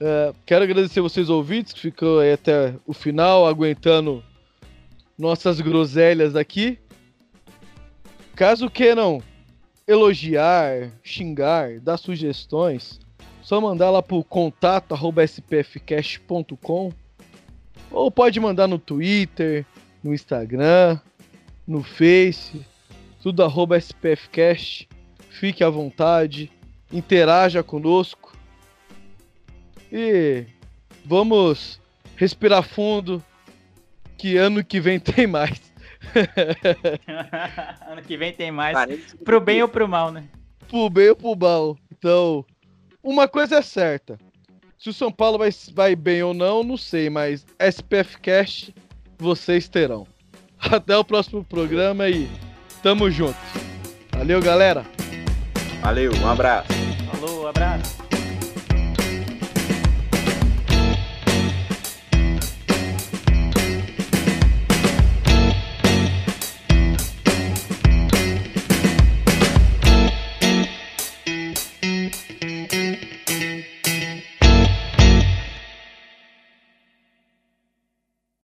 [0.00, 4.24] É, quero agradecer vocês ouvintes que ficou aí até o final aguentando
[5.16, 6.80] nossas groselhas aqui.
[8.34, 9.22] Caso queiram
[9.86, 12.98] elogiar, xingar, dar sugestões,
[13.48, 14.94] só mandar lá pro contato
[15.26, 16.92] spfcast.com
[17.90, 19.64] ou pode mandar no Twitter,
[20.04, 21.00] no Instagram,
[21.66, 22.60] no Face,
[23.22, 24.86] tudo arroba SPFcast.
[25.30, 26.52] Fique à vontade,
[26.92, 28.36] interaja conosco.
[29.90, 30.44] E
[31.02, 31.80] vamos
[32.16, 33.24] respirar fundo,
[34.18, 35.58] que ano que vem tem mais.
[37.88, 39.14] ano que vem tem mais.
[39.24, 40.28] Pro bem ou pro mal, né?
[40.68, 41.78] Pro bem ou pro mal.
[41.90, 42.44] Então,
[43.02, 44.18] uma coisa é certa.
[44.78, 48.74] Se o São Paulo vai, vai bem ou não, não sei, mas SPF Cast
[49.18, 50.06] vocês terão.
[50.58, 52.28] Até o próximo programa e
[52.82, 53.38] tamo junto.
[54.12, 54.84] Valeu, galera.
[55.80, 56.68] Valeu, um abraço.
[57.10, 57.97] Falou, abraço.